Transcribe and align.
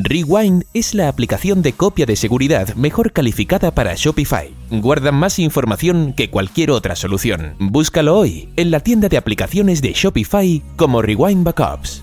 Rewind 0.00 0.64
es 0.72 0.94
la 0.94 1.08
aplicación 1.08 1.60
de 1.60 1.74
copia 1.74 2.06
de 2.06 2.16
seguridad 2.16 2.74
mejor 2.76 3.12
calificada 3.12 3.74
para 3.74 3.94
Shopify. 3.94 4.50
Guarda 4.70 5.12
más 5.12 5.38
información 5.38 6.14
que 6.14 6.30
cualquier 6.30 6.70
otra 6.70 6.96
solución. 6.96 7.56
Búscalo 7.58 8.16
hoy 8.16 8.48
en 8.56 8.70
la 8.70 8.80
tienda 8.80 9.10
de 9.10 9.18
aplicaciones 9.18 9.82
de 9.82 9.92
Shopify 9.92 10.62
como 10.76 11.02
Rewind 11.02 11.44
Backups. 11.44 12.02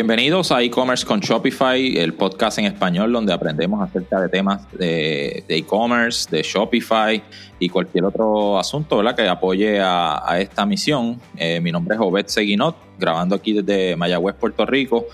Bienvenidos 0.00 0.50
a 0.50 0.62
e-commerce 0.62 1.04
con 1.04 1.20
Shopify, 1.20 1.98
el 1.98 2.14
podcast 2.14 2.58
en 2.58 2.64
español 2.64 3.12
donde 3.12 3.34
aprendemos 3.34 3.86
acerca 3.86 4.18
de 4.18 4.30
temas 4.30 4.62
de 4.72 5.44
e-commerce, 5.46 6.26
de, 6.30 6.42
Shopify 6.42 7.22
y 7.58 7.68
cualquier 7.68 8.06
otro 8.06 8.58
asunto 8.58 8.96
¿verdad? 8.96 9.14
que 9.14 9.28
apoye 9.28 9.78
a, 9.78 10.38
esta 10.38 10.64
misión. 10.64 11.20
Eh, 11.36 11.60
mi 11.60 11.70
nombre 11.70 11.96
es 11.96 12.00
Obed 12.00 12.28
Seguinot, 12.28 12.76
grabando 12.98 13.34
aquí 13.34 13.52
desde 13.52 13.94
Mayagüez, 13.94 14.36
Puerto 14.36 14.64
Rico. 14.64 15.04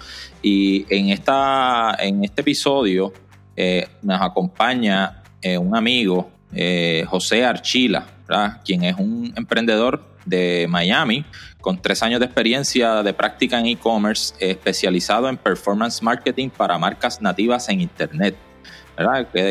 Y 0.40 0.86
en, 0.88 1.08
esta, 1.08 1.96
en 1.98 2.22
este 2.22 2.42
episodio 2.42 3.12
eh, 3.56 3.88
nos 4.02 4.22
acompaña 4.22 5.24
eh, 5.42 5.58
un 5.58 5.74
amigo, 5.74 6.30
José 7.08 7.44
Archila, 7.44 8.06
quien 8.64 8.84
es 8.84 8.94
un 8.96 9.34
emprendedor 9.36 10.00
de 10.24 10.66
Miami 10.68 11.24
con 11.66 11.82
tres 11.82 12.00
años 12.04 12.20
de 12.20 12.26
experiencia 12.26 13.02
de 13.02 13.12
práctica 13.12 13.58
en 13.58 13.66
e-commerce, 13.66 14.32
especializado 14.38 15.28
en 15.28 15.36
performance 15.36 16.00
marketing 16.00 16.48
para 16.48 16.78
marcas 16.78 17.20
nativas 17.20 17.68
en 17.68 17.80
Internet. 17.80 18.36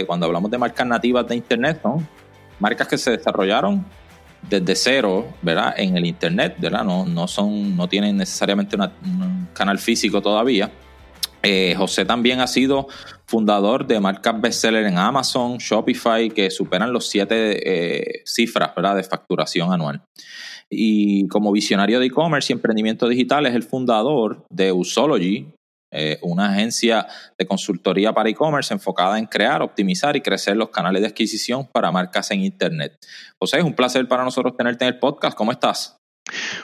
cuando 0.07 0.25
hablamos 0.25 0.49
de 0.49 0.57
marcas 0.57 0.87
nativas 0.87 1.27
de 1.27 1.35
Internet, 1.35 1.81
son 1.83 2.07
marcas 2.57 2.87
que 2.87 2.97
se 2.97 3.11
desarrollaron 3.17 3.85
desde 4.49 4.77
cero. 4.77 5.27
En 5.75 5.97
el 5.97 6.05
Internet. 6.05 6.55
No, 6.59 7.27
son, 7.27 7.75
no 7.75 7.89
tienen 7.89 8.15
necesariamente 8.15 8.77
un 8.77 9.49
canal 9.51 9.77
físico 9.77 10.21
todavía. 10.21 10.71
Eh, 11.43 11.75
José 11.75 12.05
también 12.05 12.39
ha 12.39 12.47
sido 12.47 12.87
fundador 13.25 13.85
de 13.85 13.99
marcas 13.99 14.39
bestseller 14.39 14.85
en 14.85 14.97
Amazon, 14.97 15.57
Shopify, 15.57 16.29
que 16.29 16.49
superan 16.49 16.93
los 16.93 17.09
siete 17.09 17.59
eh, 17.59 18.21
cifras 18.25 18.71
de 18.73 19.03
facturación 19.03 19.73
anual 19.73 20.01
y 20.69 21.27
como 21.27 21.51
visionario 21.51 21.99
de 21.99 22.07
e-commerce 22.07 22.51
y 22.51 22.55
emprendimiento 22.55 23.07
digital 23.07 23.45
es 23.45 23.53
el 23.55 23.63
fundador 23.63 24.45
de 24.49 24.71
Usology, 24.71 25.53
eh, 25.91 26.17
una 26.21 26.51
agencia 26.51 27.07
de 27.37 27.45
consultoría 27.45 28.13
para 28.13 28.29
e-commerce 28.29 28.73
enfocada 28.73 29.17
en 29.17 29.27
crear, 29.27 29.61
optimizar 29.61 30.15
y 30.15 30.21
crecer 30.21 30.57
los 30.57 30.69
canales 30.69 31.01
de 31.01 31.07
adquisición 31.07 31.67
para 31.71 31.91
marcas 31.91 32.31
en 32.31 32.43
Internet. 32.43 32.97
José, 33.39 33.59
es 33.59 33.63
un 33.63 33.75
placer 33.75 34.07
para 34.07 34.23
nosotros 34.23 34.57
tenerte 34.57 34.85
en 34.85 34.93
el 34.93 34.99
podcast. 34.99 35.37
¿Cómo 35.37 35.51
estás? 35.51 35.97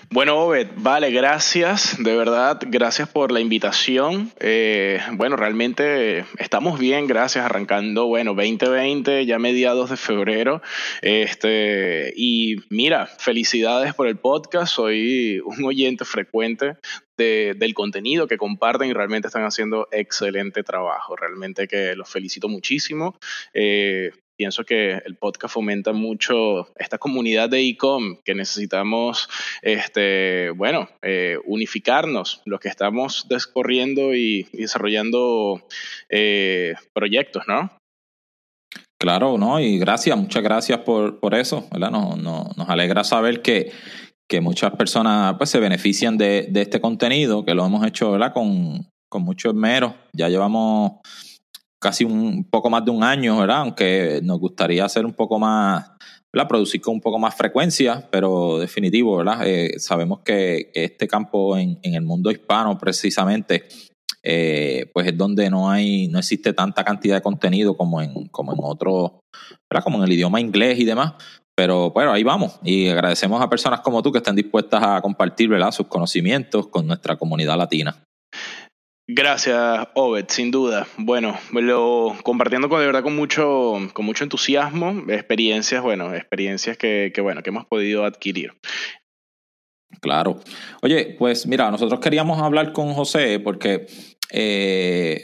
Bueno, 0.10 0.38
Obed, 0.40 0.68
vale, 0.76 1.12
gracias, 1.12 1.96
de 2.04 2.16
verdad, 2.18 2.60
gracias 2.68 3.08
por 3.08 3.32
la 3.32 3.40
invitación. 3.40 4.32
Eh, 4.40 5.00
bueno, 5.14 5.36
realmente 5.36 6.26
estamos 6.38 6.80
bien, 6.80 7.08
gracias, 7.08 7.46
arrancando, 7.46 8.08
bueno, 8.08 8.34
2020, 8.34 9.26
ya 9.26 9.40
mediados 9.40 9.90
de 9.90 9.98
febrero. 9.98 10.62
Este, 11.02 12.12
y 12.16 12.58
mira, 12.70 13.06
felicidades 13.06 13.94
por 13.94 14.08
el 14.08 14.18
podcast, 14.18 14.74
soy 14.74 15.40
un 15.46 15.64
oyente 15.64 16.06
frecuente 16.06 16.76
del 17.18 17.74
contenido 17.76 18.28
que 18.28 18.38
comparten 18.38 18.90
y 18.90 18.94
realmente 18.94 19.28
están 19.28 19.44
haciendo 19.44 19.88
excelente 19.92 20.64
trabajo. 20.64 21.16
Realmente 21.16 21.68
que 21.68 21.96
los 21.96 22.10
felicito 22.10 22.50
muchísimo. 22.50 23.16
Eh, 23.54 24.12
pienso 24.42 24.64
que 24.64 24.94
el 25.06 25.18
podcast 25.18 25.54
fomenta 25.54 25.94
mucho 25.94 26.68
esta 26.76 26.98
comunidad 26.98 27.48
de 27.48 27.60
e-com 27.60 28.16
que 28.26 28.34
necesitamos, 28.34 29.30
este, 29.62 30.50
bueno, 30.50 30.90
eh, 31.04 31.38
unificarnos, 31.46 32.42
los 32.46 32.60
que 32.60 32.68
estamos 32.68 33.28
descorriendo 33.30 34.16
y, 34.16 34.48
desarrollando 34.52 35.62
eh, 36.10 36.74
proyectos, 36.92 37.44
¿no? 37.48 37.72
Claro, 39.00 39.38
¿no? 39.38 39.60
Y 39.60 39.78
gracias, 39.78 40.18
muchas 40.18 40.42
gracias 40.42 40.80
por, 40.80 41.20
por 41.20 41.36
eso, 41.36 41.68
¿verdad? 41.72 41.92
Nos, 41.92 42.18
nos, 42.18 42.68
alegra 42.68 43.04
saber 43.04 43.44
que, 43.44 43.72
que, 44.28 44.42
muchas 44.42 44.72
personas 44.72 45.36
pues, 45.38 45.52
se 45.52 45.60
benefician 45.60 46.18
de, 46.18 46.48
de, 46.50 46.64
este 46.64 46.82
contenido, 46.82 47.46
que 47.46 47.54
lo 47.54 47.64
hemos 47.64 47.86
hecho, 47.86 48.12
¿verdad? 48.12 48.34
Con, 48.34 48.88
con 49.08 49.22
mucho 49.22 49.50
esmero. 49.50 49.94
Ya 50.14 50.30
llevamos 50.30 50.94
casi 51.82 52.06
un 52.06 52.44
poco 52.44 52.70
más 52.70 52.86
de 52.86 52.92
un 52.92 53.04
año, 53.04 53.40
¿verdad? 53.40 53.62
Aunque 53.62 54.22
nos 54.24 54.40
gustaría 54.40 54.86
hacer 54.86 55.04
un 55.04 55.14
poco 55.14 55.40
más, 55.40 55.92
¿verdad? 56.32 56.48
Producir 56.48 56.80
con 56.80 56.94
un 56.94 57.02
poco 57.02 57.18
más 57.18 57.34
frecuencia, 57.36 58.08
pero 58.12 58.60
definitivo, 58.60 59.18
¿verdad? 59.18 59.42
Eh, 59.48 59.80
sabemos 59.80 60.20
que, 60.20 60.72
este 60.76 61.08
campo 61.08 61.58
en, 61.58 61.80
el 61.82 62.04
mundo 62.04 62.30
hispano 62.30 62.78
precisamente, 62.78 63.68
eh, 64.22 64.92
pues 64.94 65.08
es 65.08 65.18
donde 65.18 65.50
no 65.50 65.72
hay, 65.72 66.08
no 66.08 66.20
existe 66.20 66.54
tanta 66.54 66.84
cantidad 66.84 67.16
de 67.16 67.22
contenido 67.22 67.76
como 67.76 68.00
en, 68.00 68.28
como 68.28 68.54
en 68.54 68.60
otro, 68.62 69.22
¿verdad? 69.68 69.84
Como 69.84 69.98
en 69.98 70.04
el 70.04 70.14
idioma 70.14 70.40
inglés 70.40 70.80
y 70.80 70.86
demás. 70.86 71.14
Pero 71.56 71.90
bueno, 71.90 72.14
ahí 72.14 72.24
vamos. 72.24 72.60
Y 72.64 72.90
agradecemos 72.90 73.42
a 73.42 73.50
personas 73.50 73.82
como 73.82 74.04
tú 74.04 74.12
que 74.12 74.20
estén 74.20 74.36
dispuestas 74.36 74.84
a 74.84 75.02
compartir 75.02 75.50
¿verdad? 75.50 75.72
sus 75.72 75.88
conocimientos 75.88 76.68
con 76.68 76.86
nuestra 76.86 77.18
comunidad 77.18 77.58
latina. 77.58 78.04
Gracias, 79.14 79.90
Obed, 79.94 80.26
sin 80.30 80.52
duda. 80.52 80.88
Bueno, 80.96 81.38
lo 81.52 82.16
compartiendo 82.24 82.70
con 82.70 82.80
de 82.80 82.86
verdad 82.86 83.04
con 83.04 83.14
mucho, 83.14 83.74
con 83.92 84.06
mucho 84.06 84.24
entusiasmo, 84.24 85.04
experiencias, 85.10 85.82
bueno, 85.84 86.16
experiencias 86.16 86.78
que, 86.78 87.12
que 87.14 87.20
bueno, 87.20 87.44
que 87.44 87.50
hemos 87.50 87.66
podido 87.66 88.06
adquirir. 88.06 88.54
Claro. 90.00 90.40
Oye, 90.82 91.18
pues 91.20 91.46
mira, 91.46 91.70
nosotros 91.70 92.00
queríamos 92.00 92.42
hablar 92.42 92.72
con 92.72 92.94
José 92.94 93.42
porque 93.42 93.86
eh, 94.32 95.24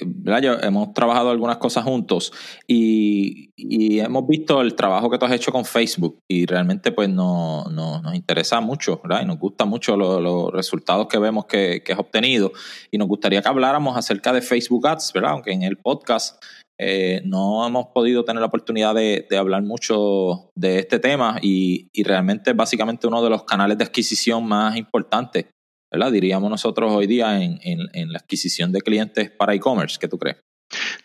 hemos 0.64 0.94
trabajado 0.94 1.30
algunas 1.30 1.58
cosas 1.58 1.84
juntos 1.86 2.34
y, 2.68 3.48
hemos 3.58 4.28
visto 4.28 4.62
el 4.62 4.76
trabajo 4.76 5.10
que 5.10 5.18
tú 5.18 5.26
has 5.26 5.32
hecho 5.32 5.52
con 5.52 5.66
Facebook 5.66 6.20
y 6.28 6.46
realmente 6.46 6.92
pues 6.92 7.10
no, 7.10 7.66
nos 7.72 8.14
interesa 8.14 8.62
mucho 8.62 9.00
¿verdad? 9.04 9.24
y 9.24 9.26
nos 9.26 9.40
gusta 9.40 9.66
mucho 9.66 9.98
los 9.98 10.52
resultados 10.52 11.08
que 11.08 11.18
vemos 11.18 11.46
que, 11.46 11.82
que 11.84 11.94
has 11.94 12.00
obtenido 12.00 12.52
y 12.92 12.98
nos 12.98 13.08
gustaría 13.08 13.42
que 13.42 13.48
habláramos 13.48 13.98
acerca 13.98 14.32
de 14.32 14.42
Facebook 14.42 14.88
Ads, 14.88 15.12
¿verdad? 15.14 15.32
aunque 15.32 15.52
en 15.52 15.64
el 15.64 15.78
podcast 15.78 16.44
eh, 16.80 17.22
no 17.26 17.66
hemos 17.66 17.88
podido 17.88 18.24
tener 18.24 18.40
la 18.42 18.48
oportunidad 18.48 18.94
de, 18.94 19.26
hablar 19.38 19.64
mucho 19.64 20.52
de 20.56 20.80
este 20.80 21.00
tema 21.00 21.40
y, 21.42 21.90
y, 21.92 22.04
realmente 22.04 22.54
básicamente 22.54 23.08
uno 23.08 23.24
de 23.24 23.32
los 23.32 23.46
canales 23.46 23.80
de 23.80 23.86
adquisición 23.86 24.46
más 24.46 24.78
importantes 24.78 25.48
¿verdad? 25.92 26.12
Diríamos 26.12 26.50
nosotros 26.50 26.92
hoy 26.92 27.08
día 27.08 27.42
en, 27.42 27.60
en, 27.64 28.12
la 28.12 28.20
adquisición 28.20 28.72
de 28.72 28.82
clientes 28.82 29.32
para 29.32 29.54
e-commerce. 29.54 29.98
¿Qué 30.00 30.08
tú 30.08 30.18
crees? 30.18 30.38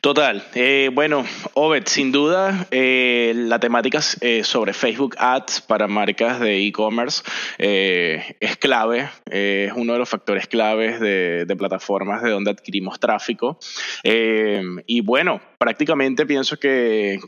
Total. 0.00 0.44
Eh, 0.56 0.90
bueno, 0.92 1.24
Obed, 1.54 1.84
sin 1.86 2.10
duda, 2.10 2.66
eh, 2.72 3.32
la 3.36 3.60
temática 3.60 4.00
eh, 4.20 4.42
sobre 4.42 4.72
Facebook 4.72 5.14
Ads 5.16 5.60
para 5.60 5.86
marcas 5.86 6.40
de 6.40 6.66
e-commerce 6.66 7.22
es 7.58 8.56
clave, 8.56 9.08
es 9.30 9.72
uno 9.76 9.92
de 9.92 9.98
los 10.00 10.08
factores 10.08 10.48
claves 10.48 10.98
de, 10.98 11.44
de 11.46 11.56
plataformas 11.56 12.22
de 12.22 12.30
donde 12.30 12.50
adquirimos 12.50 12.98
tráfico. 12.98 13.60
y 14.02 15.00
bueno, 15.02 15.40
prácticamente 15.62 16.26
pienso 16.26 16.58
que, 16.58 17.20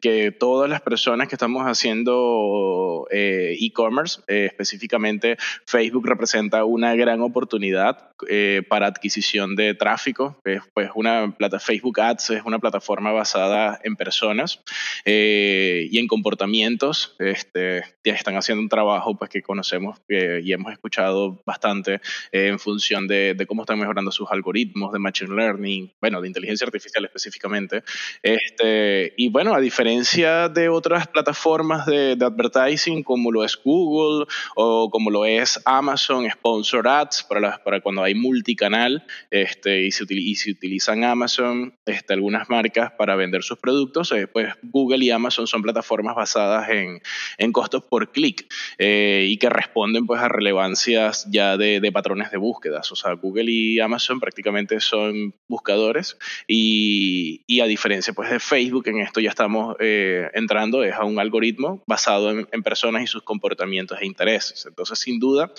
que, 0.00 0.30
todas 0.30 0.70
las 0.70 0.80
personas 0.80 1.26
que 1.26 1.34
estamos 1.34 1.64
haciendo 1.64 3.08
eh, 3.10 3.56
e-commerce, 3.60 4.20
eh, 4.28 4.46
específicamente 4.46 5.36
Facebook 5.66 6.06
representa 6.06 6.64
una 6.64 6.94
gran 6.94 7.20
oportunidad 7.20 8.10
eh, 8.28 8.62
para 8.68 8.86
adquisición 8.86 9.56
de 9.56 9.74
tráfico. 9.74 10.40
pues 10.72 10.90
una 10.94 11.34
plata, 11.36 11.58
Facebook 11.58 12.00
Ads 12.00 12.30
es 12.30 12.42
una 12.44 12.60
plataforma 12.60 13.10
basada 13.10 13.80
en 13.82 13.96
personas 13.96 14.60
y 15.04 15.98
en 15.98 16.06
comportamientos. 16.06 17.16
Este, 17.18 17.82
están 18.04 18.36
haciendo 18.36 18.62
un 18.62 18.68
trabajo 18.68 19.16
pues, 19.16 19.30
que 19.30 19.42
conocemos 19.42 19.98
y 20.08 20.52
hemos 20.52 20.72
escuchado 20.72 21.42
bastante 21.44 22.00
en 22.30 22.58
función 22.60 23.08
de, 23.08 23.34
de 23.34 23.46
cómo 23.46 23.62
están 23.62 23.80
mejorando 23.80 24.12
sus 24.12 24.30
algoritmos 24.30 24.92
de 24.92 24.98
Machine 25.00 25.34
Learning, 25.34 25.92
bueno, 26.00 26.20
de 26.20 26.28
inteligencia 26.28 26.66
artificial 26.66 27.04
específicamente 27.04 27.79
este, 28.22 29.14
y 29.16 29.28
bueno, 29.28 29.54
a 29.54 29.60
diferencia 29.60 30.48
de 30.48 30.68
otras 30.68 31.08
plataformas 31.08 31.86
de, 31.86 32.16
advertising 32.20 33.02
como 33.02 33.32
lo 33.32 33.44
es 33.44 33.58
Google 33.62 34.26
o 34.54 34.90
como 34.90 35.10
lo 35.10 35.24
es 35.24 35.60
Amazon, 35.64 36.28
Sponsor 36.30 36.86
Ads, 36.86 37.24
para, 37.24 37.62
para 37.62 37.80
cuando 37.80 38.02
hay 38.02 38.14
multicanal 38.14 39.04
este, 39.30 39.86
y, 39.86 39.90
se 39.90 40.04
y 40.08 40.34
se 40.34 40.50
utilizan 40.50 41.04
Amazon, 41.04 41.74
este, 41.86 42.14
algunas 42.14 42.48
marcas 42.48 42.92
para 42.98 43.16
vender 43.16 43.42
sus 43.42 43.58
productos, 43.58 44.12
eh, 44.12 44.26
pues 44.26 44.54
Google 44.62 45.04
y 45.04 45.10
Amazon 45.10 45.46
son 45.46 45.62
plataformas 45.62 46.14
basadas 46.14 46.68
en, 46.70 47.00
en 47.38 47.52
costos 47.52 47.84
por 47.84 48.12
clic 48.12 48.52
eh, 48.78 49.26
y 49.28 49.38
que 49.38 49.48
responden 49.48 50.06
pues 50.06 50.20
a 50.20 50.28
relevancias 50.28 51.26
ya 51.30 51.56
de, 51.56 51.80
de 51.80 51.92
patrones 51.92 52.30
de 52.30 52.38
búsquedas. 52.38 52.90
O 52.92 52.96
sea, 52.96 53.12
Google 53.14 53.50
y 53.50 53.80
Amazon 53.80 54.20
prácticamente 54.20 54.80
son 54.80 55.34
buscadores 55.48 56.16
y, 56.46 57.42
y 57.46 57.60
a 57.60 57.66
diferencia 57.70 58.12
pues 58.12 58.30
de 58.30 58.40
Facebook, 58.40 58.88
en 58.88 59.00
esto 59.00 59.20
ya 59.20 59.30
estamos 59.30 59.76
eh, 59.80 60.30
entrando, 60.34 60.84
es 60.84 60.94
a 60.94 61.04
un 61.04 61.18
algoritmo 61.18 61.82
basado 61.86 62.30
en, 62.30 62.62
personas 62.62 63.02
y 63.02 63.06
sus 63.06 63.22
comportamientos 63.22 63.98
e 64.00 64.06
intereses. 64.06 64.66
Entonces, 64.66 64.98
sin 64.98 65.18
duda, 65.18 65.50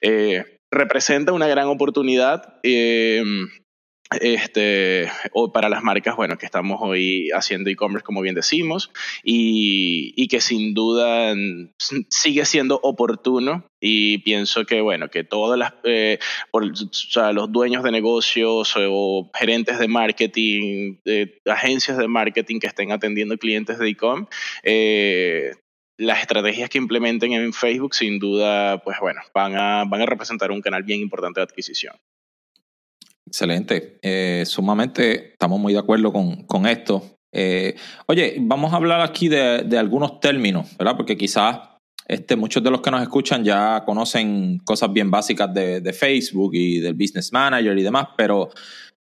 eh, 0.00 0.60
representa 0.70 1.32
una 1.32 1.48
gran 1.48 1.66
oportunidad 1.68 2.54
este, 4.20 5.10
o 5.32 5.52
para 5.52 5.68
las 5.68 5.82
marcas, 5.82 6.16
bueno, 6.16 6.38
que 6.38 6.46
estamos 6.46 6.78
hoy 6.80 7.30
haciendo 7.34 7.70
e-commerce, 7.70 8.04
como 8.04 8.20
bien 8.20 8.34
decimos, 8.34 8.90
y, 9.24 10.28
que 10.28 10.40
sin 10.40 10.74
duda 10.74 11.34
sigue 12.08 12.44
siendo 12.44 12.80
oportuno. 12.82 13.64
Y 13.80 14.18
pienso 14.18 14.64
que, 14.64 14.80
bueno, 14.80 15.08
que 15.08 15.22
todas 15.22 15.58
las, 15.58 15.74
eh, 15.84 16.18
los 16.52 17.52
dueños 17.52 17.84
de 17.84 17.92
negocios 17.92 18.74
o 18.76 19.30
gerentes 19.34 19.78
de 19.78 19.88
marketing, 19.88 20.96
agencias 21.46 21.98
de 21.98 22.08
marketing 22.08 22.58
que 22.58 22.66
estén 22.66 22.90
atendiendo 22.92 23.38
clientes 23.38 23.78
de 23.78 23.88
e-com, 23.88 24.26
eh, 24.62 25.52
las 25.98 26.20
estrategias 26.20 26.68
que 26.68 26.78
implementen 26.78 27.32
en 27.32 27.52
Facebook, 27.52 27.94
sin 27.94 28.18
duda, 28.18 28.78
pues 28.82 28.98
bueno, 29.00 29.20
van 29.34 29.56
a, 29.56 29.84
van 29.84 30.02
a 30.02 30.06
representar 30.06 30.50
un 30.50 30.60
canal 30.60 30.82
bien 30.82 31.00
importante 31.00 31.40
de 31.40 31.44
adquisición. 31.44 31.94
Excelente. 33.26 33.98
Eh, 34.02 34.44
sumamente 34.46 35.32
estamos 35.32 35.58
muy 35.58 35.72
de 35.72 35.80
acuerdo 35.80 36.12
con, 36.12 36.66
esto. 36.66 37.02
Eh, 37.32 37.74
oye, 38.06 38.36
vamos 38.40 38.72
a 38.72 38.76
hablar 38.76 39.00
aquí 39.00 39.28
de, 39.28 39.76
algunos 39.78 40.20
términos, 40.20 40.76
¿verdad? 40.78 40.96
Porque 40.96 41.16
quizás 41.16 41.58
este, 42.06 42.36
muchos 42.36 42.62
de 42.62 42.70
los 42.70 42.80
que 42.80 42.90
nos 42.90 43.02
escuchan 43.02 43.44
ya 43.44 43.82
conocen 43.84 44.58
cosas 44.58 44.92
bien 44.92 45.10
básicas 45.10 45.52
de, 45.52 45.92
Facebook 45.92 46.54
y 46.54 46.78
del 46.78 46.94
Business 46.94 47.32
Manager 47.32 47.76
y 47.76 47.82
demás, 47.82 48.08
pero 48.16 48.48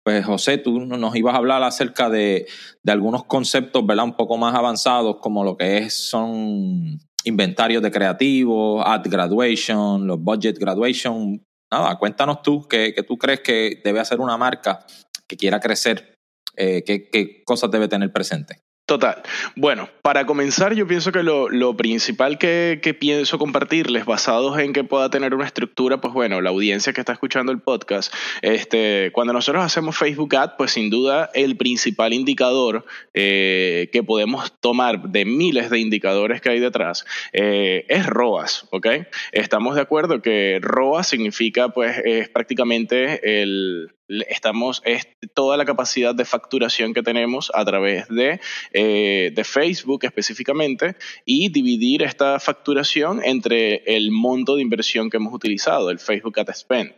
pues 0.03 0.25
José, 0.25 0.59
tú 0.59 0.81
nos 0.81 1.15
ibas 1.17 1.35
a 1.35 1.39
hablar 1.39 1.63
acerca 1.63 2.09
de, 2.09 2.47
de 2.83 2.93
algunos 2.93 3.25
conceptos, 3.25 3.87
¿verdad? 3.87 4.07
Un 4.07 4.17
poco 4.17 4.37
más 4.37 4.55
avanzados, 4.55 5.19
como 5.21 5.45
lo 5.45 5.57
que 5.57 5.79
es, 5.79 5.95
son 5.95 6.99
inventarios 7.25 7.83
de 7.83 7.91
creativos, 7.91 8.83
ad 8.85 9.03
graduation, 9.05 10.07
los 10.07 10.19
budget 10.19 10.59
graduation, 10.59 11.41
nada, 11.71 11.97
cuéntanos 11.99 12.43
tú 12.43 12.67
qué, 12.69 12.95
tú 13.07 13.17
crees 13.17 13.41
que 13.41 13.81
debe 13.85 14.01
hacer 14.01 14.21
una 14.21 14.37
marca 14.37 14.87
que 15.27 15.37
quiera 15.37 15.61
crecer, 15.61 16.15
eh, 16.57 16.83
qué, 16.85 17.09
qué 17.11 17.43
cosas 17.45 17.71
debe 17.71 17.89
tener 17.89 18.13
presente. 18.13 18.63
Total. 18.89 19.23
Bueno, 19.55 19.91
para 20.01 20.25
comenzar, 20.25 20.75
yo 20.75 20.87
pienso 20.87 21.13
que 21.13 21.23
lo, 21.23 21.77
principal 21.77 22.39
que, 22.39 22.97
pienso 22.99 23.39
compartirles, 23.39 24.07
basados 24.07 24.59
en 24.59 24.73
que 24.73 24.83
pueda 24.83 25.11
tener 25.11 25.35
una 25.35 25.45
estructura, 25.45 26.01
pues 26.01 26.15
bueno, 26.15 26.41
la 26.41 26.49
audiencia 26.49 26.95
que 26.95 27.03
está 27.03 27.13
escuchando 27.13 27.53
el 27.53 27.61
podcast, 27.61 28.11
este, 28.41 29.11
cuando 29.13 29.35
nosotros 29.35 29.63
hacemos 29.63 29.99
Facebook 29.99 30.35
Ad, 30.35 30.53
pues 30.57 30.71
sin 30.71 30.89
duda 30.89 31.29
el 31.35 31.59
principal 31.59 32.15
indicador 32.15 32.87
eh, 33.13 33.91
que 33.93 34.03
podemos 34.03 34.59
tomar 34.59 35.03
de 35.03 35.27
miles 35.27 35.69
de 35.69 35.81
indicadores 35.81 36.41
que 36.41 36.49
hay 36.49 36.59
detrás 36.59 37.05
eh, 37.35 37.85
es 37.91 38.07
ROAS, 38.07 38.69
¿ok? 38.71 38.87
Estamos 39.33 39.75
de 39.75 39.83
acuerdo 39.83 40.23
que 40.23 40.61
ROAS 40.63 41.09
significa, 41.09 41.69
pues, 41.69 42.01
es 42.07 42.31
prácticamente 42.31 43.43
el, 43.43 43.91
estamos, 44.29 44.83
es 44.85 45.07
toda 45.35 45.57
la 45.57 45.65
capacidad 45.65 46.15
de 46.15 46.25
facturación 46.25 46.95
que 46.95 47.03
tenemos 47.03 47.51
a 47.55 47.65
través 47.65 48.09
de, 48.09 48.41
eh, 48.73 49.33
de 49.35 49.45
Facebook 49.45 50.05
específicamente 50.05 50.97
y 51.25 51.51
dividir 51.51 52.03
esta 52.03 52.41
facturación 52.41 53.21
entre 53.25 53.83
el 53.97 54.11
monto 54.11 54.57
de 54.57 54.63
inversión 54.63 55.11
que 55.11 55.19
hemos 55.19 55.33
utilizado, 55.33 55.91
el 55.91 55.99
Facebook 55.99 56.39
Ad 56.41 56.55
Spend. 56.55 56.95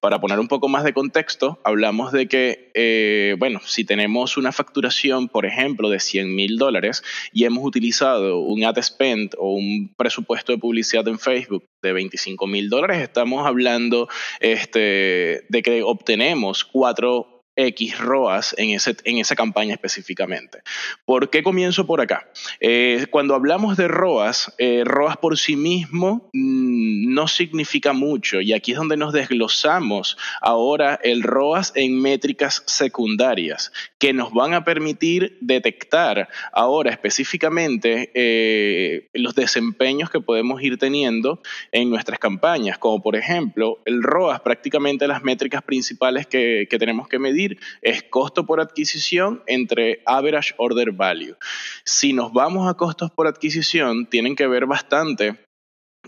Para 0.00 0.20
poner 0.20 0.38
un 0.38 0.48
poco 0.48 0.68
más 0.68 0.84
de 0.84 0.92
contexto, 0.92 1.58
hablamos 1.64 2.12
de 2.12 2.28
que, 2.28 2.70
eh, 2.74 3.34
bueno, 3.38 3.60
si 3.64 3.84
tenemos 3.84 4.36
una 4.36 4.52
facturación, 4.52 5.28
por 5.28 5.44
ejemplo, 5.44 5.90
de 5.90 5.98
100 5.98 6.34
mil 6.34 6.56
dólares 6.56 7.02
y 7.32 7.44
hemos 7.44 7.64
utilizado 7.64 8.38
un 8.38 8.64
ad 8.64 8.80
spend 8.80 9.34
o 9.38 9.54
un 9.54 9.92
presupuesto 9.96 10.52
de 10.52 10.58
publicidad 10.58 11.06
en 11.08 11.18
Facebook 11.18 11.64
de 11.82 11.92
25 11.92 12.46
mil 12.46 12.70
dólares, 12.70 12.98
estamos 13.02 13.46
hablando 13.46 14.08
este, 14.40 15.44
de 15.48 15.62
que 15.62 15.82
obtenemos 15.82 16.64
cuatro 16.64 17.33
X 17.56 17.98
ROAS 17.98 18.54
en, 18.58 18.70
ese, 18.70 18.96
en 19.04 19.18
esa 19.18 19.36
campaña 19.36 19.74
específicamente. 19.74 20.62
¿Por 21.04 21.30
qué 21.30 21.42
comienzo 21.42 21.86
por 21.86 22.00
acá? 22.00 22.28
Eh, 22.60 23.06
cuando 23.10 23.34
hablamos 23.34 23.76
de 23.76 23.88
ROAS, 23.88 24.52
eh, 24.58 24.82
ROAS 24.84 25.16
por 25.18 25.38
sí 25.38 25.56
mismo 25.56 26.30
mm, 26.32 27.14
no 27.14 27.28
significa 27.28 27.92
mucho 27.92 28.40
y 28.40 28.52
aquí 28.52 28.72
es 28.72 28.78
donde 28.78 28.96
nos 28.96 29.12
desglosamos 29.12 30.16
ahora 30.40 30.98
el 31.02 31.22
ROAS 31.22 31.72
en 31.76 32.00
métricas 32.00 32.62
secundarias 32.66 33.72
que 33.98 34.12
nos 34.12 34.32
van 34.32 34.54
a 34.54 34.64
permitir 34.64 35.38
detectar 35.40 36.28
ahora 36.52 36.90
específicamente 36.90 38.10
eh, 38.14 39.08
los 39.14 39.34
desempeños 39.34 40.10
que 40.10 40.20
podemos 40.20 40.62
ir 40.62 40.78
teniendo 40.78 41.40
en 41.72 41.90
nuestras 41.90 42.18
campañas, 42.18 42.78
como 42.78 43.02
por 43.02 43.16
ejemplo 43.16 43.78
el 43.84 44.02
ROAS, 44.02 44.40
prácticamente 44.40 45.06
las 45.06 45.22
métricas 45.22 45.62
principales 45.62 46.26
que 46.26 46.66
tenemos 46.78 47.08
que 47.08 47.18
medir 47.18 47.43
es 47.82 48.02
costo 48.02 48.46
por 48.46 48.60
adquisición 48.60 49.42
entre 49.46 50.02
average 50.06 50.54
order 50.58 50.92
value. 50.92 51.36
Si 51.84 52.12
nos 52.12 52.32
vamos 52.32 52.68
a 52.68 52.74
costos 52.74 53.10
por 53.10 53.26
adquisición, 53.26 54.06
tienen 54.06 54.36
que 54.36 54.46
ver 54.46 54.66
bastante 54.66 55.38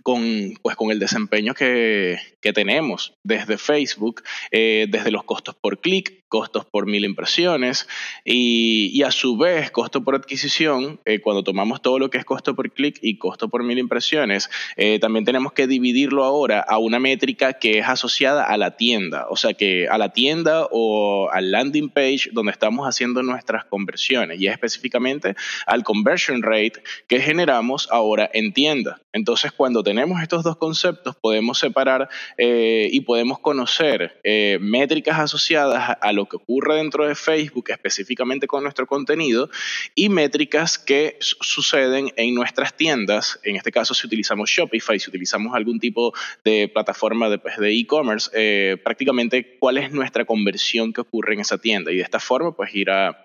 con, 0.06 0.55
pues, 0.62 0.76
con 0.76 0.93
el 0.93 1.00
desempeño 1.00 1.53
que, 1.53 2.17
tenemos 2.55 3.14
desde 3.25 3.58
Facebook, 3.58 4.23
eh, 4.53 4.87
desde 4.88 5.11
los 5.11 5.25
costos 5.25 5.56
por 5.56 5.81
clic, 5.81 6.23
costos 6.29 6.64
por 6.64 6.87
mil 6.87 7.05
impresiones 7.05 7.88
y, 8.25 9.03
a 9.03 9.11
su 9.11 9.37
vez 9.37 9.73
costo 9.73 10.05
por 10.05 10.14
adquisición, 10.14 11.00
eh, 11.05 11.20
cuando 11.20 11.43
tomamos 11.43 11.82
todo 11.82 11.99
lo 11.99 12.08
que 12.08 12.19
es 12.19 12.25
costo 12.25 12.55
por 12.55 12.70
clic 12.70 12.99
y 13.03 13.19
costo 13.19 13.49
por 13.49 13.64
mil 13.64 13.79
impresiones, 13.79 14.49
eh, 14.76 15.00
también 15.00 15.25
tenemos 15.25 15.55
que 15.55 15.67
dividirlo 15.67 16.23
ahora 16.23 16.61
a 16.61 16.79
una 16.79 17.00
métrica 17.00 17.55
que 17.55 17.81
es 17.81 17.88
asociada 17.88 18.44
a 18.44 18.56
la 18.56 18.76
tienda, 18.76 19.26
o 19.29 19.37
sea 19.37 19.55
que 19.55 19.88
a 19.88 19.99
la 19.99 20.12
tienda 20.12 20.69
o 20.70 21.29
al 21.32 21.50
landing 21.50 21.88
page 21.88 22.31
donde 22.31 22.52
estamos 22.52 22.87
haciendo 22.87 23.25
nuestras 23.25 23.64
conversiones 23.64 24.41
y 24.41 24.47
específicamente 24.47 25.35
al 25.67 25.82
conversion 25.82 26.43
rate 26.43 26.81
que 27.09 27.20
generamos 27.20 27.88
ahora 27.91 28.31
en 28.32 28.52
tienda. 28.52 29.00
Entonces 29.12 29.50
cuando 29.50 29.82
tenemos 29.82 29.96
estos 30.23 30.43
dos 30.43 30.57
conceptos 30.57 31.17
podemos 31.17 31.59
separar 31.59 32.09
eh, 32.39 32.89
y 32.91 33.01
podemos 33.01 33.39
conocer 33.39 34.21
métricas 34.61 35.19
asociadas 35.19 35.97
a 36.01 36.13
lo 36.13 36.27
que 36.27 36.37
ocurre 36.37 36.77
dentro 36.77 37.07
de 37.07 37.15
Facebook, 37.15 37.71
específicamente 37.71 38.47
con 38.47 38.63
nuestro 38.63 38.87
contenido, 38.87 39.51
y 39.95 40.09
métricas 40.09 40.79
que 40.79 41.17
suceden 41.21 42.13
en 42.17 42.35
nuestras 42.35 42.75
tiendas. 42.77 43.39
En 43.43 43.57
este 43.57 43.73
caso, 43.73 43.95
si 43.95 44.07
utilizamos 44.07 44.51
Shopify, 44.51 44.99
si 44.99 45.11
utilizamos 45.11 45.55
algún 45.55 45.79
tipo 45.79 46.13
de 46.45 46.69
plataforma 46.69 47.29
de 47.29 47.38
pues, 47.38 47.55
e-commerce, 47.61 48.31
eh, 48.35 48.76
prácticamente 48.83 49.57
cuál 49.59 49.79
es 49.79 49.93
nuestra 49.93 50.25
conversión 50.25 50.93
que 50.93 51.00
ocurre 51.00 51.35
en 51.35 51.41
esa 51.41 51.59
tienda. 51.59 51.93
Y 51.93 51.97
de 51.97 52.03
esta 52.03 52.21
forma, 52.21 52.55
pues 52.55 52.75
ir 52.75 52.91
a, 52.91 53.23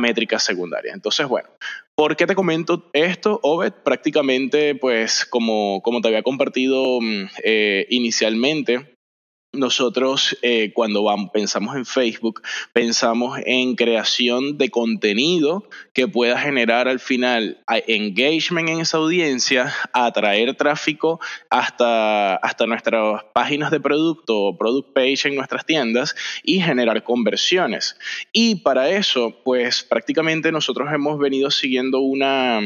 métricas 0.00 0.42
secundarias. 0.42 0.94
Entonces, 0.94 1.26
bueno, 1.28 1.48
¿Por 2.02 2.16
qué 2.16 2.26
te 2.26 2.34
comento 2.34 2.90
esto, 2.94 3.38
Obed? 3.44 3.74
Prácticamente, 3.84 4.74
pues 4.74 5.24
como, 5.24 5.80
como 5.82 6.00
te 6.00 6.08
había 6.08 6.24
compartido 6.24 7.00
mm, 7.00 7.26
eh, 7.44 7.86
inicialmente, 7.90 8.96
nosotros 9.52 10.36
eh, 10.42 10.72
cuando 10.72 11.02
vamos, 11.02 11.30
pensamos 11.30 11.76
en 11.76 11.84
Facebook, 11.84 12.42
pensamos 12.72 13.38
en 13.44 13.76
creación 13.76 14.56
de 14.56 14.70
contenido 14.70 15.68
que 15.92 16.08
pueda 16.08 16.38
generar 16.38 16.88
al 16.88 17.00
final 17.00 17.62
engagement 17.86 18.68
en 18.68 18.80
esa 18.80 18.96
audiencia, 18.96 19.72
atraer 19.92 20.54
tráfico 20.56 21.20
hasta, 21.50 22.36
hasta 22.36 22.66
nuestras 22.66 23.24
páginas 23.34 23.70
de 23.70 23.80
producto 23.80 24.38
o 24.38 24.56
product 24.56 24.94
page 24.94 25.28
en 25.28 25.34
nuestras 25.34 25.66
tiendas 25.66 26.14
y 26.42 26.60
generar 26.60 27.02
conversiones. 27.02 27.96
Y 28.32 28.56
para 28.56 28.88
eso, 28.90 29.36
pues 29.44 29.82
prácticamente 29.82 30.50
nosotros 30.50 30.88
hemos 30.92 31.18
venido 31.18 31.50
siguiendo 31.50 32.00
una 32.00 32.60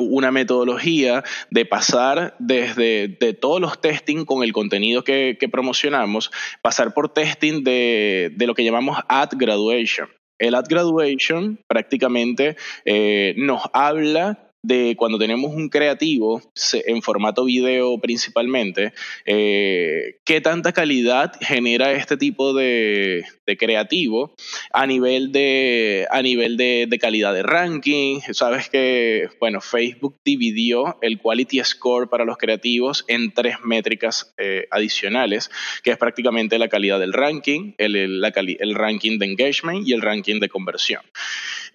una 0.00 0.30
metodología 0.30 1.24
de 1.50 1.64
pasar 1.64 2.34
desde 2.38 3.08
de 3.08 3.32
todos 3.34 3.60
los 3.60 3.80
testing 3.80 4.24
con 4.24 4.42
el 4.42 4.52
contenido 4.52 5.04
que, 5.04 5.36
promocionamos, 5.50 6.30
pasar 6.62 6.94
por 6.94 7.08
testing 7.08 7.64
de, 7.64 8.34
lo 8.38 8.54
que 8.54 8.64
llamamos 8.64 8.98
ad 9.08 9.30
graduation. 9.32 10.08
El 10.38 10.54
ad 10.54 10.66
graduation 10.68 11.58
prácticamente 11.66 12.56
eh, 12.84 13.34
nos 13.38 13.62
habla 13.72 14.45
de 14.66 14.96
cuando 14.96 15.18
tenemos 15.18 15.52
un 15.54 15.68
creativo 15.68 16.42
en 16.72 17.00
formato 17.00 17.44
video 17.44 17.98
principalmente, 18.00 18.92
eh, 19.24 20.18
qué 20.24 20.40
tanta 20.40 20.72
calidad 20.72 21.32
genera 21.40 21.92
este 21.92 22.16
tipo 22.16 22.52
de, 22.52 23.24
creativo 23.58 24.34
a 24.72 24.86
nivel 24.86 25.30
de 25.30 26.08
a 26.10 26.20
nivel 26.20 26.56
de, 26.56 26.98
calidad 27.00 27.32
de 27.32 27.44
ranking. 27.44 28.20
Sabes 28.32 28.68
que 28.68 29.28
bueno 29.38 29.60
Facebook 29.60 30.16
dividió 30.24 30.98
el 31.00 31.20
quality 31.20 31.62
score 31.62 32.08
para 32.08 32.24
los 32.24 32.36
creativos 32.36 33.04
en 33.06 33.32
tres 33.32 33.56
métricas 33.62 34.34
eh, 34.36 34.66
adicionales, 34.72 35.50
que 35.84 35.92
es 35.92 35.96
prácticamente 35.96 36.58
la 36.58 36.68
calidad 36.68 36.98
del 36.98 37.12
ranking, 37.12 37.74
el, 37.78 37.94
el 37.94 38.74
ranking 38.74 39.18
de 39.18 39.26
engagement 39.26 39.86
y 39.86 39.92
el 39.92 40.02
ranking 40.02 40.40
de 40.40 40.48
conversión. 40.48 41.02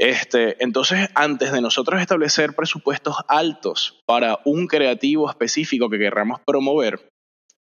Este, 0.01 0.55
entonces, 0.63 1.09
antes 1.13 1.51
de 1.51 1.61
nosotros 1.61 2.01
establecer 2.01 2.55
presupuestos 2.55 3.17
altos 3.27 4.01
para 4.07 4.39
un 4.45 4.65
creativo 4.65 5.29
específico 5.29 5.91
que 5.91 5.99
querramos 5.99 6.39
promover, 6.43 7.07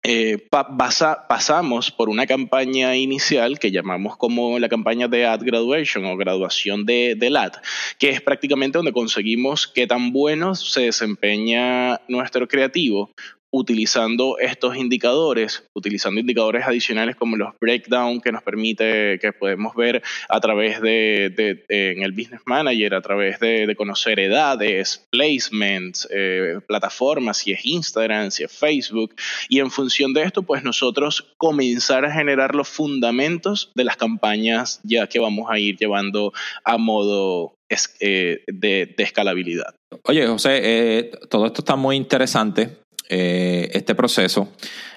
eh, 0.03 0.45
pasamos 0.49 1.91
por 1.91 2.09
una 2.09 2.27
campaña 2.27 2.97
inicial 2.97 3.57
que 3.57 3.71
llamamos 3.71 4.17
como 4.17 4.59
la 4.59 4.67
campaña 4.67 5.07
de 5.07 5.25
ad 5.25 5.39
graduation 5.43 6.03
o 6.03 6.17
graduación 6.17 6.85
de, 6.85 7.17
ad, 7.37 7.53
que 7.99 8.09
es 8.09 8.19
prácticamente 8.19 8.79
donde 8.79 8.91
conseguimos 8.91 9.65
qué 9.65 9.87
tan 9.87 10.11
bueno 10.11 10.55
se 10.55 10.81
desempeña 10.81 12.01
nuestro 12.09 12.49
creativo 12.49 13.11
utilizando 13.55 14.37
estos 14.37 14.75
indicadores, 14.75 15.63
utilizando 15.73 16.19
indicadores 16.19 16.65
adicionales 16.67 17.15
como 17.15 17.37
los 17.37 17.53
breakdown 17.61 18.19
que 18.19 18.33
nos 18.33 18.43
permite, 18.43 19.17
que 19.19 19.31
podemos 19.31 19.73
ver 19.75 20.03
a 20.27 20.41
través 20.41 20.81
de, 20.81 21.63
en 21.69 22.03
el 22.03 22.11
Business 22.11 22.41
Manager, 22.45 22.93
a 22.93 23.01
través 23.01 23.39
de, 23.39 23.73
conocer 23.77 24.19
edades, 24.19 25.05
placements, 25.09 26.05
eh, 26.11 26.59
plataformas, 26.67 27.37
si 27.37 27.53
es 27.53 27.65
Instagram, 27.65 28.29
si 28.29 28.43
es 28.43 28.51
Facebook, 28.51 29.15
y 29.47 29.59
en 29.59 29.71
función 29.71 30.13
de 30.13 30.23
esto, 30.23 30.43
pues 30.43 30.61
nosotros 30.63 31.33
comenzar 31.37 32.03
a 32.03 32.11
generar 32.11 32.55
los 32.55 32.67
fundamentos 32.67 33.71
de 33.73 33.85
las 33.85 33.95
campañas 33.95 34.81
ya 34.83 35.07
que 35.07 35.19
vamos 35.19 35.47
a 35.49 35.59
ir 35.59 35.77
llevando 35.77 36.33
a 36.65 36.77
modo 36.77 37.55
eh, 37.99 38.43
de, 38.45 38.93
escalabilidad. 38.97 39.73
Oye, 40.03 40.27
José, 40.27 40.59
eh, 40.63 41.11
todo 41.29 41.47
esto 41.47 41.61
está 41.61 41.75
muy 41.75 41.95
interesante. 41.95 42.77
Eh, 43.09 43.69
este 43.73 43.93
proceso. 43.93 44.49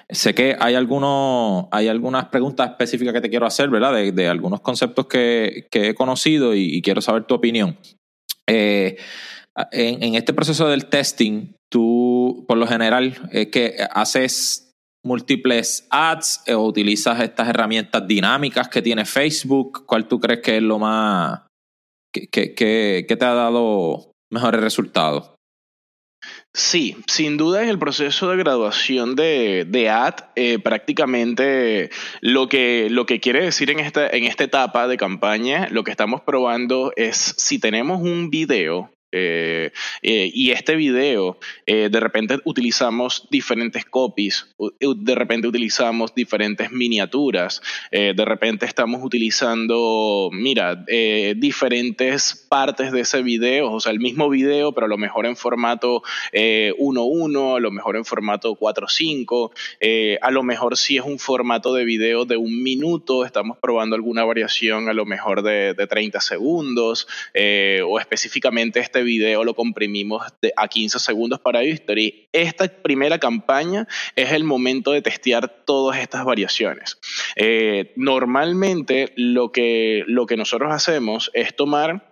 Sé 0.09 0.33
que 0.33 0.55
hay, 0.59 0.73
algunos, 0.73 1.67
hay 1.71 1.87
algunas 1.87 2.25
preguntas 2.25 2.71
específicas 2.71 3.13
que 3.13 3.21
te 3.21 3.29
quiero 3.29 3.45
hacer, 3.45 3.69
¿verdad? 3.69 3.93
De, 3.93 4.27
algunos 4.27 4.61
conceptos 4.61 5.05
que, 5.05 5.67
he 5.71 5.93
conocido 5.93 6.55
y, 6.55 6.81
quiero 6.81 7.01
saber 7.01 7.25
tu 7.25 7.35
opinión. 7.35 7.77
Eh, 8.47 8.97
en, 9.71 10.15
este 10.15 10.33
proceso 10.33 10.67
del 10.67 10.87
testing, 10.87 11.53
tú, 11.71 12.45
por 12.47 12.57
lo 12.57 12.65
general, 12.65 13.29
que 13.51 13.75
haces 13.91 14.71
múltiples 15.05 15.87
ads 15.91 16.43
o 16.47 16.65
utilizas 16.65 17.21
estas 17.21 17.47
herramientas 17.47 18.07
dinámicas 18.07 18.67
que 18.69 18.81
tiene 18.81 19.05
Facebook. 19.05 19.85
¿Cuál 19.85 20.07
tú 20.07 20.19
crees 20.19 20.41
que 20.41 20.57
es 20.57 20.63
lo 20.63 20.79
más... 20.79 21.41
que, 22.11 22.27
que 22.29 23.05
te 23.07 23.25
ha 23.25 23.33
dado 23.35 24.11
mejores 24.31 24.61
resultados? 24.61 25.35
Sí, 26.53 26.97
sin 27.07 27.37
duda 27.37 27.61
en 27.61 27.69
el 27.69 27.77
proceso 27.77 28.29
de 28.29 28.37
graduación 28.37 29.15
de, 29.15 29.65
de 29.67 29.89
AD, 29.89 30.15
eh, 30.35 30.59
prácticamente 30.59 31.91
lo 32.21 32.49
que, 32.49 32.89
lo 32.89 33.05
que 33.05 33.19
quiere 33.19 33.43
decir 33.43 33.69
en 33.69 33.79
esta, 33.79 34.07
en 34.09 34.23
esta 34.23 34.45
etapa 34.45 34.87
de 34.87 34.97
campaña, 34.97 35.67
lo 35.69 35.83
que 35.83 35.91
estamos 35.91 36.21
probando 36.21 36.91
es 36.95 37.35
si 37.37 37.59
tenemos 37.59 38.01
un 38.01 38.31
video 38.31 38.91
eh, 39.11 39.71
eh, 40.03 40.29
y 40.31 40.51
este 40.51 40.75
video, 40.75 41.39
eh, 41.65 41.89
de 41.91 41.99
repente 41.99 42.37
utilizamos 42.43 43.27
diferentes 43.31 43.85
copies, 43.85 44.47
de 44.79 45.15
repente 45.15 45.47
utilizamos 45.47 46.13
diferentes 46.13 46.71
miniaturas, 46.71 47.61
de 47.91 48.25
repente 48.25 48.65
estamos 48.65 49.01
utilizando, 49.03 50.29
mira, 50.31 50.85
diferentes 51.35 52.45
partes 52.49 52.91
de 52.91 53.01
ese 53.01 53.23
video, 53.23 53.71
o 53.71 53.79
sea, 53.79 53.91
el 53.91 53.99
mismo 53.99 54.29
video, 54.29 54.73
pero 54.73 54.85
a 54.85 54.89
lo 54.89 54.97
mejor 54.97 55.25
en 55.25 55.35
formato 55.35 56.03
1.1, 56.33 57.57
a 57.57 57.59
lo 57.59 57.71
mejor 57.71 57.95
en 57.95 58.05
formato 58.05 58.55
4.5, 58.55 60.19
a 60.21 60.31
lo 60.31 60.43
mejor 60.43 60.77
si 60.77 60.97
es 60.97 61.03
un 61.03 61.19
formato 61.19 61.73
de 61.73 61.85
video 61.85 62.25
de 62.25 62.37
un 62.37 62.61
minuto, 62.61 63.25
estamos 63.25 63.57
probando 63.57 63.95
alguna 63.95 64.23
variación 64.23 64.89
a 64.89 64.93
lo 64.93 65.05
mejor 65.05 65.41
de, 65.41 65.73
de 65.73 65.87
30 65.87 66.21
segundos, 66.21 67.07
o 67.85 67.99
específicamente 67.99 68.79
este 68.79 68.98
este 68.99 69.05
video 69.05 69.45
lo 69.45 69.53
comprimimos 69.53 70.23
a 70.57 70.67
15 70.67 70.99
segundos 70.99 71.39
para 71.39 71.63
History. 71.63 72.27
Esta 72.33 72.67
primera 72.67 73.17
campaña 73.17 73.87
es 74.13 74.33
el 74.33 74.43
momento 74.43 74.91
de 74.91 75.01
testear 75.01 75.47
todas 75.63 75.99
estas 76.01 76.25
variaciones. 76.25 76.97
Eh, 77.37 77.93
normalmente 77.95 79.13
lo 79.15 79.53
que, 79.53 80.03
lo 80.07 80.25
que 80.25 80.35
nosotros 80.35 80.73
hacemos 80.73 81.31
es 81.33 81.55
tomar 81.55 82.08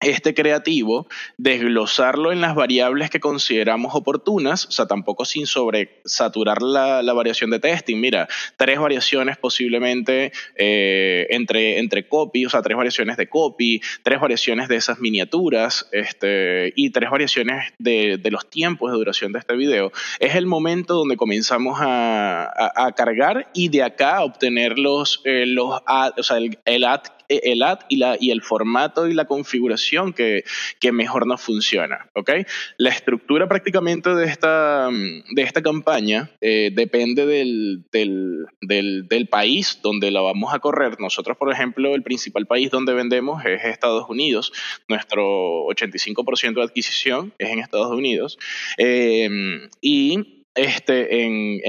este 0.00 0.34
creativo, 0.34 1.06
desglosarlo 1.36 2.32
en 2.32 2.40
las 2.40 2.54
variables 2.54 3.10
que 3.10 3.20
consideramos 3.20 3.94
oportunas, 3.94 4.66
o 4.66 4.70
sea, 4.70 4.86
tampoco 4.86 5.24
sin 5.24 5.46
sobresaturar 5.46 6.62
la, 6.62 7.02
la 7.02 7.12
variación 7.12 7.50
de 7.50 7.60
testing. 7.60 7.96
Mira, 7.96 8.28
tres 8.56 8.78
variaciones 8.78 9.36
posiblemente 9.36 10.32
eh, 10.56 11.26
entre, 11.30 11.78
entre 11.78 12.08
copy, 12.08 12.46
o 12.46 12.50
sea, 12.50 12.62
tres 12.62 12.76
variaciones 12.76 13.16
de 13.16 13.28
copy, 13.28 13.80
tres 14.02 14.20
variaciones 14.20 14.68
de 14.68 14.76
esas 14.76 15.00
miniaturas 15.00 15.88
este, 15.92 16.72
y 16.76 16.90
tres 16.90 17.10
variaciones 17.10 17.72
de, 17.78 18.16
de 18.16 18.30
los 18.30 18.48
tiempos 18.48 18.90
de 18.90 18.98
duración 18.98 19.32
de 19.32 19.40
este 19.40 19.54
video. 19.54 19.92
Es 20.18 20.34
el 20.34 20.46
momento 20.46 20.94
donde 20.94 21.16
comenzamos 21.16 21.78
a, 21.80 22.50
a, 22.74 22.92
cargar 22.92 23.50
y 23.54 23.68
de 23.68 23.82
acá 23.82 24.22
obtener 24.22 24.78
los, 24.78 25.20
eh, 25.24 25.44
los 25.46 25.80
o 26.16 26.22
sea, 26.22 26.38
el, 26.38 26.58
el 26.64 26.84
ad 26.84 27.02
el 27.30 27.62
ad 27.62 27.80
y, 27.88 27.96
la, 27.96 28.16
y 28.18 28.30
el 28.30 28.42
formato 28.42 29.06
y 29.06 29.14
la 29.14 29.24
configuración 29.24 30.12
que, 30.12 30.44
que 30.78 30.92
mejor 30.92 31.26
nos 31.26 31.40
funciona. 31.40 32.10
¿okay? 32.14 32.44
La 32.76 32.90
estructura 32.90 33.48
prácticamente 33.48 34.14
de 34.14 34.26
esta, 34.26 34.88
de 34.90 35.42
esta 35.42 35.62
campaña 35.62 36.30
eh, 36.40 36.70
depende 36.72 37.26
del, 37.26 37.84
del, 37.92 38.46
del, 38.60 39.06
del, 39.08 39.28
país 39.28 39.78
donde 39.82 40.10
la 40.10 40.20
vamos 40.20 40.52
a 40.52 40.58
correr. 40.58 40.98
Nosotros, 40.98 41.36
por 41.36 41.52
ejemplo, 41.52 41.94
el 41.94 42.02
principal 42.02 42.46
país 42.46 42.70
donde 42.70 42.94
vendemos 42.94 43.44
es 43.44 43.64
Estados 43.64 44.08
Unidos. 44.08 44.52
Nuestro 44.88 45.66
85% 45.66 46.54
de 46.54 46.62
adquisición 46.62 47.32
es 47.38 47.50
en 47.50 47.60
Estados 47.60 47.92
Unidos. 47.92 48.38
Eh, 48.76 49.68
y 49.80 50.39
este, 50.60 51.24
en, 51.24 51.60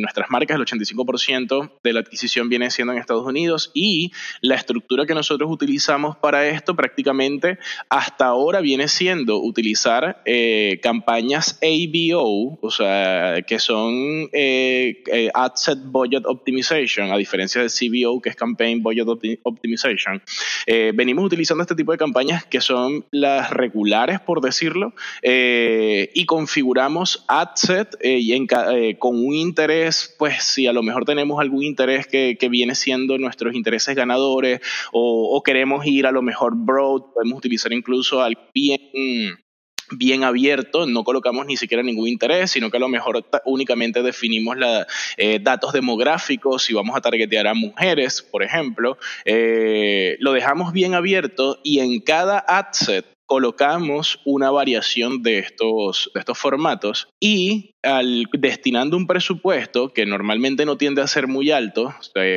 nuestras 0.00 0.28
marcas, 0.28 0.56
el 0.56 0.64
85% 0.64 1.70
de 1.84 1.92
la 1.92 2.00
adquisición 2.00 2.48
viene 2.48 2.68
siendo 2.70 2.92
en 2.92 2.98
Estados 2.98 3.24
Unidos 3.24 3.70
y 3.74 4.10
la 4.40 4.56
estructura 4.56 5.06
que 5.06 5.14
nosotros 5.14 5.48
utilizamos 5.48 6.16
para 6.16 6.48
esto 6.48 6.74
prácticamente 6.74 7.58
hasta 7.88 8.26
ahora 8.26 8.60
viene 8.60 8.88
siendo 8.88 9.40
utilizar 9.40 10.20
eh, 10.24 10.80
campañas 10.82 11.60
ABO, 11.62 12.58
o 12.60 12.70
sea, 12.72 13.42
que 13.46 13.60
son 13.60 13.92
eh, 14.32 15.04
eh, 15.12 15.30
Ad 15.32 15.52
Set 15.54 15.78
Budget 15.84 16.24
Optimization, 16.26 17.12
a 17.12 17.16
diferencia 17.16 17.62
de 17.62 17.68
CBO, 17.68 18.20
que 18.20 18.30
es 18.30 18.36
Campaign 18.36 18.82
Budget 18.82 19.06
Optimization. 19.44 20.20
venimos 20.66 21.24
utilizando 21.24 21.62
este 21.62 21.76
tipo 21.76 21.92
de 21.92 21.98
campañas 21.98 22.44
que 22.44 22.60
son 22.60 23.04
las 23.12 23.50
regulares, 23.50 24.18
por 24.18 24.40
decirlo, 24.40 24.92
y 25.22 26.26
configuramos 26.26 27.24
eh, 28.00 28.18
y 28.20 28.32
eh, 28.32 28.98
con 28.98 29.16
un 29.16 29.34
interés, 29.34 30.14
pues 30.18 30.42
si 30.42 30.66
a 30.66 30.72
lo 30.72 30.82
mejor 30.82 31.04
tenemos 31.04 31.40
algún 31.40 31.62
interés 31.62 32.06
que, 32.06 32.36
viene 32.48 32.74
siendo 32.74 33.18
nuestros 33.18 33.54
intereses 33.54 33.96
ganadores 33.96 34.60
o, 34.92 35.42
queremos 35.44 35.84
ir 35.84 36.06
a 36.06 36.12
lo 36.12 36.22
mejor 36.22 36.52
broad, 36.54 37.02
podemos 37.12 37.38
utilizar 37.38 37.72
incluso 37.72 38.22
al 38.22 38.38
bien 38.54 39.36
bien 39.90 40.24
abierto, 40.24 40.84
no 40.86 41.04
colocamos 41.04 41.46
ni 41.46 41.56
siquiera 41.56 41.82
ningún 41.82 42.08
interés, 42.08 42.50
sino 42.50 42.70
que 42.70 42.76
a 42.76 42.80
lo 42.80 42.88
mejor 42.88 43.24
únicamente 43.44 44.02
definimos 44.02 44.56
la, 44.56 44.84
eh, 45.16 45.38
datos 45.40 45.72
demográficos, 45.72 46.64
si 46.64 46.74
vamos 46.74 46.96
a 46.96 47.00
targetear 47.00 47.46
a 47.46 47.54
mujeres, 47.54 48.20
por 48.22 48.42
ejemplo, 48.42 48.98
lo 49.24 50.32
dejamos 50.32 50.72
bien 50.72 50.94
abierto 50.94 51.60
y 51.62 51.78
en 51.78 52.00
cada 52.00 52.44
ad 52.48 52.72
set 52.72 53.15
colocamos 53.26 54.20
una 54.24 54.50
variación 54.50 55.22
de 55.22 55.40
estos, 55.40 56.10
de 56.14 56.20
estos 56.20 56.38
formatos 56.38 57.08
y 57.20 57.74
al 57.82 58.26
destinando 58.32 58.96
un 58.96 59.06
presupuesto 59.06 59.92
que 59.92 60.06
normalmente 60.06 60.64
no 60.64 60.76
tiende 60.76 61.02
a 61.02 61.06
ser 61.06 61.28
muy 61.28 61.50
alto, 61.50 61.94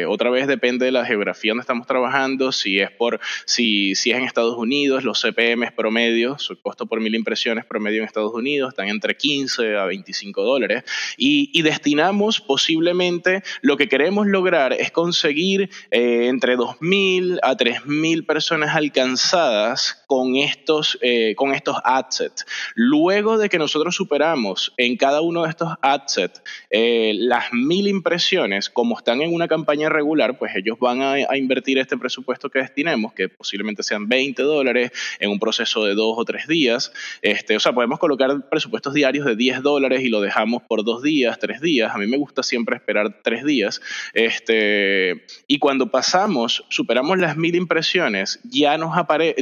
otra 0.08 0.30
vez 0.30 0.48
depende 0.48 0.86
de 0.86 0.92
la 0.92 1.06
geografía 1.06 1.52
donde 1.52 1.62
estamos 1.62 1.88
trabajando, 1.88 2.52
si 2.52 2.80
es 2.80 2.92
por 2.92 3.20
si, 3.46 3.96
si 3.96 4.12
es 4.12 4.18
en 4.18 4.24
Estados 4.24 4.56
Unidos, 4.58 5.04
los 5.04 5.22
CPM 5.22 5.72
promedios, 5.76 6.44
su 6.44 6.62
costo 6.62 6.86
por 6.86 7.00
mil 7.00 7.16
impresiones 7.16 7.66
promedio 7.66 8.00
en 8.00 8.06
Estados 8.06 8.34
Unidos 8.34 8.70
están 8.70 8.90
entre 8.90 9.16
15 9.16 9.78
a 9.78 9.86
25 9.86 10.44
dólares 10.44 10.84
y, 11.18 11.50
y 11.54 11.64
destinamos 11.64 12.42
posiblemente 12.42 13.44
lo 13.62 13.78
que 13.78 13.88
queremos 13.88 14.28
lograr 14.28 14.74
es 14.74 14.92
conseguir 14.92 15.70
eh, 15.92 16.28
entre 16.28 16.58
2.000 16.58 17.40
a 17.42 17.56
3.000 17.56 18.26
personas 18.26 18.76
alcanzadas 18.76 20.04
con 20.08 20.36
estos 20.36 20.79
eh, 21.02 21.34
con 21.36 21.54
estos 21.54 21.78
adsets. 21.84 22.46
Luego 22.76 23.38
de 23.38 23.50
que 23.50 23.58
nosotros 23.58 23.96
superamos 23.96 24.74
en 24.78 24.98
cada 24.98 25.22
uno 25.22 25.44
de 25.44 25.50
estos 25.50 25.74
adsets 25.82 26.42
eh, 26.70 27.14
las 27.16 27.52
mil 27.54 27.88
impresiones, 27.88 28.70
como 28.70 28.98
están 28.98 29.22
en 29.22 29.34
una 29.34 29.48
campaña 29.48 29.90
regular, 29.90 30.38
pues 30.38 30.56
ellos 30.56 30.78
van 30.80 31.02
a, 31.02 31.14
a, 31.14 31.38
invertir 31.38 31.78
este 31.78 31.98
presupuesto 31.98 32.50
que 32.50 32.60
destinemos, 32.60 33.14
que 33.14 33.30
posiblemente 33.30 33.84
sean 33.84 34.08
20 34.08 34.42
dólares, 34.44 34.92
en 35.20 35.30
un 35.30 35.40
proceso 35.40 35.86
de 35.86 35.96
dos 35.96 36.16
o 36.18 36.26
tres 36.26 36.48
días. 36.48 36.92
Este, 37.22 37.56
o 37.56 37.60
sea, 37.60 37.74
podemos 37.74 38.00
colocar 38.00 38.50
presupuestos 38.50 38.94
diarios 38.94 39.26
de 39.26 39.36
10 39.36 39.62
dólares 39.62 40.02
y 40.02 40.10
lo 40.10 40.22
dejamos 40.22 40.64
por 40.64 40.84
dos 40.84 41.02
días, 41.04 41.40
tres 41.40 41.62
días. 41.62 41.94
A 41.94 41.98
mí 41.98 42.08
me 42.08 42.18
gusta 42.18 42.44
siempre 42.44 42.76
esperar 42.76 43.22
tres 43.24 43.44
días. 43.44 43.82
Este, 44.14 45.26
y 45.48 45.60
cuando 45.60 45.90
pasamos, 45.92 46.66
superamos 46.70 47.18
las 47.18 47.38
mil 47.38 47.56
impresiones, 47.56 48.40
ya 48.44 48.78
nos 48.78 48.98
aparece, 48.98 49.36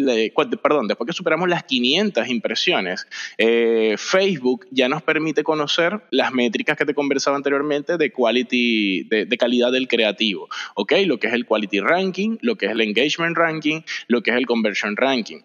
perdón, 0.61 0.87
después 0.87 1.07
que 1.07 1.13
superamos 1.13 1.26
las 1.47 1.63
500 1.63 2.27
impresiones, 2.29 3.07
eh, 3.37 3.95
Facebook 3.97 4.65
ya 4.71 4.87
nos 4.87 5.01
permite 5.03 5.43
conocer 5.43 6.01
las 6.11 6.33
métricas 6.33 6.77
que 6.77 6.85
te 6.85 6.93
conversaba 6.93 7.37
anteriormente 7.37 7.97
de 7.97 8.11
quality, 8.11 9.03
de, 9.03 9.37
calidad 9.37 9.71
del 9.71 9.87
creativo, 9.87 10.47
¿ok? 10.75 10.93
Lo 11.05 11.19
que 11.19 11.27
es 11.27 11.33
el 11.33 11.45
quality 11.45 11.79
ranking, 11.79 12.37
lo 12.41 12.55
que 12.55 12.67
es 12.67 12.71
el 12.71 12.81
engagement 12.81 13.37
ranking, 13.37 13.81
lo 14.07 14.23
que 14.23 14.31
es 14.31 14.37
el 14.37 14.45
conversion 14.45 14.95
ranking. 14.95 15.41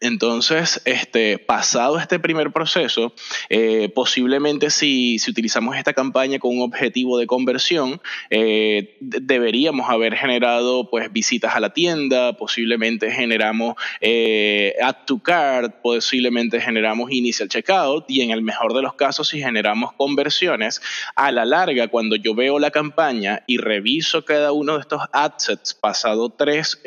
Entonces, 0.00 0.82
este, 0.86 1.38
pasado 1.38 1.98
este 2.00 2.18
primer 2.18 2.50
proceso, 2.50 3.14
eh, 3.48 3.88
posiblemente 3.94 4.70
si, 4.70 5.20
si, 5.20 5.30
utilizamos 5.30 5.76
esta 5.76 5.92
campaña 5.92 6.40
con 6.40 6.56
un 6.56 6.62
objetivo 6.62 7.16
de 7.16 7.28
conversión, 7.28 8.00
eh, 8.28 8.96
deberíamos 9.00 9.88
haber 9.88 10.16
generado 10.16 10.90
pues, 10.90 11.12
visitas 11.12 11.54
a 11.54 11.60
la 11.60 11.72
tienda, 11.72 12.36
posiblemente 12.36 13.12
generamos 13.12 13.76
eh, 14.00 14.74
add 14.82 15.04
to 15.06 15.22
cart, 15.22 15.76
posiblemente 15.80 16.60
generamos 16.60 17.12
initial 17.12 17.48
checkout 17.48 18.10
y 18.10 18.22
en 18.22 18.32
el 18.32 18.42
mejor 18.42 18.74
de 18.74 18.82
los 18.82 18.94
casos 18.94 19.28
si 19.28 19.40
generamos 19.40 19.92
conversiones, 19.92 20.82
a 21.14 21.30
la 21.30 21.44
larga 21.44 21.86
cuando 21.86 22.16
yo 22.16 22.34
veo 22.34 22.58
la 22.58 22.72
campaña 22.72 23.44
y 23.46 23.58
reviso 23.58 24.24
cada 24.24 24.50
uno 24.50 24.74
de 24.74 24.80
estos 24.80 25.02
adsets 25.12 25.72
pasado 25.72 26.30
tres, 26.30 26.82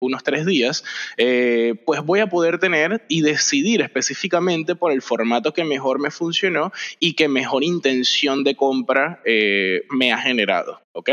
unos 0.00 0.24
tres 0.24 0.46
días, 0.46 0.84
pues 1.84 2.02
voy 2.02 2.13
a 2.20 2.28
poder 2.28 2.58
tener 2.58 3.04
y 3.08 3.20
decidir 3.20 3.80
específicamente 3.82 4.74
por 4.74 4.92
el 4.92 5.02
formato 5.02 5.52
que 5.52 5.64
mejor 5.64 5.98
me 5.98 6.10
funcionó 6.10 6.72
y 6.98 7.14
que 7.14 7.28
mejor 7.28 7.64
intención 7.64 8.44
de 8.44 8.56
compra 8.56 9.20
eh, 9.24 9.82
me 9.90 10.12
ha 10.12 10.18
generado. 10.18 10.80
¿Ok? 10.92 11.10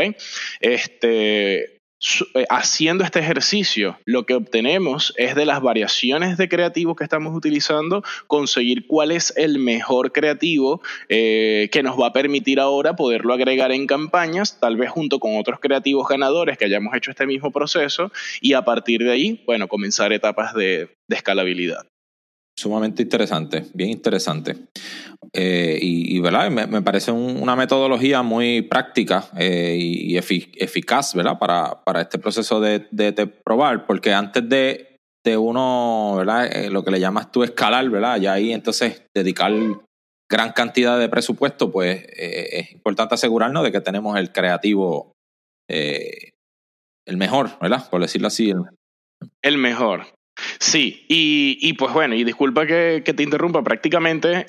Este, 0.60 1.81
haciendo 2.48 3.04
este 3.04 3.20
ejercicio, 3.20 3.98
lo 4.04 4.26
que 4.26 4.34
obtenemos 4.34 5.14
es 5.16 5.34
de 5.34 5.46
las 5.46 5.60
variaciones 5.60 6.36
de 6.36 6.48
creativos 6.48 6.96
que 6.96 7.04
estamos 7.04 7.34
utilizando, 7.34 8.02
conseguir 8.26 8.86
cuál 8.86 9.12
es 9.12 9.32
el 9.36 9.58
mejor 9.58 10.12
creativo 10.12 10.82
eh, 11.08 11.68
que 11.70 11.82
nos 11.82 11.98
va 12.00 12.08
a 12.08 12.12
permitir 12.12 12.58
ahora 12.58 12.96
poderlo 12.96 13.34
agregar 13.34 13.70
en 13.72 13.86
campañas, 13.86 14.58
tal 14.58 14.76
vez 14.76 14.90
junto 14.90 15.20
con 15.20 15.36
otros 15.36 15.60
creativos 15.60 16.08
ganadores 16.08 16.58
que 16.58 16.64
hayamos 16.64 16.94
hecho 16.96 17.10
este 17.10 17.26
mismo 17.26 17.50
proceso 17.52 18.10
y 18.40 18.54
a 18.54 18.62
partir 18.62 19.04
de 19.04 19.12
ahí, 19.12 19.42
bueno, 19.46 19.68
comenzar 19.68 20.12
etapas 20.12 20.54
de, 20.54 20.90
escalabilidad. 21.08 21.86
Sumamente 22.56 23.02
interesante, 23.02 23.66
bien 23.74 23.90
interesante. 23.90 24.56
Eh, 25.34 25.78
y, 25.80 26.20
¿verdad? 26.20 26.50
Me, 26.50 26.82
parece 26.82 27.10
una 27.10 27.56
metodología 27.56 28.22
muy 28.22 28.60
práctica 28.60 29.30
eh, 29.38 29.78
y, 29.80 30.16
eficaz 30.18 31.14
¿verdad? 31.14 31.38
Para, 31.38 31.82
para 31.84 32.02
este 32.02 32.18
proceso 32.18 32.60
de, 32.60 32.80
probar, 33.42 33.86
porque 33.86 34.12
antes 34.12 34.46
de, 34.46 34.98
de 35.24 35.36
uno, 35.38 36.16
¿verdad? 36.18 36.54
Eh, 36.54 36.70
lo 36.70 36.84
que 36.84 36.90
le 36.90 37.00
llamas 37.00 37.32
tú 37.32 37.44
escalar, 37.44 37.88
¿verdad? 37.88 38.18
Ya 38.18 38.34
ahí 38.34 38.52
entonces 38.52 39.04
dedicar 39.14 39.52
gran 40.30 40.52
cantidad 40.52 40.98
de 40.98 41.08
presupuesto, 41.08 41.72
pues 41.72 42.06
es 42.14 42.72
importante 42.72 43.14
asegurarnos 43.14 43.64
de 43.64 43.72
que 43.72 43.80
tenemos 43.80 44.18
el 44.18 44.32
creativo, 44.32 45.12
el 45.68 47.16
mejor, 47.16 47.58
¿verdad? 47.60 47.88
Por 47.90 48.00
decirlo 48.00 48.28
así. 48.28 48.52
El 49.42 49.58
mejor. 49.58 50.06
Sí, 50.62 51.04
y, 51.08 51.58
y, 51.60 51.72
pues 51.72 51.92
bueno, 51.92 52.14
y 52.14 52.22
disculpa 52.22 52.66
que, 52.66 53.02
que 53.04 53.12
te 53.12 53.24
interrumpa, 53.24 53.64
prácticamente 53.64 54.46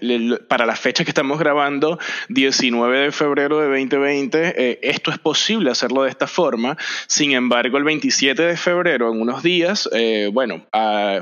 para 0.48 0.68
la 0.68 0.76
fecha 0.76 1.04
que 1.04 1.10
estamos 1.10 1.40
grabando, 1.40 1.98
19 2.30 3.00
de 3.00 3.12
febrero 3.12 3.58
de 3.58 3.66
2020, 3.66 4.54
eh, 4.56 4.80
esto 4.84 5.10
es 5.10 5.18
posible 5.18 5.72
hacerlo 5.72 6.04
de 6.04 6.12
esta 6.12 6.28
forma. 6.28 6.78
Sin 7.08 7.32
embargo, 7.32 7.80
el 7.80 7.84
27 7.84 8.44
de 8.44 8.56
febrero, 8.58 9.12
en 9.12 9.22
unos 9.22 9.42
días, 9.42 9.90
eh, 9.92 10.30
bueno, 10.32 10.68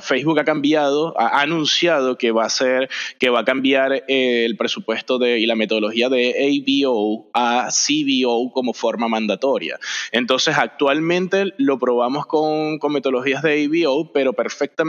Facebook 0.02 0.42
ha 0.42 0.44
cambiado, 0.44 1.18
ha 1.18 1.42
anunciado 1.42 2.18
que 2.18 2.32
va 2.32 2.44
a 2.44 2.50
ser, 2.50 2.90
que 3.18 3.30
va 3.30 3.40
a 3.40 3.46
cambiar 3.46 4.04
el 4.10 4.58
presupuesto 4.58 5.18
de, 5.20 5.40
y 5.40 5.46
la 5.46 5.56
metodología 5.56 6.10
de 6.10 6.36
ABO 6.36 7.30
a 7.34 7.70
CBO 7.70 8.52
como 8.52 8.74
forma 8.74 9.08
mandatoria. 9.08 9.80
Entonces, 10.12 10.58
actualmente 10.58 11.54
lo 11.56 11.80
probamos 11.80 12.26
con, 12.26 12.78
con 12.78 12.92
metodologías 12.92 13.42
de 13.42 13.70
ABO, 13.86 14.12
pero 14.12 14.34
perfectamente 14.34 14.81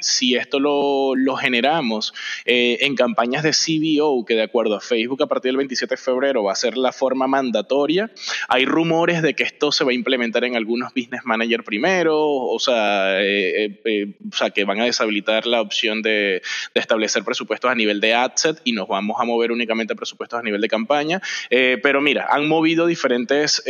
si 0.00 0.36
esto 0.36 0.60
lo, 0.60 1.14
lo 1.14 1.36
generamos 1.36 2.12
eh, 2.44 2.78
en 2.80 2.94
campañas 2.94 3.42
de 3.42 3.52
CBO, 3.52 4.24
que 4.24 4.34
de 4.34 4.42
acuerdo 4.42 4.76
a 4.76 4.80
Facebook 4.80 5.22
a 5.22 5.26
partir 5.26 5.50
del 5.50 5.56
27 5.58 5.94
de 5.94 6.00
febrero 6.00 6.44
va 6.44 6.52
a 6.52 6.56
ser 6.56 6.76
la 6.76 6.92
forma 6.92 7.26
mandatoria. 7.26 8.10
Hay 8.48 8.64
rumores 8.64 9.22
de 9.22 9.34
que 9.34 9.42
esto 9.42 9.72
se 9.72 9.84
va 9.84 9.90
a 9.90 9.94
implementar 9.94 10.44
en 10.44 10.56
algunos 10.56 10.92
business 10.94 11.22
manager 11.24 11.64
primero, 11.64 12.18
o 12.18 12.58
sea, 12.58 13.22
eh, 13.22 13.80
eh, 13.84 14.14
o 14.30 14.36
sea 14.36 14.50
que 14.50 14.64
van 14.64 14.80
a 14.80 14.84
deshabilitar 14.84 15.46
la 15.46 15.60
opción 15.60 16.02
de, 16.02 16.42
de, 16.74 16.80
establecer 16.80 17.24
presupuestos 17.24 17.70
a 17.70 17.74
nivel 17.74 18.00
de 18.00 18.14
adset 18.14 18.60
y 18.64 18.72
nos 18.72 18.88
vamos 18.88 19.16
a 19.20 19.24
mover 19.24 19.52
únicamente 19.52 19.92
a 19.92 19.96
presupuestos 19.96 20.38
a 20.38 20.42
nivel 20.42 20.60
de 20.60 20.68
campaña. 20.68 21.20
pero 21.48 22.00
mira, 22.00 22.26
han 22.30 22.48
movido 22.48 22.86
diferentes 22.86 23.62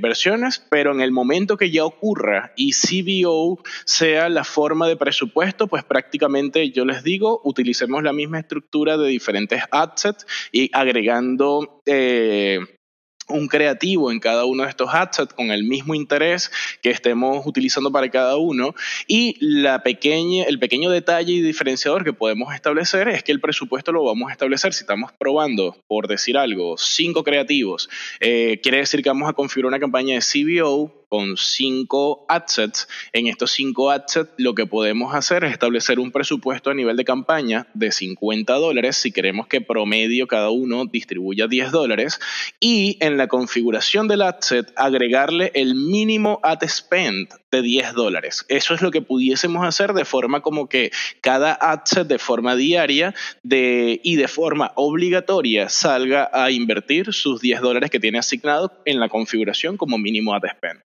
versiones, 0.00 0.64
pero 0.70 0.92
en 0.92 1.00
el 1.00 1.12
momento 1.12 1.56
que 1.56 1.70
ya 1.70 1.84
ocurra 1.84 2.52
y 2.56 2.72
CBO 2.72 3.62
sea 3.84 4.28
la 4.28 4.44
forma 4.44 4.88
de 4.88 4.96
presupuesto, 5.06 5.68
pues 5.68 5.84
prácticamente 5.84 6.72
yo 6.72 6.84
les 6.84 7.04
digo, 7.04 7.40
utilicemos 7.44 8.02
la 8.02 8.12
misma 8.12 8.40
estructura 8.40 8.96
de 8.96 9.06
diferentes 9.06 9.62
assets 9.70 10.26
y 10.50 10.68
agregando... 10.72 11.80
Eh, 11.86 12.58
un 13.28 13.48
creativo 13.48 14.12
en 14.12 14.20
cada 14.20 14.44
uno 14.44 14.62
de 14.62 14.68
estos 14.68 14.88
assets 14.92 15.34
con 15.34 15.50
el 15.50 15.64
mismo 15.64 15.96
interés 15.96 16.52
que 16.80 16.90
estemos 16.90 17.44
utilizando 17.44 17.90
para 17.90 18.08
cada 18.08 18.36
uno 18.36 18.72
y 19.08 19.36
la 19.40 19.82
pequeña, 19.82 20.44
el 20.44 20.60
pequeño 20.60 20.90
detalle 20.90 21.32
y 21.32 21.40
diferenciador 21.40 22.04
que 22.04 22.12
podemos 22.12 22.54
establecer 22.54 23.08
es 23.08 23.24
que 23.24 23.32
el 23.32 23.40
presupuesto 23.40 23.90
lo 23.90 24.04
vamos 24.04 24.28
a 24.28 24.32
establecer 24.32 24.74
si 24.74 24.82
estamos 24.82 25.10
probando, 25.18 25.76
por 25.88 26.06
decir 26.06 26.38
algo, 26.38 26.76
cinco 26.78 27.24
creativos. 27.24 27.88
Eh, 28.20 28.60
quiere 28.62 28.78
decir 28.78 29.02
que 29.02 29.08
vamos 29.08 29.28
a 29.28 29.32
configurar 29.32 29.70
una 29.70 29.80
campaña 29.80 30.14
de 30.14 30.20
CBO 30.20 31.05
con 31.08 31.36
cinco 31.36 32.24
assets. 32.28 32.88
En 33.12 33.26
estos 33.26 33.52
cinco 33.52 33.90
assets 33.90 34.30
lo 34.36 34.54
que 34.54 34.66
podemos 34.66 35.14
hacer 35.14 35.44
es 35.44 35.52
establecer 35.52 35.98
un 36.00 36.10
presupuesto 36.12 36.70
a 36.70 36.74
nivel 36.74 36.96
de 36.96 37.04
campaña 37.04 37.68
de 37.74 37.92
50 37.92 38.52
dólares 38.54 38.96
si 38.96 39.12
queremos 39.12 39.46
que 39.46 39.60
promedio 39.60 40.26
cada 40.26 40.50
uno 40.50 40.84
distribuya 40.84 41.46
10 41.46 41.70
dólares 41.70 42.20
y 42.60 42.98
en 43.00 43.16
la 43.16 43.28
configuración 43.28 44.08
del 44.08 44.22
asset 44.22 44.72
agregarle 44.76 45.52
el 45.54 45.74
mínimo 45.74 46.40
ad 46.42 46.62
spend 46.66 47.28
de 47.50 47.62
10 47.62 47.94
dólares. 47.94 48.44
Eso 48.48 48.74
es 48.74 48.82
lo 48.82 48.90
que 48.90 49.02
pudiésemos 49.02 49.64
hacer 49.64 49.92
de 49.92 50.04
forma 50.04 50.40
como 50.40 50.68
que 50.68 50.90
cada 51.20 51.52
asset 51.52 52.06
de 52.06 52.18
forma 52.18 52.56
diaria 52.56 53.14
y 53.42 54.16
de 54.16 54.28
forma 54.28 54.72
obligatoria 54.74 55.68
salga 55.68 56.30
a 56.32 56.50
invertir 56.50 57.12
sus 57.12 57.40
10 57.40 57.60
dólares 57.60 57.90
que 57.90 58.00
tiene 58.00 58.18
asignado 58.18 58.72
en 58.84 59.00
la 59.00 59.08
configuración 59.08 59.76
como 59.76 59.98
mínimo 59.98 60.34
ad 60.34 60.42
spend. 60.50 60.86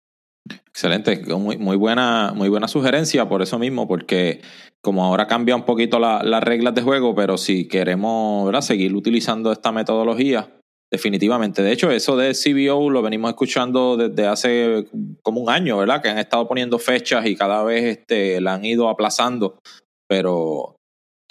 Excelente, 0.49 1.21
muy, 1.36 1.75
buena, 1.75 2.34
muy 2.36 2.49
buena 2.49 2.67
sugerencia 2.67 3.27
por 3.27 3.41
eso 3.41 3.60
mismo, 3.60 3.88
porque 3.88 4.41
como 4.82 5.04
ahora 5.04 5.27
cambia 5.27 5.56
un 5.56 5.65
poquito 5.65 5.99
las 5.99 6.43
reglas 6.43 6.73
de 6.73 6.82
juego, 6.82 7.13
pero 7.13 7.38
si 7.38 7.67
queremos 7.67 8.45
¿verdad? 8.45 8.62
seguir 8.62 8.95
utilizando 8.95 9.51
esta 9.51 9.71
metodología, 9.71 10.49
definitivamente. 10.91 11.62
De 11.62 11.71
hecho, 11.71 11.91
eso 11.91 12.17
de 12.17 12.34
CBO 12.34 12.89
lo 12.89 13.01
venimos 13.01 13.30
escuchando 13.30 13.95
desde 13.95 14.27
hace 14.27 14.88
como 15.21 15.41
un 15.41 15.49
año, 15.49 15.77
¿verdad? 15.77 16.01
Que 16.01 16.10
han 16.10 16.17
estado 16.17 16.47
poniendo 16.47 16.80
fechas 16.80 17.25
y 17.25 17.36
cada 17.36 17.63
vez 17.63 17.97
este, 17.97 18.41
la 18.41 18.56
han 18.56 18.65
ido 18.65 18.89
aplazando, 18.89 19.60
pero 20.08 20.75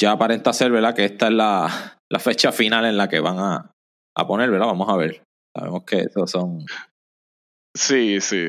ya 0.01 0.13
aparenta 0.13 0.53
ser, 0.53 0.71
¿verdad? 0.71 0.95
Que 0.95 1.05
esta 1.05 1.27
es 1.27 1.33
la, 1.33 1.99
la 2.11 2.19
fecha 2.19 2.53
final 2.53 2.85
en 2.85 2.97
la 2.97 3.09
que 3.09 3.21
van 3.21 3.39
a, 3.39 3.73
a 4.17 4.27
poner, 4.27 4.51
¿verdad? 4.51 4.67
Vamos 4.67 4.89
a 4.89 4.97
ver. 4.97 5.23
Sabemos 5.55 5.83
que 5.85 5.99
esos 5.99 6.31
son 6.31 6.65
Sí, 7.75 8.21
sí. 8.21 8.49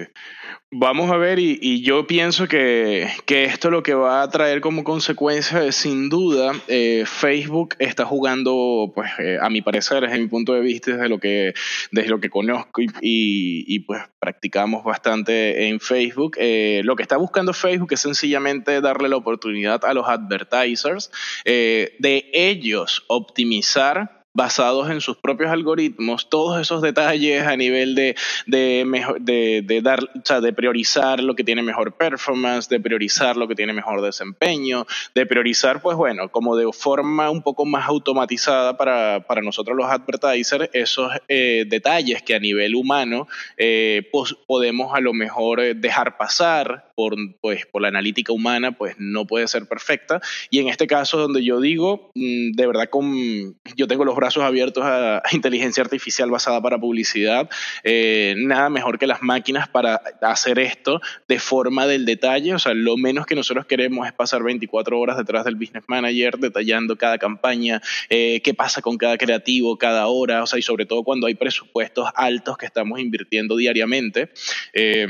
Vamos 0.73 1.11
a 1.11 1.17
ver, 1.17 1.37
y, 1.37 1.81
yo 1.83 2.07
pienso 2.07 2.47
que, 2.47 3.05
esto 3.27 3.69
lo 3.69 3.83
que 3.83 3.93
va 3.93 4.23
a 4.23 4.29
traer 4.29 4.61
como 4.61 4.85
consecuencia 4.85 5.63
es 5.65 5.75
sin 5.75 6.07
duda, 6.07 6.53
eh, 6.69 7.03
Facebook 7.05 7.75
está 7.77 8.05
jugando, 8.05 8.91
pues 8.95 9.11
eh, 9.19 9.37
a 9.41 9.49
mi 9.49 9.61
parecer, 9.61 10.01
desde 10.01 10.17
mi 10.17 10.27
punto 10.27 10.53
de 10.53 10.61
vista, 10.61 10.91
desde 10.91 11.09
lo 11.09 11.19
que, 11.19 11.53
desde 11.91 12.09
lo 12.09 12.21
que 12.21 12.29
conozco 12.29 12.81
y, 13.01 13.79
pues 13.79 14.01
practicamos 14.19 14.83
bastante 14.85 15.67
en 15.67 15.81
Facebook, 15.81 16.37
eh, 16.37 16.81
lo 16.85 16.95
que 16.95 17.03
está 17.03 17.17
buscando 17.17 17.51
Facebook 17.53 17.91
es 17.91 17.99
sencillamente 17.99 18.79
darle 18.79 19.09
la 19.09 19.17
oportunidad 19.17 19.83
a 19.83 19.93
los 19.93 20.07
advertisers 20.07 21.11
de 21.43 22.29
ellos 22.33 23.03
optimizar 23.07 24.20
basados 24.33 24.89
en 24.89 25.01
sus 25.01 25.17
propios 25.17 25.51
algoritmos, 25.51 26.29
todos 26.29 26.59
esos 26.59 26.81
detalles 26.81 27.45
a 27.45 27.57
nivel 27.57 27.95
de, 27.95 28.15
de, 28.47 28.83
mejor, 28.85 29.19
de, 29.21 29.61
de 29.63 29.81
dar, 29.81 30.03
o 30.03 30.21
sea, 30.23 30.41
de 30.41 30.53
priorizar 30.53 31.21
lo 31.21 31.35
que 31.35 31.43
tiene 31.43 31.61
mejor 31.61 31.93
performance, 31.93 32.69
de 32.69 32.79
priorizar 32.79 33.37
lo 33.37 33.47
que 33.47 33.55
tiene 33.55 33.73
mejor 33.73 34.01
desempeño, 34.01 34.85
de 35.13 35.25
priorizar, 35.25 35.81
pues 35.81 35.97
bueno, 35.97 36.29
como 36.29 36.55
de 36.55 36.71
forma 36.71 37.29
un 37.29 37.41
poco 37.41 37.65
más 37.65 37.87
automatizada 37.87 38.77
para, 38.77 39.25
para 39.27 39.41
nosotros 39.41 39.75
los 39.75 39.89
advertisers, 39.89 40.69
esos 40.73 41.11
eh, 41.27 41.65
detalles 41.67 42.23
que 42.23 42.35
a 42.35 42.39
nivel 42.39 42.75
humano 42.75 43.27
eh, 43.57 44.09
podemos 44.47 44.95
a 44.95 44.99
lo 44.99 45.13
mejor 45.13 45.59
eh, 45.59 45.73
dejar 45.73 46.17
pasar 46.17 46.90
por, 47.01 47.15
pues, 47.41 47.65
por 47.65 47.81
la 47.81 47.87
analítica 47.87 48.31
humana, 48.31 48.73
pues 48.73 48.93
no 48.99 49.25
puede 49.25 49.47
ser 49.47 49.65
perfecta. 49.65 50.21
Y 50.51 50.59
en 50.59 50.67
este 50.67 50.85
caso, 50.85 51.17
donde 51.17 51.43
yo 51.43 51.59
digo, 51.59 52.11
mm, 52.13 52.51
de 52.51 52.67
verdad, 52.67 52.89
con, 52.91 53.57
yo 53.75 53.87
tengo 53.87 54.05
los 54.05 54.15
brazos 54.15 54.43
abiertos 54.43 54.83
a, 54.85 55.23
inteligencia 55.31 55.81
artificial 55.81 56.29
basada 56.29 56.61
para 56.61 56.77
publicidad. 56.77 57.49
Eh, 57.83 58.35
nada 58.37 58.69
mejor 58.69 58.99
que 58.99 59.07
las 59.07 59.23
máquinas 59.23 59.67
para 59.67 59.95
hacer 60.21 60.59
esto 60.59 61.01
de 61.27 61.39
forma 61.39 61.87
del 61.87 62.05
detalle. 62.05 62.53
O 62.53 62.59
sea, 62.59 62.75
lo 62.75 62.97
menos 62.97 63.25
que 63.25 63.33
nosotros 63.33 63.65
queremos 63.65 64.05
es 64.05 64.13
pasar 64.13 64.43
24 64.43 64.99
horas 64.99 65.17
detrás 65.17 65.43
del 65.43 65.55
business 65.55 65.85
manager 65.87 66.37
detallando 66.37 66.97
cada 66.97 67.17
campaña, 67.17 67.81
eh, 68.09 68.41
qué 68.43 68.53
pasa 68.53 68.83
con 68.83 68.97
cada 68.97 69.17
creativo, 69.17 69.75
cada 69.79 70.05
hora, 70.05 70.43
o 70.43 70.45
sea, 70.45 70.59
y 70.59 70.61
sobre 70.61 70.85
todo 70.85 71.03
cuando 71.03 71.25
hay 71.25 71.33
presupuestos 71.33 72.07
altos 72.13 72.57
que 72.57 72.67
estamos 72.67 72.99
invirtiendo 72.99 73.57
diariamente. 73.57 74.29
Eh, 74.73 75.07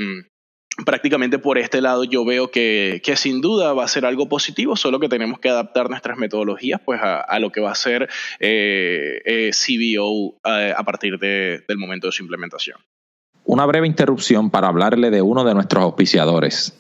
prácticamente 0.86 1.40
por 1.40 1.58
este 1.58 1.82
lado 1.82 2.04
yo 2.04 2.26
veo 2.26 2.52
que, 2.52 3.02
sin 3.16 3.42
duda 3.42 3.74
va 3.74 3.84
a 3.84 3.88
ser 3.88 4.06
algo 4.06 4.28
positivo, 4.28 4.76
solo 4.76 5.00
que 5.00 5.10
tenemos 5.10 5.40
que 5.40 5.50
adaptar 5.50 5.90
nuestras 5.90 6.18
metodologías 6.18 6.82
pues 6.84 7.00
a, 7.02 7.40
lo 7.40 7.52
que 7.52 7.62
va 7.62 7.72
a 7.72 7.76
ser 7.76 8.10
eh, 8.40 9.22
eh, 9.26 9.52
CBO 9.52 10.36
eh, 10.46 10.74
a 10.76 10.84
partir 10.84 11.18
del 11.20 11.78
momento 11.78 12.08
de 12.08 12.12
su 12.12 12.24
implementación. 12.24 12.78
Una 13.44 13.66
breve 13.66 13.88
interrupción 13.88 14.50
para 14.50 14.68
hablarle 14.68 15.10
de 15.10 15.22
uno 15.22 15.44
de 15.44 15.54
nuestros 15.54 15.84
auspiciadores. 15.84 16.74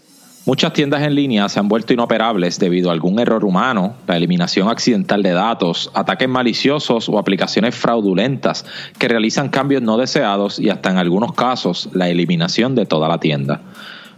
Muchas 0.44 0.74
tiendas 0.74 1.04
en 1.04 1.14
línea 1.14 1.48
se 1.50 1.60
han 1.60 1.68
vuelto 1.68 1.94
inoperables 1.94 2.58
debido 2.58 2.90
a 2.90 2.94
algún 2.94 3.20
error 3.20 3.46
humano, 3.46 3.94
la 4.08 4.18
eliminación 4.18 4.70
accidental 4.70 5.22
de 5.22 5.34
datos, 5.34 5.92
ataques 5.94 6.28
maliciosos 6.28 7.08
o 7.10 7.20
aplicaciones 7.20 7.76
fraudulentas 7.76 8.66
que 8.98 9.08
realizan 9.08 9.50
cambios 9.50 9.84
no 9.84 9.98
deseados 9.98 10.58
y 10.58 10.72
hasta 10.72 10.90
en 10.90 10.98
algunos 10.98 11.34
casos 11.34 11.90
la 11.94 12.10
eliminación 12.10 12.74
de 12.74 12.88
toda 12.88 13.08
la 13.08 13.20
tienda. 13.20 13.62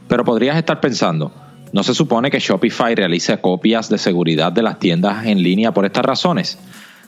Pero 0.08 0.24
podrías 0.24 0.56
estar 0.56 0.80
pensando, 0.80 1.34
¿no 1.74 1.84
se 1.84 1.94
supone 1.94 2.32
que 2.32 2.40
Shopify 2.40 2.96
realice 2.96 3.38
copias 3.40 3.90
de 3.90 3.98
seguridad 3.98 4.54
de 4.54 4.64
las 4.64 4.80
tiendas 4.80 5.26
en 5.26 5.44
línea 5.44 5.74
por 5.74 5.86
estas 5.86 6.06
razones? 6.06 6.58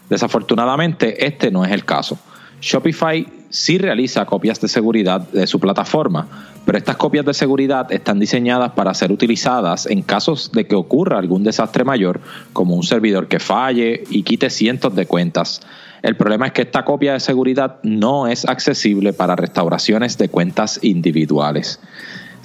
Desafortunadamente, 0.09 1.25
este 1.25 1.51
no 1.51 1.63
es 1.63 1.71
el 1.71 1.85
caso. 1.85 2.19
Shopify 2.59 3.25
sí 3.49 3.77
realiza 3.77 4.25
copias 4.25 4.59
de 4.61 4.67
seguridad 4.67 5.21
de 5.21 5.47
su 5.47 5.59
plataforma, 5.59 6.27
pero 6.65 6.77
estas 6.77 6.97
copias 6.97 7.25
de 7.25 7.33
seguridad 7.33 7.91
están 7.91 8.19
diseñadas 8.19 8.71
para 8.71 8.93
ser 8.93 9.11
utilizadas 9.11 9.85
en 9.85 10.01
casos 10.01 10.51
de 10.51 10.67
que 10.67 10.75
ocurra 10.75 11.19
algún 11.19 11.43
desastre 11.43 11.83
mayor, 11.83 12.21
como 12.53 12.75
un 12.75 12.83
servidor 12.83 13.27
que 13.27 13.39
falle 13.39 14.03
y 14.09 14.23
quite 14.23 14.49
cientos 14.49 14.95
de 14.95 15.05
cuentas. 15.05 15.61
El 16.01 16.15
problema 16.15 16.47
es 16.47 16.53
que 16.53 16.61
esta 16.63 16.85
copia 16.85 17.13
de 17.13 17.19
seguridad 17.19 17.77
no 17.83 18.27
es 18.27 18.45
accesible 18.45 19.13
para 19.13 19.35
restauraciones 19.35 20.17
de 20.17 20.29
cuentas 20.29 20.79
individuales. 20.83 21.79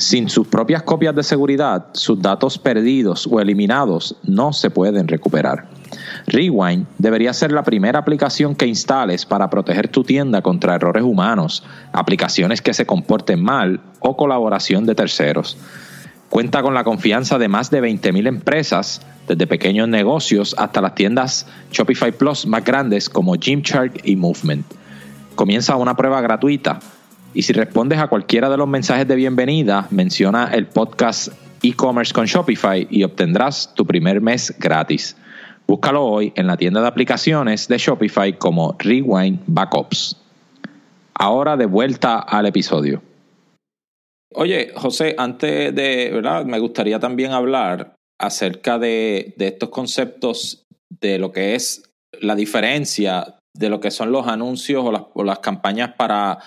Sin 0.01 0.31
sus 0.31 0.49
propias 0.49 0.83
copias 0.83 1.15
de 1.15 1.23
seguridad, 1.23 1.89
sus 1.93 2.23
datos 2.23 2.57
perdidos 2.57 3.29
o 3.31 3.39
eliminados 3.39 4.17
no 4.23 4.55
se 4.55 4.71
pueden 4.71 5.07
recuperar. 5.07 5.67
Rewind 6.27 6.87
debería 6.97 7.35
ser 7.35 7.53
la 7.53 7.65
primera 7.65 7.99
aplicación 7.99 8.55
que 8.55 8.67
instales 8.67 9.27
para 9.27 9.51
proteger 9.51 9.89
tu 9.89 10.03
tienda 10.03 10.41
contra 10.41 10.77
errores 10.77 11.03
humanos, 11.03 11.65
aplicaciones 11.93 12.63
que 12.63 12.73
se 12.73 12.87
comporten 12.87 13.45
mal 13.45 13.83
o 13.99 14.17
colaboración 14.17 14.87
de 14.87 14.95
terceros. 14.95 15.59
Cuenta 16.31 16.63
con 16.63 16.73
la 16.73 16.83
confianza 16.83 17.37
de 17.37 17.49
más 17.49 17.71
de 17.71 17.83
20.000 17.83 18.27
empresas, 18.27 19.03
desde 19.29 19.47
pequeños 19.47 19.87
negocios 19.87 20.55
hasta 20.57 20.81
las 20.81 20.95
tiendas 20.95 21.47
Shopify 21.73 22.13
Plus 22.13 22.47
más 22.47 22.65
grandes 22.65 23.11
como 23.11 23.35
Gymshark 23.35 24.01
y 24.05 24.17
Movement. 24.17 24.65
Comienza 25.35 25.77
una 25.77 25.95
prueba 25.95 26.23
gratuita 26.23 26.81
y 27.33 27.43
si 27.43 27.53
respondes 27.53 27.99
a 27.99 28.09
cualquiera 28.09 28.51
de 28.51 28.57
los 28.57 28.69
mensajes 28.69 29.07
de 29.07 29.14
bienvenida, 29.14 29.87
menciona 29.90 30.51
el 30.53 30.66
podcast 30.66 31.29
e-commerce 31.62 32.12
con 32.12 32.27
Shopify 32.27 32.87
y 32.90 33.05
obtendrás 33.05 33.73
tu 33.75 33.87
primer 33.87 34.21
mes 34.21 34.55
gratis. 34.59 35.16
Búscalo 35.66 36.05
hoy 36.05 36.33
en 36.35 36.47
la 36.49 36.57
tienda 36.57 36.81
de 36.81 36.88
aplicaciones 36.88 37.69
de 37.69 37.79
Shopify 37.79 38.37
como 38.37 38.75
Rewind 38.79 39.40
Backups. 39.47 40.16
Ahora 41.14 41.57
de 41.57 41.66
vuelta 41.66 42.19
al 42.19 42.47
episodio. 42.47 43.03
Oye, 44.35 44.73
José, 44.75 45.14
antes 45.16 45.75
de, 45.75 46.11
¿verdad? 46.12 46.45
Me 46.45 46.59
gustaría 46.59 46.99
también 46.99 47.33
hablar 47.33 47.95
acerca 48.19 48.79
de, 48.79 49.35
estos 49.38 49.69
conceptos 49.69 50.64
de 51.01 51.19
lo 51.19 51.31
que 51.31 51.55
es 51.55 51.83
la 52.21 52.35
diferencia 52.35 53.37
de 53.55 53.69
lo 53.69 53.81
que 53.81 53.90
son 53.90 54.11
los 54.12 54.27
anuncios 54.27 54.85
o 55.14 55.25
las 55.25 55.38
campañas 55.40 55.95
para 55.97 56.38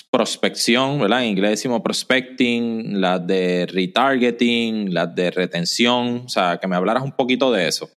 prospección, 0.00 1.00
¿verdad? 1.00 1.22
En 1.22 1.30
inglés 1.30 1.50
decimos 1.50 1.82
prospecting, 1.82 3.00
las 3.00 3.26
de 3.26 3.66
retargeting, 3.66 4.94
las 4.94 5.14
de 5.14 5.30
retención, 5.30 6.22
o 6.24 6.28
sea, 6.28 6.58
que 6.58 6.66
me 6.66 6.76
hablaras 6.76 7.02
un 7.02 7.12
poquito 7.12 7.52
de 7.52 7.68
eso. 7.68 7.90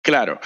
Claro, 0.00 0.40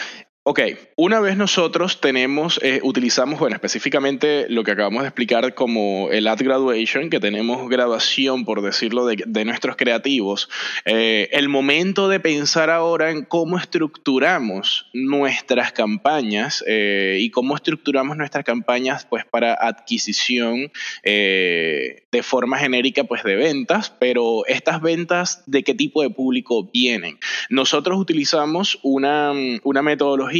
Ok, 0.44 0.60
una 0.96 1.20
vez 1.20 1.36
nosotros 1.36 2.00
tenemos, 2.00 2.58
eh, 2.64 2.80
utilizamos, 2.82 3.38
bueno, 3.38 3.54
específicamente 3.54 4.46
lo 4.48 4.64
que 4.64 4.72
acabamos 4.72 5.02
de 5.02 5.08
explicar 5.08 5.54
como 5.54 6.08
el 6.10 6.26
ad 6.26 6.40
graduation, 6.40 7.10
que 7.10 7.20
tenemos 7.20 7.68
graduación, 7.68 8.44
por 8.44 8.60
decirlo, 8.60 9.06
de, 9.06 9.44
nuestros 9.44 9.76
creativos, 9.76 10.50
eh, 10.84 11.28
el 11.30 11.48
momento 11.48 12.08
de 12.08 12.18
pensar 12.18 12.70
ahora 12.70 13.12
en 13.12 13.24
cómo 13.24 13.56
estructuramos 13.56 14.90
nuestras 14.92 15.70
campañas 15.70 16.64
eh, 16.66 17.18
y 17.20 17.30
cómo 17.30 17.54
estructuramos 17.54 18.16
nuestras 18.16 18.44
campañas 18.44 19.06
pues 19.08 19.24
para 19.24 19.54
adquisición 19.54 20.72
de 21.04 22.22
forma 22.24 22.58
genérica 22.58 23.04
pues 23.04 23.22
de 23.22 23.36
ventas, 23.36 23.94
pero 23.96 24.44
estas 24.46 24.82
ventas 24.82 25.44
de 25.46 25.62
qué 25.62 25.74
tipo 25.74 26.02
de 26.02 26.10
público 26.10 26.68
vienen. 26.72 27.20
Nosotros 27.48 27.96
utilizamos 27.98 28.80
una, 28.82 29.32
una 29.62 29.82
metodología 29.82 30.31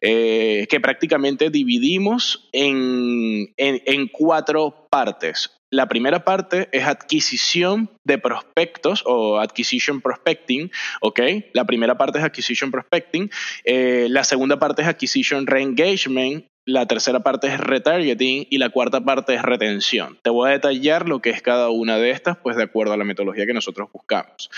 eh, 0.00 0.66
que 0.68 0.80
prácticamente 0.80 1.50
dividimos 1.50 2.48
en, 2.52 3.52
en, 3.56 4.08
cuatro 4.08 4.88
partes. 4.90 5.50
La 5.70 5.88
primera 5.88 6.24
parte 6.24 6.68
es 6.72 6.84
adquisición 6.84 7.90
de 8.04 8.18
prospectos 8.18 9.02
o 9.06 9.40
acquisition 9.40 10.00
prospecting, 10.00 10.70
¿ok? 11.00 11.20
La 11.52 11.64
primera 11.64 11.96
parte 11.96 12.18
es 12.18 12.24
acquisition 12.24 12.70
prospecting. 12.70 13.30
Eh, 13.64 14.06
la 14.08 14.22
segunda 14.22 14.58
parte 14.58 14.82
es 14.82 14.88
acquisition 14.88 15.46
reengagement. 15.46 16.46
La 16.66 16.86
tercera 16.86 17.20
parte 17.20 17.48
es 17.48 17.58
retargeting 17.58 18.46
y 18.48 18.58
la 18.58 18.70
cuarta 18.70 19.04
parte 19.04 19.34
es 19.34 19.42
retención. 19.42 20.18
Te 20.22 20.30
voy 20.30 20.48
a 20.48 20.52
detallar 20.52 21.08
lo 21.08 21.20
que 21.20 21.30
es 21.30 21.42
cada 21.42 21.68
una 21.68 21.98
de 21.98 22.10
estas, 22.10 22.38
pues 22.38 22.56
de 22.56 22.62
acuerdo 22.62 22.94
a 22.94 22.96
la 22.96 23.04
metodología 23.04 23.44
que 23.44 23.52
nosotros 23.52 23.88
buscamos. 23.92 24.50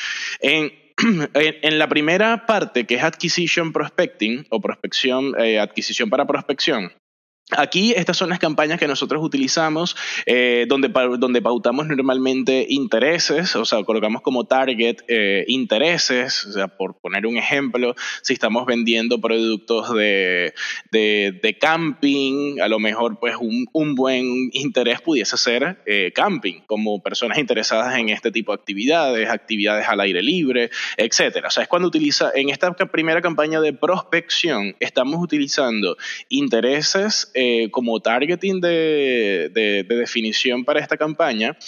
en 1.34 1.78
la 1.78 1.88
primera 1.88 2.46
parte, 2.46 2.86
que 2.86 2.94
es 2.94 3.04
Acquisition 3.04 3.72
Prospecting 3.72 4.46
o 4.50 4.60
prospección, 4.60 5.34
eh, 5.38 5.58
adquisición 5.58 6.08
para 6.10 6.26
prospección, 6.26 6.92
Aquí 7.52 7.94
estas 7.96 8.16
son 8.16 8.28
las 8.28 8.40
campañas 8.40 8.80
que 8.80 8.88
nosotros 8.88 9.22
utilizamos, 9.22 9.94
eh, 10.26 10.66
donde, 10.68 10.88
donde 10.88 11.40
pautamos 11.40 11.86
normalmente 11.86 12.66
intereses, 12.68 13.54
o 13.54 13.64
sea, 13.64 13.84
colocamos 13.84 14.22
como 14.22 14.46
target 14.46 14.96
eh, 15.06 15.44
intereses, 15.46 16.44
o 16.46 16.52
sea, 16.52 16.66
por 16.66 16.98
poner 16.98 17.24
un 17.24 17.36
ejemplo, 17.36 17.94
si 18.22 18.32
estamos 18.32 18.66
vendiendo 18.66 19.20
productos 19.20 19.94
de, 19.94 20.54
de, 20.90 21.58
camping, 21.60 22.58
a 22.60 22.66
lo 22.66 22.80
mejor 22.80 23.20
pues 23.20 23.36
un, 23.38 23.68
un 23.72 23.94
buen 23.94 24.50
interés 24.52 25.00
pudiese 25.00 25.36
ser 25.36 25.80
eh, 25.86 26.10
camping, 26.12 26.62
como 26.66 27.00
personas 27.00 27.38
interesadas 27.38 27.96
en 27.96 28.08
este 28.08 28.32
tipo 28.32 28.50
de 28.50 28.56
actividades, 28.56 29.30
actividades 29.30 29.86
al 29.88 30.00
aire 30.00 30.20
libre, 30.20 30.70
etcétera. 30.96 31.46
O 31.46 31.50
sea, 31.52 31.62
es 31.62 31.68
cuando 31.68 31.86
utiliza, 31.86 32.32
en 32.34 32.48
esta 32.48 32.74
primera 32.74 33.22
campaña 33.22 33.60
de 33.60 33.72
prospección, 33.72 34.74
estamos 34.80 35.22
utilizando 35.22 35.96
intereses 36.28 37.30
eh, 37.38 37.70
como 37.70 38.00
targeting 38.00 38.62
de, 38.62 39.50
de, 39.52 39.84
definición 39.84 40.64
para 40.64 40.80
esta 40.80 40.96
campaña 40.96 41.58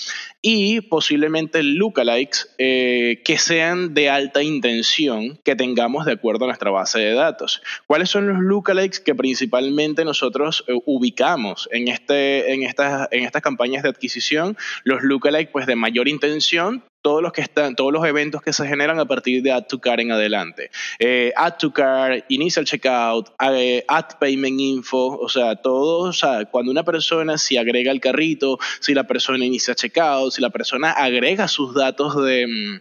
y 0.40 0.81
posiblemente 0.81 1.62
lookalikes 1.62 2.54
eh, 2.57 3.20
que 3.22 3.37
sean 3.37 3.92
de 3.92 4.09
alta 4.09 4.42
intención 4.42 5.38
que 5.44 5.57
tengamos 5.57 6.07
de 6.07 6.12
acuerdo 6.12 6.44
a 6.44 6.48
nuestra 6.48 6.70
base 6.70 7.00
de 7.00 7.12
datos. 7.12 7.61
¿Cuáles 7.87 8.09
son 8.09 8.28
los 8.28 8.38
lookalikes 8.38 9.00
que 9.00 9.14
principalmente 9.14 10.07
nosotros 10.07 10.64
eh, 10.68 10.72
ubicamos 10.87 11.68
en, 11.70 11.88
este, 11.88 12.54
en, 12.54 12.62
estas, 12.62 13.09
en 13.11 13.24
estas 13.24 13.42
campañas 13.42 13.83
de 13.83 13.90
adquisición? 13.90 14.57
Los 14.85 15.02
lookalikes 15.02 15.52
pues 15.52 15.66
de 15.66 15.76
mayor 15.76 16.09
intención 16.09 16.83
todos 17.02 17.22
los 17.22 17.32
que 17.32 17.40
están, 17.40 17.76
todos 17.76 17.92
los 17.92 18.04
eventos 18.04 18.42
que 18.42 18.52
se 18.52 18.66
generan 18.66 18.98
a 18.98 19.04
partir 19.04 19.42
de 19.42 19.52
Add 19.52 19.66
to 19.66 19.80
Car 19.80 20.00
en 20.00 20.12
adelante. 20.12 20.70
Eh, 20.98 21.32
add 21.37 21.56
to 21.58 21.72
Car, 21.72 22.24
Initial 22.28 22.64
Checkout, 22.64 23.30
eh, 23.52 23.84
Add 23.88 24.18
Payment 24.18 24.61
Info, 24.61 25.18
o 25.18 25.28
sea, 25.28 25.56
todo, 25.56 26.08
o 26.08 26.12
sea, 26.12 26.46
cuando 26.46 26.70
una 26.70 26.84
persona 26.84 27.38
si 27.38 27.56
agrega 27.56 27.92
el 27.92 28.00
carrito, 28.00 28.58
si 28.80 28.94
la 28.94 29.04
persona 29.04 29.44
inicia 29.44 29.74
checkout, 29.74 30.32
si 30.32 30.42
la 30.42 30.50
persona 30.50 30.90
agrega 30.90 31.48
sus 31.48 31.74
datos 31.74 32.16
de 32.24 32.80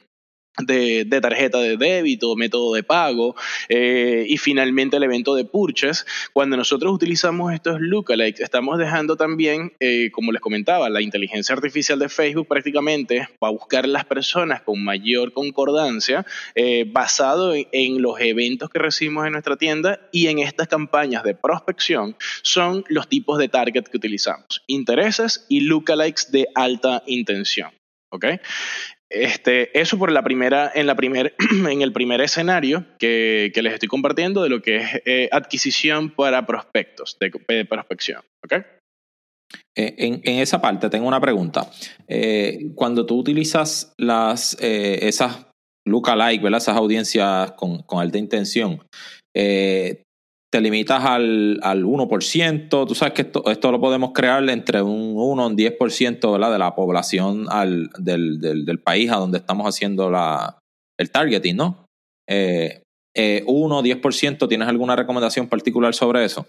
de, 0.65 1.05
tarjeta 1.21 1.59
de 1.59 1.77
débito, 1.77 2.35
método 2.35 2.73
de 2.73 2.83
pago 2.83 3.35
eh, 3.69 4.25
y 4.27 4.37
finalmente 4.37 4.97
el 4.97 5.03
evento 5.03 5.35
de 5.35 5.45
purchase. 5.45 6.05
Cuando 6.33 6.57
nosotros 6.57 6.93
utilizamos 6.93 7.53
estos 7.53 7.79
lookalikes, 7.79 8.43
estamos 8.43 8.77
dejando 8.77 9.15
también, 9.15 9.73
eh, 9.79 10.09
como 10.11 10.31
les 10.31 10.41
comentaba, 10.41 10.89
la 10.89 11.01
inteligencia 11.01 11.53
artificial 11.53 11.99
de 11.99 12.09
Facebook 12.09 12.47
prácticamente 12.47 13.27
va 13.43 13.49
a 13.49 13.51
buscar 13.51 13.87
las 13.87 14.05
personas 14.05 14.61
con 14.61 14.83
mayor 14.83 15.33
concordancia 15.33 16.25
eh, 16.55 16.85
basado 16.87 17.53
en, 17.53 17.67
en, 17.71 18.01
los 18.01 18.19
eventos 18.19 18.69
que 18.69 18.79
recibimos 18.79 19.25
en 19.25 19.33
nuestra 19.33 19.57
tienda 19.57 19.99
y 20.11 20.27
en 20.27 20.39
estas 20.39 20.67
campañas 20.67 21.23
de 21.23 21.35
prospección 21.35 22.15
son 22.41 22.83
los 22.89 23.07
tipos 23.07 23.37
de 23.37 23.49
target 23.49 23.85
que 23.85 23.97
utilizamos, 23.97 24.63
intereses 24.67 25.45
y 25.49 25.61
lookalikes 25.61 26.31
de 26.31 26.47
alta 26.55 27.03
intención. 27.05 27.71
¿ok? 28.09 28.25
Este, 29.09 29.79
eso 29.79 29.97
por 29.97 30.11
la 30.11 30.21
primera, 30.21 30.69
en, 30.73 30.85
la 30.85 30.95
primer, 30.95 31.35
en 31.69 31.81
el 31.81 31.93
primer 31.93 32.21
escenario 32.21 32.85
que, 32.99 33.51
les 33.55 33.73
estoy 33.73 33.87
compartiendo 33.87 34.43
de 34.43 34.49
lo 34.49 34.61
que 34.61 34.77
es 34.77 35.01
eh, 35.05 35.29
adquisición 35.31 36.09
para 36.09 36.45
prospectos, 36.45 37.17
de, 37.19 37.65
prospección. 37.65 38.21
¿okay? 38.43 38.63
Eh, 39.75 39.95
en, 39.97 40.39
esa 40.39 40.61
parte 40.61 40.89
tengo 40.89 41.07
una 41.07 41.21
pregunta. 41.21 41.69
Eh, 42.07 42.71
cuando 42.75 43.05
tú 43.05 43.17
utilizas 43.17 43.93
las, 43.97 44.57
esas 44.59 45.47
lookalike, 45.85 46.43
¿verdad? 46.43 46.57
esas 46.57 46.75
audiencias 46.75 47.51
con, 47.53 47.83
con 47.83 48.01
alta 48.01 48.17
intención, 48.17 48.83
te 50.49 50.61
limitas 50.61 51.03
al, 51.03 51.59
al 51.61 51.83
1%, 51.83 52.87
tú 52.87 52.95
sabes 52.95 53.13
que 53.13 53.23
esto, 53.23 53.43
esto, 53.49 53.71
lo 53.71 53.81
podemos 53.81 54.11
crear 54.13 54.49
entre 54.49 54.81
un 54.81 55.13
1 55.15 55.43
y 55.43 55.45
un 55.45 55.57
10% 55.57 56.31
¿verdad? 56.31 56.51
de 56.51 56.59
la 56.59 56.73
población 56.73 57.47
al, 57.49 57.89
del, 57.97 58.39
del, 58.39 58.65
del, 58.65 58.79
país 58.79 59.11
a 59.11 59.17
donde 59.17 59.39
estamos 59.39 59.67
haciendo 59.67 60.09
la, 60.09 60.59
el 60.97 61.11
targeting, 61.11 61.57
¿no? 61.57 61.85
Eh, 62.29 62.81
eh, 63.15 63.43
1 63.45 63.77
o 63.77 63.83
10%, 63.83 64.47
¿tienes 64.47 64.67
alguna 64.67 64.95
recomendación 64.95 65.47
particular 65.47 65.93
sobre 65.93 66.23
eso? 66.23 66.47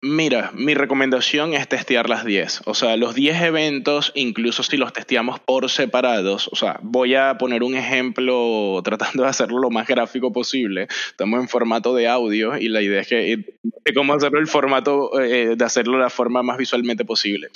Mira, 0.00 0.52
mi 0.54 0.74
recomendación 0.74 1.54
es 1.54 1.66
testear 1.66 2.08
las 2.08 2.24
10. 2.24 2.62
O 2.66 2.74
sea, 2.74 2.96
los 2.96 3.16
10 3.16 3.42
eventos, 3.42 4.12
incluso 4.14 4.62
si 4.62 4.76
los 4.76 4.92
testeamos 4.92 5.40
por 5.40 5.68
separados, 5.68 6.48
o 6.52 6.54
sea, 6.54 6.78
voy 6.84 7.16
a 7.16 7.36
poner 7.36 7.64
un 7.64 7.74
ejemplo 7.74 8.80
tratando 8.84 9.24
de 9.24 9.28
hacerlo 9.28 9.58
lo 9.58 9.70
más 9.70 9.88
gráfico 9.88 10.32
posible. 10.32 10.86
Estamos 11.08 11.40
en 11.40 11.48
formato 11.48 11.96
de 11.96 12.06
audio 12.06 12.56
y 12.56 12.68
la 12.68 12.80
idea 12.80 13.00
es 13.00 13.08
que 13.08 13.32
eh, 13.32 13.44
cómo 13.92 14.14
hacerlo 14.14 14.38
el 14.38 14.46
formato 14.46 15.20
eh, 15.20 15.56
de 15.56 15.64
hacerlo 15.64 15.96
de 15.96 16.04
la 16.04 16.10
forma 16.10 16.44
más 16.44 16.58
visualmente 16.58 17.04
posible. 17.04 17.48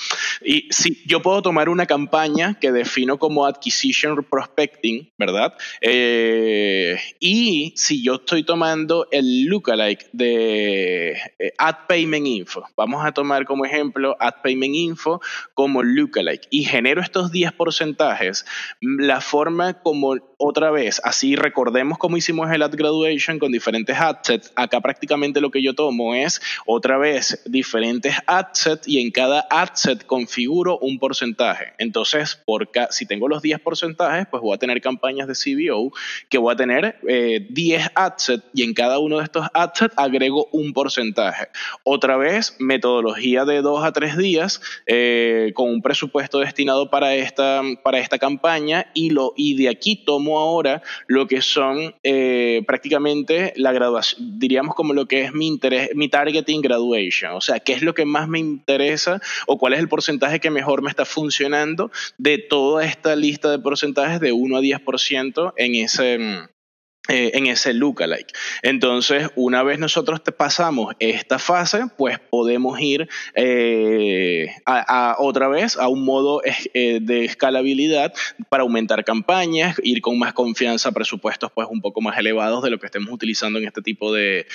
Y 0.44 0.66
si 0.70 1.00
yo 1.06 1.22
puedo 1.22 1.42
tomar 1.42 1.68
una 1.68 1.86
campaña 1.86 2.58
que 2.58 2.72
defino 2.72 3.18
como 3.20 3.46
acquisition 3.46 4.26
prospecting, 4.28 5.12
¿verdad? 5.16 5.54
Eh, 5.80 6.98
y 7.20 7.72
si 7.76 8.02
yo 8.02 8.16
estoy 8.16 8.42
tomando 8.42 9.06
el 9.12 9.44
lookalike 9.44 10.08
de 10.12 11.16
ad 11.56 11.86
payment 11.86 12.31
Info. 12.32 12.64
Vamos 12.76 13.04
a 13.04 13.12
tomar 13.12 13.44
como 13.44 13.64
ejemplo 13.64 14.16
Ad 14.20 14.42
Payment 14.42 14.74
Info 14.74 15.20
como 15.54 15.82
lookalike 15.82 16.46
y 16.50 16.64
genero 16.64 17.00
estos 17.00 17.30
10 17.30 17.52
porcentajes. 17.52 18.44
La 18.80 19.20
forma 19.20 19.74
como 19.74 20.16
otra 20.44 20.72
vez, 20.72 21.00
así 21.04 21.36
recordemos 21.36 21.98
cómo 21.98 22.16
hicimos 22.16 22.50
el 22.50 22.62
Ad 22.62 22.74
Graduation 22.74 23.38
con 23.38 23.52
diferentes 23.52 23.96
adsets. 23.96 24.52
Acá 24.56 24.80
prácticamente 24.80 25.40
lo 25.40 25.52
que 25.52 25.62
yo 25.62 25.72
tomo 25.74 26.16
es 26.16 26.42
otra 26.66 26.98
vez 26.98 27.42
diferentes 27.46 28.16
adsets 28.26 28.88
y 28.88 29.00
en 29.00 29.12
cada 29.12 29.46
adset 29.50 30.04
configuro 30.04 30.78
un 30.78 30.98
porcentaje. 30.98 31.74
Entonces, 31.78 32.34
por 32.44 32.68
si 32.90 33.06
tengo 33.06 33.28
los 33.28 33.40
10 33.40 33.60
porcentajes, 33.60 34.26
pues 34.28 34.42
voy 34.42 34.54
a 34.54 34.58
tener 34.58 34.80
campañas 34.80 35.28
de 35.28 35.34
CBO 35.34 35.92
que 36.28 36.38
voy 36.38 36.52
a 36.52 36.56
tener 36.56 36.98
10 37.02 37.48
eh, 37.86 37.90
adsets 37.94 38.44
y 38.52 38.64
en 38.64 38.74
cada 38.74 38.98
uno 38.98 39.18
de 39.18 39.24
estos 39.24 39.46
adsets 39.54 39.94
agrego 39.96 40.48
un 40.50 40.72
porcentaje. 40.72 41.48
Otra 41.84 42.16
vez, 42.16 42.56
metodología 42.58 43.44
de 43.44 43.62
dos 43.62 43.84
a 43.84 43.92
tres 43.92 44.16
días 44.16 44.60
eh, 44.86 45.52
con 45.54 45.70
un 45.70 45.82
presupuesto 45.82 46.40
destinado 46.40 46.90
para 46.90 47.14
esta, 47.14 47.62
para 47.84 48.00
esta 48.00 48.18
campaña 48.18 48.90
y, 48.92 49.10
lo, 49.10 49.34
y 49.36 49.54
de 49.54 49.68
aquí 49.68 49.94
tomo 49.94 50.31
ahora 50.38 50.82
lo 51.06 51.26
que 51.26 51.42
son 51.42 51.94
eh, 52.02 52.62
prácticamente 52.66 53.52
la 53.56 53.72
graduación, 53.72 54.38
diríamos 54.38 54.74
como 54.74 54.92
lo 54.92 55.06
que 55.06 55.22
es 55.22 55.32
mi 55.32 55.46
interés, 55.46 55.90
mi 55.94 56.08
targeting 56.08 56.60
graduation, 56.60 57.32
o 57.32 57.40
sea, 57.40 57.60
qué 57.60 57.72
es 57.72 57.82
lo 57.82 57.94
que 57.94 58.04
más 58.04 58.28
me 58.28 58.38
interesa 58.38 59.20
o 59.46 59.58
cuál 59.58 59.74
es 59.74 59.80
el 59.80 59.88
porcentaje 59.88 60.40
que 60.40 60.50
mejor 60.50 60.82
me 60.82 60.90
está 60.90 61.04
funcionando 61.04 61.90
de 62.18 62.38
toda 62.38 62.84
esta 62.84 63.16
lista 63.16 63.50
de 63.50 63.58
porcentajes 63.58 64.20
de 64.20 64.32
1 64.32 64.56
a 64.56 64.60
10% 64.60 65.52
en 65.56 65.74
ese 65.74 66.48
eh, 67.08 67.32
en 67.34 67.48
ese 67.48 67.74
lookalike. 67.74 68.32
Entonces, 68.62 69.28
una 69.34 69.64
vez 69.64 69.80
nosotros 69.80 70.20
pasamos 70.36 70.94
esta 71.00 71.40
fase, 71.40 71.86
pues 71.98 72.20
podemos 72.20 72.80
ir 72.80 73.08
eh, 73.34 74.54
a, 74.66 75.16
otra 75.18 75.48
vez 75.48 75.76
a 75.76 75.88
un 75.88 76.04
modo 76.04 76.42
eh, 76.44 77.00
de 77.02 77.24
escalabilidad 77.24 78.14
para 78.48 78.62
aumentar 78.62 79.04
campañas, 79.04 79.80
ir 79.82 80.00
con 80.00 80.16
más 80.16 80.32
confianza 80.32 80.92
presupuestos 80.92 81.50
pues 81.52 81.66
un 81.68 81.80
poco 81.80 82.00
más 82.00 82.16
elevados 82.18 82.62
de 82.62 82.70
lo 82.70 82.78
que 82.78 82.86
estemos 82.86 83.12
utilizando 83.12 83.58
en 83.58 83.66
este 83.66 83.82
tipo 83.82 84.12
de, 84.12 84.46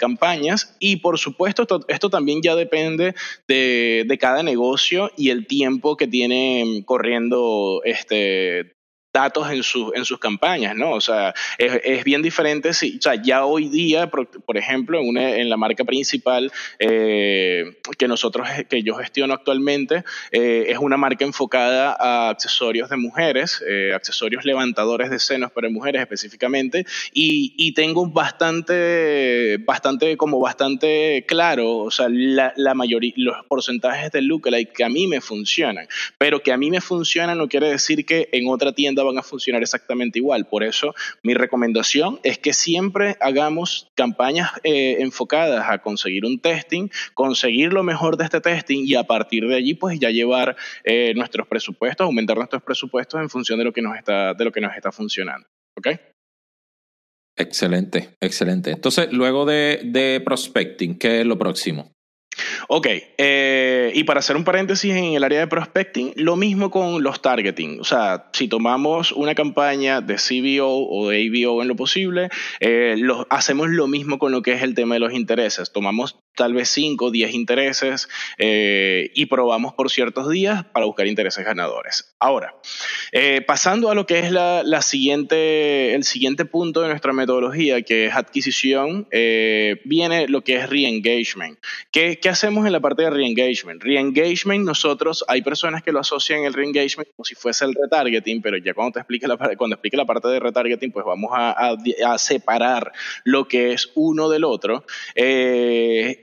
campañas. 0.00 0.74
Y 0.78 0.96
por 0.96 1.18
supuesto, 1.18 1.62
esto, 1.62 1.84
esto 1.86 2.08
también 2.08 2.40
ya 2.40 2.56
depende 2.56 3.14
de, 3.46 4.06
de, 4.08 4.18
cada 4.18 4.42
negocio 4.42 5.12
y 5.18 5.28
el 5.28 5.46
tiempo 5.46 5.98
que 5.98 6.08
tiene 6.08 6.82
corriendo 6.86 7.82
este 7.84 8.72
datos 9.12 9.50
en, 9.50 9.62
su, 9.62 9.92
en 9.94 10.04
sus 10.04 10.18
campañas, 10.18 10.74
¿no? 10.74 10.92
O 10.92 11.00
sea, 11.00 11.34
es, 11.58 11.80
es 11.84 12.04
bien 12.04 12.22
diferente 12.22 12.72
si, 12.72 12.96
o 12.98 13.02
sea, 13.02 13.14
ya 13.14 13.44
hoy 13.44 13.68
día, 13.68 14.08
por, 14.08 14.26
por 14.26 14.56
ejemplo, 14.56 14.98
en, 14.98 15.08
una, 15.08 15.36
en, 15.36 15.50
la 15.50 15.56
marca 15.56 15.84
principal 15.84 16.50
eh, 16.78 17.78
que 17.98 18.08
nosotros, 18.08 18.48
que 18.68 18.82
yo 18.82 18.94
gestiono 18.94 19.34
actualmente, 19.34 20.04
eh, 20.30 20.66
es 20.68 20.78
una 20.78 20.96
marca 20.96 21.24
enfocada 21.24 21.96
a 21.98 22.30
accesorios 22.30 22.88
de 22.88 22.96
mujeres, 22.96 23.62
eh, 23.68 23.92
accesorios 23.94 24.44
levantadores 24.44 25.10
de 25.10 25.18
senos 25.18 25.52
para 25.52 25.68
mujeres 25.68 26.00
específicamente, 26.00 26.86
y, 27.12 27.54
y, 27.56 27.74
tengo 27.74 28.06
bastante, 28.06 29.58
bastante, 29.58 30.16
como 30.16 30.40
bastante 30.40 31.24
claro, 31.28 31.78
o 31.78 31.90
sea, 31.90 32.08
la, 32.08 32.52
la 32.56 32.74
mayoría, 32.74 33.12
los 33.16 33.36
porcentajes 33.46 34.10
de 34.12 34.22
lookalike 34.22 34.72
que 34.72 34.84
a 34.84 34.88
mí 34.88 35.06
me 35.06 35.20
funcionan, 35.20 35.86
pero 36.18 36.42
que 36.42 36.52
a 36.52 36.56
mí 36.56 36.70
me 36.70 36.80
funcionan 36.80 37.36
no 37.36 37.48
quiere 37.48 37.68
decir 37.68 38.06
que 38.06 38.28
en 38.32 38.48
otra 38.48 38.72
tienda 38.72 39.01
van 39.02 39.18
a 39.18 39.22
funcionar 39.22 39.62
exactamente 39.62 40.18
igual. 40.18 40.46
Por 40.46 40.62
eso 40.62 40.94
mi 41.22 41.34
recomendación 41.34 42.20
es 42.22 42.38
que 42.38 42.52
siempre 42.52 43.16
hagamos 43.20 43.90
campañas 43.94 44.50
eh, 44.64 44.96
enfocadas 45.00 45.66
a 45.68 45.78
conseguir 45.78 46.24
un 46.24 46.40
testing, 46.40 46.88
conseguir 47.14 47.72
lo 47.72 47.82
mejor 47.82 48.16
de 48.16 48.24
este 48.24 48.40
testing 48.40 48.84
y 48.86 48.94
a 48.94 49.04
partir 49.04 49.46
de 49.46 49.56
allí 49.56 49.74
pues 49.74 49.98
ya 49.98 50.10
llevar 50.10 50.56
eh, 50.84 51.12
nuestros 51.14 51.46
presupuestos, 51.46 52.04
aumentar 52.04 52.36
nuestros 52.36 52.62
presupuestos 52.62 53.20
en 53.20 53.28
función 53.28 53.58
de 53.58 53.64
lo 53.64 53.72
que 53.72 53.82
nos 53.82 53.96
está, 53.96 54.34
de 54.34 54.44
lo 54.44 54.52
que 54.52 54.60
nos 54.60 54.74
está 54.74 54.92
funcionando. 54.92 55.46
¿Ok? 55.76 55.88
Excelente, 57.36 58.10
excelente. 58.20 58.70
Entonces, 58.70 59.10
luego 59.12 59.46
de, 59.46 59.80
de 59.84 60.20
prospecting, 60.20 60.98
¿qué 60.98 61.20
es 61.20 61.26
lo 61.26 61.38
próximo? 61.38 61.92
Ok, 62.68 62.86
eh, 63.18 63.92
y 63.94 64.04
para 64.04 64.20
hacer 64.20 64.36
un 64.36 64.44
paréntesis 64.44 64.94
en 64.94 65.04
el 65.14 65.24
área 65.24 65.40
de 65.40 65.46
prospecting, 65.46 66.12
lo 66.16 66.36
mismo 66.36 66.70
con 66.70 67.02
los 67.02 67.22
targeting. 67.22 67.80
O 67.80 67.84
sea, 67.84 68.30
si 68.32 68.48
tomamos 68.48 69.12
una 69.12 69.34
campaña 69.34 70.00
de 70.00 70.16
CBO 70.16 70.88
o 70.88 71.08
de 71.08 71.26
ABO 71.26 71.62
en 71.62 71.68
lo 71.68 71.76
posible, 71.76 72.28
eh, 72.60 72.96
hacemos 73.30 73.68
lo 73.68 73.86
mismo 73.86 74.18
con 74.18 74.32
lo 74.32 74.42
que 74.42 74.52
es 74.52 74.62
el 74.62 74.74
tema 74.74 74.94
de 74.94 75.00
los 75.00 75.12
intereses. 75.12 75.72
Tomamos 75.72 76.21
tal 76.36 76.54
vez 76.54 76.68
5, 76.70 77.10
10 77.10 77.34
intereses 77.34 78.08
eh, 78.38 79.10
y 79.14 79.26
probamos 79.26 79.74
por 79.74 79.90
ciertos 79.90 80.30
días 80.30 80.64
para 80.64 80.86
buscar 80.86 81.06
intereses 81.06 81.44
ganadores. 81.44 82.14
Ahora, 82.18 82.54
eh, 83.12 83.42
pasando 83.46 83.90
a 83.90 83.94
lo 83.94 84.06
que 84.06 84.20
es 84.20 84.30
la, 84.30 84.82
siguiente, 84.82 85.94
el 85.94 86.04
siguiente 86.04 86.44
punto 86.44 86.80
de 86.82 86.88
nuestra 86.88 87.12
metodología, 87.12 87.82
que 87.82 88.06
es 88.06 88.14
adquisición, 88.14 89.06
eh, 89.10 89.80
viene 89.84 90.28
lo 90.28 90.42
que 90.42 90.56
es 90.56 90.70
re-engagement. 90.70 91.58
¿Qué, 91.90 92.18
¿Qué, 92.20 92.28
hacemos 92.28 92.66
en 92.66 92.72
la 92.72 92.80
parte 92.80 93.02
de 93.02 93.10
re-engagement? 93.10 93.82
Re-engagement, 93.82 94.64
nosotros, 94.64 95.24
hay 95.28 95.42
personas 95.42 95.82
que 95.82 95.92
lo 95.92 96.00
asocian 96.00 96.44
el 96.44 96.54
re-engagement 96.54 97.08
como 97.14 97.24
si 97.24 97.34
fuese 97.34 97.64
el 97.64 97.74
retargeting, 97.74 98.40
pero 98.40 98.56
ya 98.56 98.72
cuando 98.74 98.92
te 98.92 99.00
explique 99.00 99.26
la, 99.28 99.36
cuando 99.36 99.74
explique 99.74 99.96
la 99.96 100.06
parte 100.06 100.28
de 100.28 100.40
retargeting, 100.40 100.92
pues 100.92 101.04
vamos 101.04 101.30
a, 101.34 101.76
separar 102.18 102.92
lo 103.24 103.48
que 103.48 103.72
es 103.72 103.90
uno 103.94 104.28
del 104.28 104.44
otro. 104.44 104.84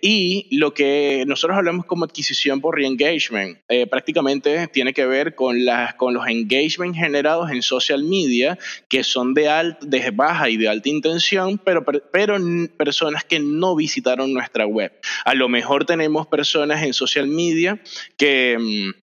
Y 0.01 0.47
lo 0.57 0.73
que 0.73 1.23
nosotros 1.27 1.57
hablamos 1.57 1.85
como 1.85 2.05
adquisición 2.05 2.62
por 2.62 2.75
re-engagement, 2.75 3.59
eh, 3.67 3.88
prácticamente 3.88 4.67
tiene 4.67 4.93
que 4.93 5.05
ver 5.05 5.35
con, 5.35 5.65
las, 5.65 5.93
con 5.95 6.13
los 6.13 6.27
engagement 6.27 6.95
generados 6.95 7.51
en 7.51 7.62
social 7.62 8.03
media, 8.03 8.57
que 8.88 9.03
son 9.03 9.33
de, 9.33 9.75
de 9.81 10.12
baja 10.12 10.49
y 10.49 10.57
de 10.57 10.69
alta 10.69 10.89
intención, 10.89 11.57
pero, 11.57 11.83
pero 11.83 12.38
personas 12.77 13.23
que 13.23 13.39
no 13.39 13.75
visitaron 13.75 14.33
nuestra 14.33 14.65
web. 14.65 14.91
A 15.25 15.33
lo 15.33 15.49
mejor 15.49 15.85
tenemos 15.85 16.27
personas 16.27 16.83
en 16.83 16.93
social 16.93 17.27
media 17.27 17.79
que 18.17 18.57
mm, 18.59 19.09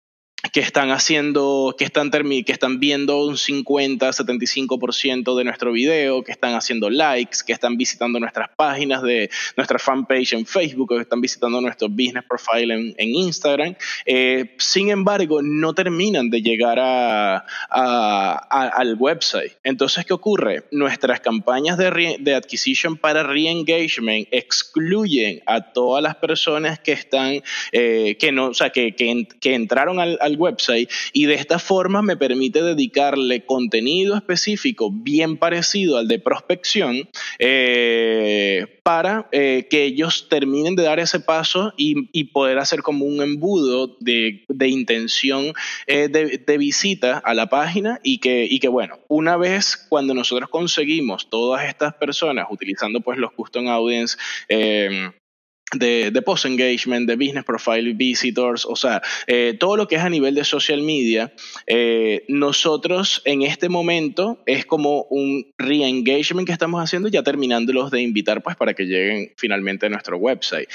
que 0.53 0.61
están 0.61 0.91
haciendo, 0.91 1.75
que 1.77 1.83
están, 1.83 2.09
que 2.09 2.51
están 2.51 2.79
viendo 2.79 3.25
un 3.25 3.37
50, 3.37 4.09
75% 4.09 5.37
de 5.37 5.43
nuestro 5.43 5.71
video, 5.73 6.23
que 6.23 6.31
están 6.31 6.55
haciendo 6.55 6.89
likes, 6.89 7.39
que 7.45 7.51
están 7.51 7.77
visitando 7.77 8.19
nuestras 8.19 8.49
páginas 8.55 9.01
de 9.03 9.29
nuestra 9.57 9.77
fanpage 9.79 10.33
en 10.33 10.45
Facebook, 10.45 10.89
que 10.89 11.01
están 11.01 11.19
visitando 11.19 11.59
nuestro 11.59 11.89
business 11.89 12.23
profile 12.27 12.93
en, 12.97 13.09
Instagram. 13.09 13.75
Eh, 14.05 14.55
sin 14.57 14.89
embargo, 14.89 15.41
no 15.41 15.73
terminan 15.73 16.29
de 16.29 16.41
llegar 16.41 16.79
a, 16.79 17.45
al 17.69 18.95
website. 18.97 19.53
Entonces, 19.63 20.05
¿qué 20.05 20.13
ocurre? 20.13 20.63
Nuestras 20.71 21.19
campañas 21.19 21.77
de, 21.77 22.17
de 22.19 22.35
adquisition 22.35 22.95
para 22.95 23.23
re-engagement 23.23 24.27
excluyen 24.31 25.41
a 25.45 25.73
todas 25.73 26.01
las 26.01 26.15
personas 26.15 26.79
que 26.79 26.93
están, 26.93 27.41
eh, 27.71 28.15
que 28.17 28.31
no, 28.31 28.47
o 28.47 28.53
sea, 28.53 28.69
que, 28.69 28.95
que, 28.95 29.27
que 29.41 29.53
entraron 29.53 29.99
al 29.99 30.28
website 30.37 30.89
y 31.13 31.25
de 31.25 31.35
esta 31.35 31.59
forma 31.59 32.01
me 32.01 32.17
permite 32.17 32.61
dedicarle 32.61 33.45
contenido 33.45 34.15
específico 34.15 34.89
bien 34.91 35.37
parecido 35.37 35.97
al 35.97 36.07
de 36.07 36.19
prospección 36.19 37.09
eh, 37.39 38.79
para 38.83 39.27
eh, 39.31 39.67
que 39.69 39.83
ellos 39.83 40.27
terminen 40.29 40.75
de 40.75 40.83
dar 40.83 40.99
ese 40.99 41.19
paso 41.19 41.73
y, 41.77 41.99
poder 42.31 42.59
hacer 42.59 42.81
como 42.81 43.05
un 43.05 43.21
embudo 43.21 43.97
de, 43.99 44.45
intención 44.67 45.53
eh, 45.87 46.07
de, 46.09 46.57
visita 46.57 47.17
a 47.17 47.33
la 47.33 47.49
página 47.49 47.99
y 48.03 48.19
que, 48.19 48.45
y 48.49 48.59
que 48.59 48.67
bueno, 48.67 48.99
una 49.07 49.37
vez 49.37 49.77
cuando 49.89 50.13
nosotros 50.13 50.49
conseguimos 50.49 51.29
todas 51.29 51.67
estas 51.67 51.93
personas 51.95 52.47
utilizando 52.51 53.01
pues 53.01 53.17
los 53.17 53.31
custom 53.31 53.67
audience 53.67 54.17
de, 55.73 56.11
de 56.11 56.21
post-engagement, 56.21 57.07
de 57.07 57.15
business 57.15 57.43
profile 57.43 57.93
visitors, 57.93 58.65
o 58.65 58.75
sea, 58.75 59.01
eh, 59.27 59.55
todo 59.59 59.77
lo 59.77 59.87
que 59.87 59.95
es 59.95 60.01
a 60.01 60.09
nivel 60.09 60.35
de 60.35 60.43
social 60.43 60.81
media, 60.81 61.33
eh, 61.67 62.25
nosotros 62.27 63.21
en 63.25 63.41
este 63.41 63.69
momento 63.69 64.41
es 64.45 64.65
como 64.65 65.03
un 65.09 65.53
re-engagement 65.57 66.47
que 66.47 66.53
estamos 66.53 66.81
haciendo, 66.81 67.09
ya 67.09 67.23
terminándolos 67.23 67.91
de 67.91 68.01
invitar 68.01 68.41
pues 68.41 68.55
para 68.55 68.73
que 68.73 68.85
lleguen 68.85 69.33
finalmente 69.37 69.85
a 69.85 69.89
nuestro 69.89 70.17
website. 70.17 70.69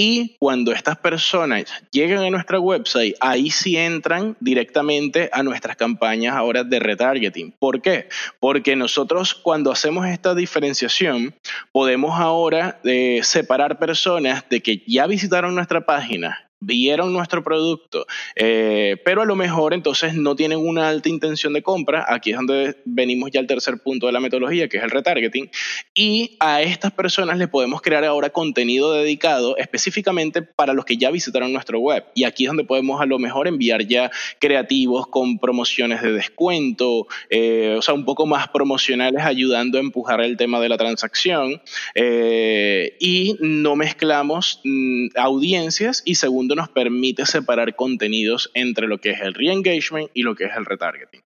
Y 0.00 0.36
cuando 0.38 0.70
estas 0.70 0.96
personas 0.96 1.64
llegan 1.90 2.22
a 2.22 2.30
nuestra 2.30 2.60
website, 2.60 3.16
ahí 3.18 3.50
sí 3.50 3.76
entran 3.76 4.36
directamente 4.38 5.28
a 5.32 5.42
nuestras 5.42 5.74
campañas 5.74 6.36
ahora 6.36 6.62
de 6.62 6.78
retargeting. 6.78 7.52
¿Por 7.58 7.82
qué? 7.82 8.08
Porque 8.38 8.76
nosotros 8.76 9.34
cuando 9.34 9.72
hacemos 9.72 10.06
esta 10.06 10.36
diferenciación, 10.36 11.34
podemos 11.72 12.20
ahora 12.20 12.78
eh, 12.84 13.18
separar 13.24 13.80
personas 13.80 14.48
de 14.48 14.62
que 14.62 14.84
ya 14.86 15.08
visitaron 15.08 15.56
nuestra 15.56 15.84
página 15.84 16.47
vieron 16.60 17.12
nuestro 17.12 17.42
producto, 17.44 18.06
eh, 18.34 18.96
pero 19.04 19.22
a 19.22 19.24
lo 19.24 19.36
mejor 19.36 19.74
entonces 19.74 20.14
no 20.14 20.34
tienen 20.34 20.58
una 20.58 20.88
alta 20.88 21.08
intención 21.08 21.52
de 21.52 21.62
compra. 21.62 22.04
Aquí 22.08 22.30
es 22.30 22.36
donde 22.36 22.76
venimos 22.84 23.30
ya 23.30 23.40
al 23.40 23.46
tercer 23.46 23.78
punto 23.82 24.06
de 24.06 24.12
la 24.12 24.20
metodología, 24.20 24.68
que 24.68 24.78
es 24.78 24.82
el 24.82 24.90
retargeting. 24.90 25.50
Y 25.94 26.36
a 26.40 26.62
estas 26.62 26.92
personas 26.92 27.38
les 27.38 27.48
podemos 27.48 27.80
crear 27.80 28.04
ahora 28.04 28.30
contenido 28.30 28.92
dedicado 28.92 29.56
específicamente 29.56 30.42
para 30.42 30.72
los 30.72 30.84
que 30.84 30.96
ya 30.96 31.10
visitaron 31.10 31.52
nuestro 31.52 31.78
web. 31.78 32.04
Y 32.14 32.24
aquí 32.24 32.44
es 32.44 32.48
donde 32.48 32.64
podemos 32.64 33.00
a 33.00 33.06
lo 33.06 33.18
mejor 33.18 33.46
enviar 33.46 33.86
ya 33.86 34.10
creativos 34.40 35.06
con 35.06 35.38
promociones 35.38 36.02
de 36.02 36.12
descuento, 36.12 37.06
eh, 37.30 37.76
o 37.78 37.82
sea, 37.82 37.94
un 37.94 38.04
poco 38.04 38.26
más 38.26 38.48
promocionales 38.48 39.22
ayudando 39.22 39.78
a 39.78 39.80
empujar 39.80 40.20
el 40.20 40.36
tema 40.36 40.60
de 40.60 40.68
la 40.68 40.76
transacción. 40.76 41.62
Eh, 41.94 42.96
y 43.00 43.36
no 43.40 43.76
mezclamos 43.76 44.60
mm, 44.64 45.08
audiencias 45.16 46.02
y 46.04 46.16
segundo 46.16 46.47
nos 46.54 46.68
permite 46.68 47.26
separar 47.26 47.74
contenidos 47.76 48.50
entre 48.54 48.86
lo 48.86 48.98
que 48.98 49.10
es 49.10 49.20
el 49.20 49.34
re-engagement 49.34 50.10
y 50.14 50.22
lo 50.22 50.34
que 50.34 50.44
es 50.44 50.56
el 50.56 50.64
retargeting. 50.64 51.22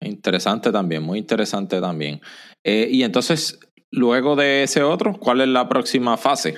Interesante 0.00 0.72
también, 0.72 1.02
muy 1.02 1.18
interesante 1.18 1.80
también. 1.80 2.20
Eh, 2.64 2.88
y 2.90 3.02
entonces, 3.02 3.60
luego 3.90 4.36
de 4.36 4.64
ese 4.64 4.82
otro, 4.82 5.14
¿cuál 5.18 5.40
es 5.40 5.48
la 5.48 5.68
próxima 5.68 6.16
fase? 6.16 6.54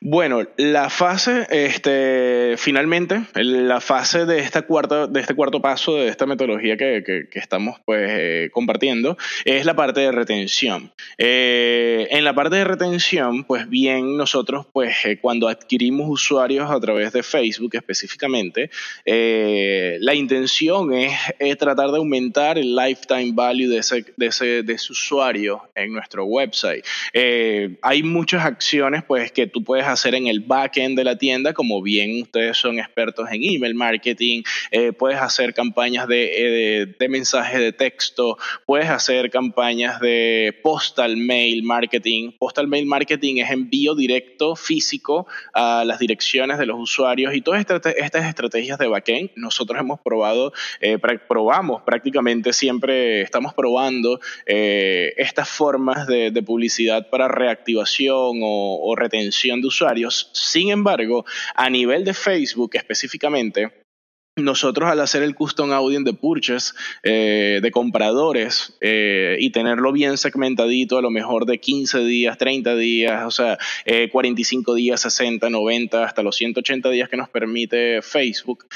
Bueno, 0.00 0.46
la 0.56 0.90
fase, 0.90 1.46
este, 1.50 2.56
finalmente, 2.58 3.22
la 3.34 3.80
fase 3.80 4.26
de, 4.26 4.40
esta 4.40 4.62
cuarta, 4.62 5.06
de 5.06 5.20
este 5.20 5.34
cuarto 5.34 5.60
paso 5.60 5.96
de 5.96 6.08
esta 6.08 6.26
metodología 6.26 6.76
que, 6.76 7.28
estamos 7.32 7.80
pues, 7.84 8.10
eh, 8.10 8.50
compartiendo 8.52 9.16
es 9.44 9.64
la 9.64 9.74
parte 9.74 10.00
de 10.00 10.12
retención. 10.12 10.92
Eh, 11.18 12.08
en 12.10 12.24
la 12.24 12.34
parte 12.34 12.56
de 12.56 12.64
retención, 12.64 13.44
pues 13.44 13.68
bien, 13.68 14.16
nosotros 14.16 14.66
pues 14.72 15.04
eh, 15.04 15.18
cuando 15.18 15.48
adquirimos 15.48 16.08
usuarios 16.08 16.70
a 16.70 16.80
través 16.80 17.12
de 17.12 17.22
Facebook 17.22 17.74
específicamente, 17.74 18.70
la 19.04 20.14
intención 20.14 20.92
es, 20.92 21.12
tratar 21.58 21.90
de 21.90 21.98
aumentar 21.98 22.58
el 22.58 22.74
lifetime 22.74 23.32
value 23.32 23.68
de 23.68 23.78
ese, 23.78 24.04
de 24.16 24.26
ese, 24.26 24.62
de 24.62 24.72
ese 24.72 24.92
usuario 24.92 25.62
en 25.74 25.92
nuestro 25.92 26.24
website. 26.24 26.84
hay 27.82 28.02
muchas 28.02 28.44
acciones 28.44 29.04
pues 29.04 29.30
que 29.32 29.46
tú 29.46 29.61
puedes 29.62 29.86
hacer 29.86 30.14
en 30.14 30.26
el 30.26 30.40
backend 30.40 30.96
de 30.96 31.04
la 31.04 31.16
tienda, 31.16 31.52
como 31.52 31.82
bien 31.82 32.22
ustedes 32.22 32.56
son 32.56 32.78
expertos 32.78 33.28
en 33.30 33.42
email 33.42 33.74
marketing, 33.74 34.42
eh, 34.70 34.92
puedes 34.92 35.20
hacer 35.20 35.54
campañas 35.54 36.08
de, 36.08 36.82
eh, 36.82 36.86
de, 36.98 37.08
mensaje 37.08 37.58
de 37.58 37.72
texto, 37.72 38.38
puedes 38.66 38.88
hacer 38.88 39.30
campañas 39.30 40.00
de 40.00 40.58
postal 40.62 41.16
mail 41.16 41.62
marketing. 41.62 42.32
Postal 42.38 42.68
mail 42.68 42.86
marketing 42.86 43.36
es 43.36 43.50
envío 43.50 43.94
directo 43.94 44.56
físico 44.56 45.26
a 45.52 45.84
las 45.84 45.98
direcciones 45.98 46.58
de 46.58 46.66
los 46.66 46.78
usuarios 46.78 47.34
y 47.34 47.40
todas 47.40 47.60
estas, 47.60 48.24
estrategias 48.24 48.78
de 48.78 48.86
backend 48.86 49.30
nosotros 49.36 49.78
hemos 49.78 50.00
probado, 50.00 50.52
eh, 50.80 50.98
probamos 51.28 51.82
prácticamente 51.82 52.52
siempre, 52.52 53.22
estamos 53.22 53.54
probando 53.54 54.20
estas 54.46 55.48
formas 55.48 56.06
de, 56.06 56.42
publicidad 56.42 57.08
para 57.08 57.28
reactivación 57.28 58.40
o 58.42 58.94
retención 58.96 59.51
de 59.60 59.68
usuarios. 59.68 60.30
Sin 60.32 60.70
embargo, 60.70 61.24
a 61.54 61.68
nivel 61.68 62.04
de 62.04 62.14
Facebook 62.14 62.70
específicamente, 62.74 63.70
nosotros 64.36 64.88
al 64.88 65.00
hacer 65.00 65.22
el 65.22 65.34
custom 65.34 65.72
audience 65.72 66.10
de 66.10 66.16
purchase 66.16 66.72
eh, 67.02 67.60
de 67.62 67.70
compradores 67.70 68.74
eh, 68.80 69.36
y 69.38 69.50
tenerlo 69.50 69.92
bien 69.92 70.16
segmentadito 70.16 70.96
a 70.96 71.02
lo 71.02 71.10
mejor 71.10 71.44
de 71.44 71.58
15 71.58 71.98
días, 72.04 72.38
30 72.38 72.74
días, 72.76 73.24
o 73.26 73.30
sea, 73.30 73.58
45 74.10 74.72
eh, 74.72 74.76
días, 74.76 75.02
60, 75.02 75.50
90, 75.50 76.04
hasta 76.04 76.22
los 76.22 76.36
180 76.36 76.88
días 76.88 77.10
que 77.10 77.18
nos 77.18 77.28
permite 77.28 78.00
Facebook, 78.00 78.66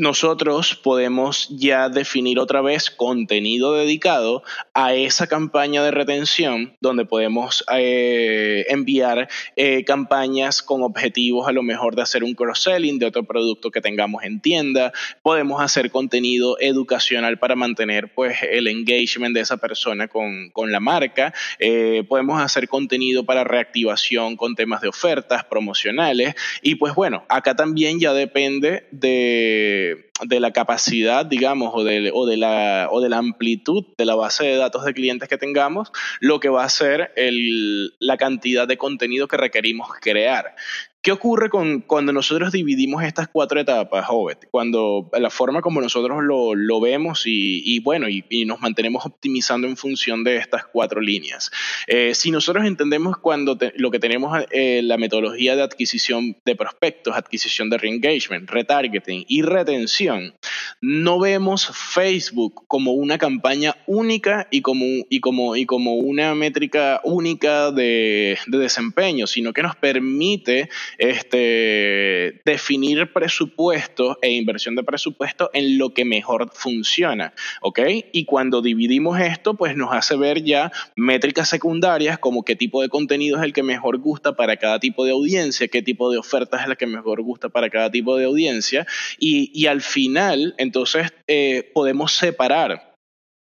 nosotros 0.00 0.76
podemos 0.76 1.46
ya 1.50 1.90
definir 1.90 2.38
otra 2.38 2.62
vez 2.62 2.90
contenido 2.90 3.74
dedicado 3.74 4.42
a 4.72 4.94
esa 4.94 5.26
campaña 5.26 5.84
de 5.84 5.90
retención 5.90 6.74
donde 6.80 7.04
podemos 7.04 7.62
eh, 7.70 8.64
enviar 8.70 9.28
eh, 9.56 9.84
campañas 9.84 10.62
con 10.62 10.82
objetivos 10.82 11.46
a 11.48 11.52
lo 11.52 11.62
mejor 11.62 11.96
de 11.96 12.00
hacer 12.00 12.24
un 12.24 12.32
cross-selling 12.32 12.98
de 12.98 13.04
otro 13.04 13.24
producto 13.24 13.70
que 13.70 13.82
tengamos 13.82 14.24
en 14.24 14.40
tienda. 14.40 14.94
Podemos 15.20 15.60
hacer 15.60 15.90
contenido 15.90 16.56
educacional 16.60 17.38
para 17.38 17.54
mantener 17.54 18.14
pues 18.14 18.38
el 18.50 18.68
engagement 18.68 19.34
de 19.34 19.42
esa 19.42 19.58
persona 19.58 20.08
con, 20.08 20.50
la 20.70 20.80
marca. 20.80 21.34
Eh, 21.58 22.04
podemos 22.08 22.40
hacer 22.40 22.68
contenido 22.68 23.24
para 23.24 23.44
reactivación 23.44 24.36
con 24.36 24.54
temas 24.54 24.80
de 24.80 24.88
ofertas 24.88 25.44
promocionales. 25.44 26.34
Y 26.62 26.76
pues 26.76 26.94
bueno, 26.94 27.26
acá 27.28 27.54
también 27.54 28.00
ya 28.00 28.14
depende 28.14 28.86
de 28.92 29.89
de, 30.24 30.40
la 30.40 30.52
capacidad, 30.52 31.24
digamos, 31.26 31.70
o 31.74 31.84
de, 31.84 32.10
o, 32.12 32.26
de 32.26 32.36
la, 32.36 32.88
o 32.90 33.00
de 33.00 33.08
la 33.08 33.18
amplitud 33.18 33.84
de 33.96 34.04
la 34.04 34.14
base 34.14 34.44
de 34.44 34.56
datos 34.56 34.84
de 34.84 34.94
clientes 34.94 35.28
que 35.28 35.38
tengamos, 35.38 35.92
lo 36.20 36.40
que 36.40 36.48
va 36.48 36.64
a 36.64 36.68
ser 36.68 37.12
el, 37.16 37.94
la 37.98 38.16
cantidad 38.16 38.66
de 38.66 38.78
contenido 38.78 39.28
que 39.28 39.36
requerimos 39.36 39.88
crear. 40.00 40.54
¿Qué 41.02 41.12
ocurre 41.12 41.48
con, 41.48 41.80
cuando 41.80 42.12
nosotros 42.12 42.52
dividimos 42.52 43.02
estas 43.02 43.26
cuatro 43.26 43.58
etapas, 43.58 44.04
Hobbit? 44.06 44.50
Cuando 44.50 45.08
la 45.18 45.30
forma 45.30 45.62
como 45.62 45.80
nosotros 45.80 46.18
lo, 46.22 46.80
vemos 46.82 47.22
y, 47.24 47.80
bueno, 47.80 48.06
y, 48.06 48.44
nos 48.44 48.60
mantenemos 48.60 49.06
optimizando 49.06 49.66
en 49.66 49.78
función 49.78 50.24
de 50.24 50.36
estas 50.36 50.66
cuatro 50.66 51.00
líneas. 51.00 51.50
Eh, 51.86 52.14
si 52.14 52.30
nosotros 52.30 52.66
entendemos 52.66 53.16
cuando 53.16 53.56
lo 53.76 53.90
que 53.90 53.98
tenemos 53.98 54.44
eh, 54.50 54.82
la 54.82 54.98
metodología 54.98 55.56
de 55.56 55.62
adquisición 55.62 56.36
de 56.44 56.54
prospectos, 56.54 57.16
adquisición 57.16 57.70
de 57.70 57.78
reengagement, 57.78 58.50
retargeting 58.50 59.24
y 59.26 59.40
retención, 59.40 60.34
no 60.82 61.18
vemos 61.18 61.66
Facebook 61.74 62.64
como 62.68 62.92
una 62.92 63.16
campaña 63.16 63.74
única 63.86 64.48
y 64.50 64.60
como, 64.60 64.84
y 65.08 65.20
como, 65.20 65.56
y 65.56 65.64
como 65.64 65.94
una 65.94 66.34
métrica 66.34 67.00
única 67.04 67.70
de 67.70 68.38
desempeño, 68.48 69.26
sino 69.26 69.54
que 69.54 69.62
nos 69.62 69.76
permite 69.76 70.68
este, 70.98 72.40
definir 72.44 73.12
presupuesto 73.12 74.18
e 74.22 74.30
inversión 74.30 74.76
de 74.76 74.82
presupuesto 74.82 75.50
en 75.52 75.78
lo 75.78 75.94
que 75.94 76.04
mejor 76.04 76.50
funciona, 76.52 77.32
¿ok? 77.62 77.80
Y 78.12 78.24
cuando 78.24 78.62
dividimos 78.62 79.20
esto, 79.20 79.54
pues 79.54 79.76
nos 79.76 79.92
hace 79.92 80.16
ver 80.16 80.42
ya 80.42 80.72
métricas 80.96 81.48
secundarias 81.48 82.18
como 82.18 82.44
qué 82.44 82.56
tipo 82.56 82.82
de 82.82 82.88
contenido 82.88 83.38
es 83.38 83.44
el 83.44 83.52
que 83.52 83.62
mejor 83.62 83.98
gusta 83.98 84.36
para 84.36 84.56
cada 84.56 84.78
tipo 84.78 85.04
de 85.04 85.12
audiencia, 85.12 85.68
qué 85.68 85.82
tipo 85.82 86.10
de 86.10 86.18
ofertas 86.18 86.62
es 86.62 86.68
la 86.68 86.76
que 86.76 86.86
mejor 86.86 87.22
gusta 87.22 87.48
para 87.48 87.70
cada 87.70 87.90
tipo 87.90 88.16
de 88.16 88.24
audiencia 88.24 88.86
y, 89.18 89.50
y 89.54 89.66
al 89.66 89.80
final, 89.80 90.54
entonces, 90.58 91.12
eh, 91.26 91.70
podemos 91.74 92.12
separar 92.12 92.89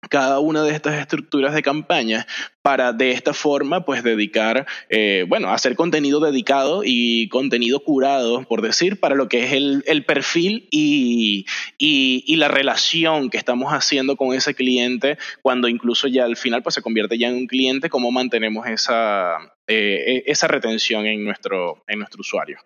cada 0.09 0.39
una 0.39 0.63
de 0.63 0.71
estas 0.71 0.95
estructuras 0.95 1.53
de 1.53 1.61
campaña 1.61 2.27
para 2.61 2.93
de 2.93 3.11
esta 3.11 3.33
forma 3.33 3.85
pues 3.85 4.03
dedicar, 4.03 4.65
eh, 4.89 5.25
bueno, 5.27 5.51
hacer 5.51 5.75
contenido 5.75 6.19
dedicado 6.19 6.81
y 6.85 7.29
contenido 7.29 7.79
curado, 7.81 8.43
por 8.43 8.61
decir, 8.61 8.99
para 8.99 9.15
lo 9.15 9.27
que 9.27 9.45
es 9.45 9.53
el, 9.53 10.05
perfil 10.05 10.67
y, 10.71 11.45
y, 11.77 12.35
la 12.35 12.47
relación 12.47 13.29
que 13.29 13.37
estamos 13.37 13.73
haciendo 13.73 14.15
con 14.15 14.33
ese 14.33 14.53
cliente 14.53 15.17
cuando 15.41 15.67
incluso 15.67 16.07
ya 16.07 16.25
al 16.25 16.37
final 16.37 16.61
pues 16.61 16.75
se 16.75 16.81
convierte 16.81 17.17
ya 17.17 17.29
en 17.29 17.35
un 17.35 17.47
cliente, 17.47 17.89
cómo 17.89 18.11
mantenemos 18.11 18.67
esa, 18.67 19.37
eh, 19.67 20.23
e, 20.25 20.31
esa 20.31 20.47
retención 20.47 21.05
en 21.05 21.23
nuestro, 21.23 21.83
en 21.87 21.99
nuestro 21.99 22.21
usuario. 22.21 22.59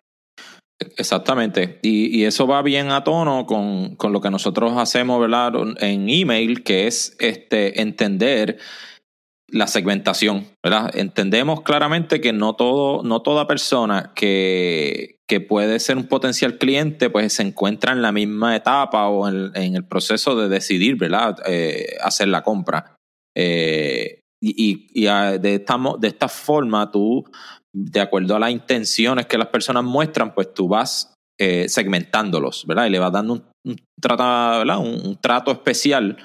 Exactamente. 0.97 1.79
Y, 1.81 2.23
eso 2.23 2.47
va 2.47 2.61
bien 2.61 2.91
a 2.91 3.03
tono 3.03 3.45
con, 3.45 3.97
lo 4.11 4.21
que 4.21 4.29
nosotros 4.29 4.73
hacemos, 4.77 5.19
¿verdad? 5.19 5.53
En 5.79 6.09
email, 6.09 6.63
que 6.63 6.87
es 6.87 7.15
este 7.19 7.81
entender 7.81 8.57
la 9.47 9.67
segmentación, 9.67 10.47
¿verdad? 10.63 10.95
Entendemos 10.95 11.61
claramente 11.61 12.21
que 12.21 12.31
no 12.31 12.55
todo, 12.55 13.03
no 13.03 13.21
toda 13.21 13.47
persona 13.47 14.13
que, 14.15 15.19
que 15.27 15.41
puede 15.41 15.79
ser 15.79 15.97
un 15.97 16.07
potencial 16.07 16.57
cliente, 16.57 17.09
pues 17.09 17.33
se 17.33 17.43
encuentra 17.43 17.91
en 17.91 18.01
la 18.01 18.11
misma 18.11 18.55
etapa 18.55 19.07
o 19.07 19.27
en, 19.27 19.75
el 19.75 19.85
proceso 19.85 20.35
de 20.35 20.47
decidir, 20.47 20.95
¿verdad? 20.95 21.37
Eh, 21.45 21.97
hacer 22.01 22.29
la 22.29 22.43
compra. 22.43 22.95
Eh, 23.35 24.21
y, 24.41 24.87
y, 24.93 25.05
de, 25.05 25.55
esta, 25.55 25.77
de 25.99 26.07
esta 26.07 26.27
forma 26.27 26.89
tú 26.91 27.23
de 27.73 28.01
acuerdo 28.01 28.35
a 28.35 28.39
las 28.39 28.51
intenciones 28.51 29.25
que 29.25 29.37
las 29.37 29.47
personas 29.47 29.83
muestran, 29.83 30.33
pues 30.33 30.53
tú 30.53 30.67
vas 30.67 31.13
eh, 31.39 31.69
segmentándolos, 31.69 32.65
¿verdad? 32.67 32.85
Y 32.85 32.89
le 32.89 32.99
vas 32.99 33.11
dando 33.11 33.45
un, 33.65 35.19
trato, 35.19 35.51
especial 35.51 36.17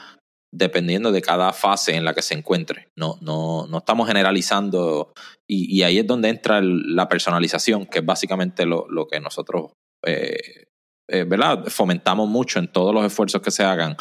dependiendo 0.52 1.12
de 1.12 1.22
cada 1.22 1.52
fase 1.52 1.94
en 1.94 2.04
la 2.04 2.14
que 2.14 2.22
se 2.22 2.34
encuentre. 2.34 2.88
No, 2.96 3.16
no, 3.20 3.66
no 3.66 3.78
estamos 3.78 4.08
generalizando 4.08 5.12
y, 5.48 5.82
ahí 5.82 5.98
es 5.98 6.06
donde 6.06 6.28
entra 6.28 6.60
la 6.62 7.08
personalización, 7.08 7.86
que 7.86 8.00
es 8.00 8.04
básicamente 8.04 8.66
lo, 8.66 8.86
que 9.10 9.20
nosotros 9.20 9.72
eh, 10.04 10.64
eh, 11.08 11.24
¿verdad? 11.24 11.64
fomentamos 11.68 12.28
mucho 12.28 12.58
en 12.58 12.70
todos 12.70 12.92
los 12.92 13.04
esfuerzos 13.04 13.40
que 13.40 13.50
se 13.50 13.64
hagan 13.64 13.96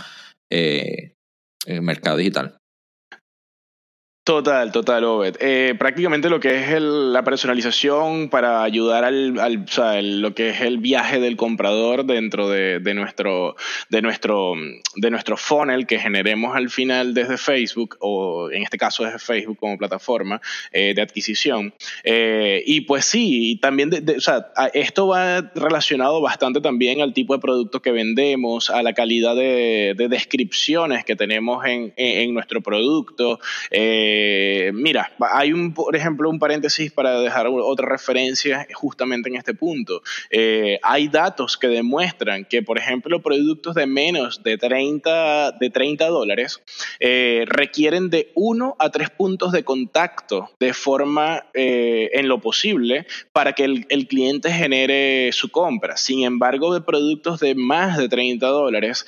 en 0.50 1.14
el 1.66 1.82
mercado 1.82 2.18
digital. 2.18 2.58
Total, 4.26 4.72
total, 4.72 5.04
Obed. 5.04 5.36
Eh, 5.40 5.76
prácticamente 5.78 6.32
lo 6.32 6.40
que 6.40 6.58
es 6.58 6.82
la 6.82 7.24
personalización 7.24 8.30
para 8.30 8.64
ayudar 8.64 9.04
al, 9.04 9.40
al 9.40 9.68
lo 10.20 10.34
que 10.34 10.50
es 10.50 10.62
el 10.62 10.80
viaje 10.80 11.20
del 11.20 11.36
comprador 11.36 12.06
dentro 12.06 12.50
de, 12.50 12.80
de, 12.80 12.96
nuestro, 12.96 13.56
de, 13.90 14.02
nuestro, 14.02 14.54
de 14.96 15.12
nuestro 15.12 15.38
funnel 15.38 15.86
que 15.86 16.00
generemos 16.00 16.56
al 16.56 16.72
final 16.72 17.14
desde 17.14 17.38
Facebook, 17.38 17.98
o 18.00 18.50
en 18.50 18.64
este 18.64 18.80
caso 18.80 19.04
desde 19.04 19.20
Facebook 19.20 19.60
como 19.60 19.78
plataforma 19.78 20.42
eh, 20.72 20.96
de 20.96 21.04
adquisición. 21.04 21.76
Eh, 22.04 22.64
y 22.66 22.82
pues 22.82 23.06
sí, 23.06 23.60
también 23.62 23.92
o 23.94 24.22
sea, 24.22 24.48
esto 24.74 25.06
va 25.06 25.52
relacionado 25.54 26.20
bastante 26.20 26.62
también 26.62 27.00
al 27.00 27.14
tipo 27.14 27.36
de 27.36 27.42
producto 27.42 27.80
que 27.80 27.92
vendemos, 27.92 28.72
a 28.72 28.82
la 28.82 28.94
calidad 28.94 29.36
de, 29.36 29.94
de 29.96 30.08
descripciones 30.08 31.06
que 31.06 31.16
tenemos 31.16 31.64
en, 31.64 31.94
en, 31.96 32.34
nuestro 32.34 32.62
producto. 32.62 33.40
Eh, 33.70 34.15
eh, 34.18 34.72
mira, 34.74 35.12
hay 35.34 35.52
un, 35.52 35.74
por 35.74 35.94
ejemplo, 35.94 36.30
un 36.30 36.40
paréntesis 36.40 36.90
para 36.90 37.20
dejar 37.20 37.48
otra 37.48 37.90
referencia 37.90 38.66
justamente 38.74 39.28
en 39.28 39.36
este 39.36 39.54
punto. 39.54 40.02
Eh, 40.30 40.80
hay 40.84 41.10
datos 41.10 41.58
que 41.58 41.68
demuestran 41.68 42.46
que, 42.46 42.64
por 42.64 42.78
ejemplo, 42.78 43.22
productos 43.22 43.76
de 43.76 43.86
menos 43.88 44.42
de 44.42 44.58
30, 44.58 45.52
de 45.60 45.70
30 45.70 46.08
dólares 46.08 46.62
eh, 47.02 47.44
requieren 47.48 48.10
de 48.10 48.32
1 48.36 48.78
a 48.80 48.90
3 48.90 49.10
puntos 49.10 49.52
de 49.52 49.66
contacto 49.66 50.50
de 50.62 50.74
forma 50.74 51.48
en 51.54 52.28
lo 52.28 52.40
posible 52.40 53.08
para 53.34 53.54
que 53.54 53.66
el, 53.66 53.86
el, 53.90 54.08
cliente 54.08 54.52
genere 54.52 55.32
su 55.32 55.50
compra. 55.50 55.98
Sin 55.98 56.24
embargo, 56.24 56.74
de 56.74 56.82
productos 56.82 57.40
de 57.40 57.56
más 57.56 57.98
de 57.98 58.08
30 58.08 58.48
dólares, 58.48 59.06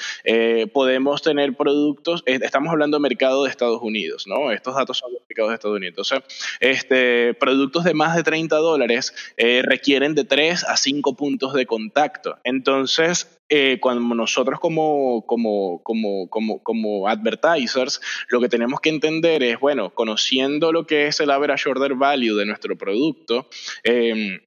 podemos 0.73 1.21
tener 1.21 1.55
productos, 1.55 2.23
estamos 2.25 2.71
hablando 2.71 2.97
de 2.97 3.01
mercado 3.01 3.43
de 3.43 3.49
Estados 3.49 3.81
Unidos, 3.81 4.25
¿no? 4.27 4.51
Estos 4.51 4.75
datos 4.75 4.96
son 4.97 5.13
los 5.13 5.21
mercados 5.27 5.49
de 5.49 5.55
Estados 5.55 5.77
Unidos. 5.77 6.11
Entonces, 6.11 6.57
este, 6.59 7.33
productos 7.33 7.83
de 7.83 7.93
más 7.93 8.15
de 8.15 8.23
30 8.23 8.55
dólares 8.57 9.13
eh, 9.37 9.61
requieren 9.63 10.15
de 10.15 10.23
3 10.23 10.63
a 10.63 10.77
5 10.77 11.15
puntos 11.15 11.53
de 11.53 11.65
contacto. 11.65 12.37
Entonces, 12.43 13.37
eh, 13.49 13.79
cuando 13.79 14.13
nosotros 14.13 14.59
como, 14.59 15.25
como, 15.25 15.81
como, 15.83 16.29
como, 16.29 16.61
como 16.61 17.07
advertisers, 17.07 18.01
lo 18.29 18.41
que 18.41 18.49
tenemos 18.49 18.81
que 18.81 18.89
entender 18.89 19.41
es, 19.41 19.59
bueno, 19.59 19.93
conociendo 19.93 20.73
lo 20.73 20.85
que 20.85 21.07
es 21.07 21.19
el 21.21 21.31
average 21.31 21.69
order 21.69 21.95
value 21.95 22.35
de 22.35 22.45
nuestro 22.45 22.77
producto, 22.77 23.47
eh, 23.83 24.46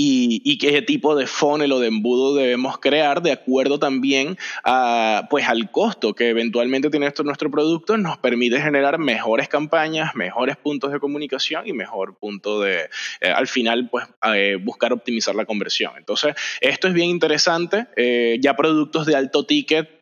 y, 0.00 0.58
qué 0.58 0.80
tipo 0.82 1.16
de 1.16 1.26
funnel 1.26 1.72
o 1.72 1.80
de 1.80 1.88
embudo 1.88 2.36
debemos 2.36 2.78
crear 2.78 3.20
de 3.20 3.32
acuerdo 3.32 3.80
también 3.80 4.38
a, 4.62 5.26
pues, 5.28 5.48
al 5.48 5.72
costo 5.72 6.14
que 6.14 6.28
eventualmente 6.28 6.88
tiene 6.88 7.08
esto 7.08 7.24
nuestro 7.24 7.50
producto, 7.50 7.96
nos 7.98 8.16
permite 8.18 8.60
generar 8.60 8.98
mejores 8.98 9.48
campañas, 9.48 10.14
mejores 10.14 10.56
puntos 10.56 10.92
de 10.92 11.00
comunicación 11.00 11.66
y 11.66 11.72
mejor 11.72 12.16
punto 12.16 12.60
de, 12.60 12.88
eh, 13.20 13.28
al 13.28 13.48
final, 13.48 13.88
pues, 13.90 14.06
eh, 14.34 14.56
buscar 14.62 14.92
optimizar 14.92 15.34
la 15.34 15.46
conversión. 15.46 15.92
Entonces, 15.98 16.36
esto 16.60 16.86
es 16.86 16.94
bien 16.94 17.10
interesante. 17.10 17.88
Eh, 17.96 18.38
ya 18.40 18.54
productos 18.54 19.04
de 19.04 19.16
alto 19.16 19.46
ticket, 19.46 19.98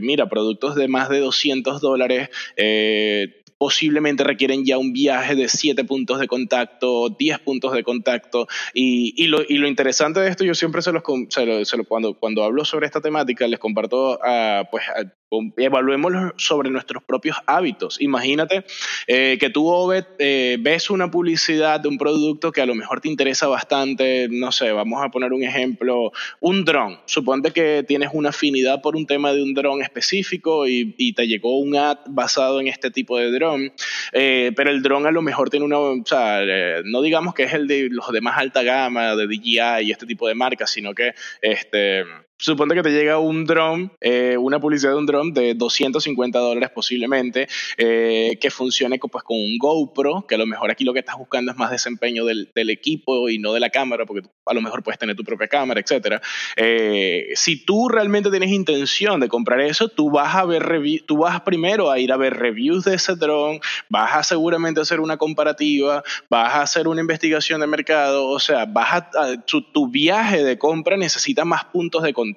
mira, 0.00 0.28
productos 0.28 0.76
de 0.76 0.86
más 0.86 1.08
de 1.08 1.18
200 1.18 1.80
dólares, 1.80 2.30
posiblemente 3.58 4.24
requieren 4.24 4.64
ya 4.64 4.78
un 4.78 4.92
viaje 4.92 5.34
de 5.34 5.48
7 5.48 5.84
puntos 5.84 6.20
de 6.20 6.28
contacto, 6.28 7.08
10 7.10 7.40
puntos 7.40 7.72
de 7.72 7.82
contacto. 7.82 8.46
Y, 8.72 9.12
y, 9.22 9.26
lo, 9.26 9.42
y 9.46 9.58
lo, 9.58 9.66
interesante 9.66 10.20
de 10.20 10.28
esto, 10.28 10.44
yo 10.44 10.54
siempre 10.54 10.80
se 10.80 10.92
los, 10.92 11.02
se 11.28 11.84
cuando, 11.84 12.14
cuando 12.14 12.44
hablo 12.44 12.64
sobre 12.64 12.86
esta 12.86 13.00
temática, 13.00 13.46
les 13.46 13.58
comparto 13.58 14.18
a, 14.24 14.68
pues, 14.70 14.84
a, 14.88 15.12
evaluemos 15.56 16.12
sobre 16.36 16.70
nuestros 16.70 17.02
propios 17.02 17.36
hábitos. 17.46 18.00
Imagínate 18.00 18.64
eh, 19.06 19.36
que 19.38 19.50
tú, 19.50 19.68
Obed, 19.68 20.04
eh, 20.18 20.56
ves 20.60 20.90
una 20.90 21.10
publicidad 21.10 21.80
de 21.80 21.88
un 21.88 21.98
producto 21.98 22.52
que 22.52 22.62
a 22.62 22.66
lo 22.66 22.74
mejor 22.74 23.00
te 23.00 23.08
interesa 23.08 23.46
bastante, 23.46 24.28
no 24.30 24.52
sé, 24.52 24.72
vamos 24.72 25.02
a 25.02 25.10
poner 25.10 25.32
un 25.32 25.42
ejemplo, 25.42 26.12
un 26.40 26.64
dron. 26.64 26.98
Suponte 27.04 27.50
que 27.52 27.84
tienes 27.86 28.10
una 28.12 28.30
afinidad 28.30 28.80
por 28.80 28.96
un 28.96 29.06
tema 29.06 29.32
de 29.32 29.42
un 29.42 29.54
dron 29.54 29.82
específico 29.82 30.66
y, 30.66 30.94
te 31.18 31.26
llegó 31.26 31.58
un 31.58 31.74
ad 31.74 31.98
basado 32.06 32.60
en 32.60 32.68
este 32.68 32.90
tipo 32.90 33.18
de 33.18 33.32
dron, 33.32 33.72
eh, 34.12 34.52
pero 34.54 34.70
el 34.70 34.82
dron 34.82 35.06
a 35.06 35.10
lo 35.10 35.22
mejor 35.22 35.48
tiene 35.48 35.64
una, 35.64 35.78
o 35.78 36.04
sea, 36.04 36.42
no 36.84 37.02
digamos 37.02 37.34
que 37.34 37.44
es 37.44 37.54
el 37.54 37.66
de 37.66 37.88
los 37.90 38.12
de 38.12 38.20
más 38.20 38.38
alta 38.38 38.62
gama, 38.62 39.16
de 39.16 39.26
DJI 39.26 39.86
y 39.86 39.90
este 39.90 40.06
tipo 40.06 40.28
de 40.28 40.34
marcas, 40.34 40.70
sino 40.70 40.94
que 40.94 41.14
este 41.40 42.04
suponte 42.38 42.74
que 42.74 42.82
te 42.82 42.92
llega 42.92 43.18
un 43.18 43.44
drone, 43.44 43.90
eh, 44.00 44.36
una 44.38 44.60
publicidad 44.60 44.92
de 44.92 44.98
un 44.98 45.06
drone 45.06 45.32
de 45.32 45.54
250 45.54 46.38
dólares 46.38 46.70
posiblemente, 46.72 47.48
eh, 47.76 48.38
que 48.40 48.50
funcione 48.50 48.98
pues, 48.98 49.24
con 49.24 49.36
un 49.36 49.58
GoPro, 49.58 50.24
que 50.26 50.36
a 50.36 50.38
lo 50.38 50.46
mejor 50.46 50.70
aquí 50.70 50.84
lo 50.84 50.92
que 50.92 51.00
estás 51.00 51.16
buscando 51.18 51.50
es 51.50 51.58
más 51.58 51.70
desempeño 51.70 52.24
del, 52.24 52.48
equipo 52.68 53.30
y 53.30 53.38
no 53.38 53.54
de 53.54 53.60
la 53.60 53.70
cámara, 53.70 54.04
porque 54.04 54.28
a 54.44 54.52
lo 54.52 54.60
mejor 54.60 54.82
puedes 54.82 54.98
tener 54.98 55.16
tu 55.16 55.24
propia 55.24 55.48
cámara, 55.48 55.80
etc. 55.80 56.22
Eh, 56.56 57.28
si 57.34 57.64
tú 57.64 57.88
realmente 57.88 58.30
tienes 58.30 58.50
intención 58.50 59.20
de 59.20 59.28
comprar 59.28 59.60
eso, 59.60 59.88
tú 59.88 60.10
vas 60.10 60.34
a 60.34 60.44
ver 60.44 60.68
tú 61.06 61.18
vas 61.18 61.40
primero 61.40 61.90
a 61.90 61.98
ir 61.98 62.12
a 62.12 62.18
ver 62.18 62.34
reviews 62.34 62.84
de 62.84 62.94
ese 62.94 63.16
drone, 63.16 63.60
vas 63.88 64.14
a 64.14 64.22
seguramente 64.22 64.80
hacer 64.82 65.00
una 65.00 65.16
comparativa, 65.16 66.02
vas 66.28 66.54
a 66.54 66.62
hacer 66.62 66.88
una 66.88 67.00
investigación 67.00 67.60
de 67.60 67.66
mercado, 67.66 68.28
o 68.28 68.38
sea, 68.38 68.66
vas 68.66 69.04
a, 69.16 69.40
tu, 69.46 69.62
tu 69.62 69.88
viaje 69.88 70.44
de 70.44 70.58
compra 70.58 70.98
necesita 70.98 71.46
más 71.46 71.64
puntos 71.64 72.02
de 72.02 72.12
contacto. 72.12 72.27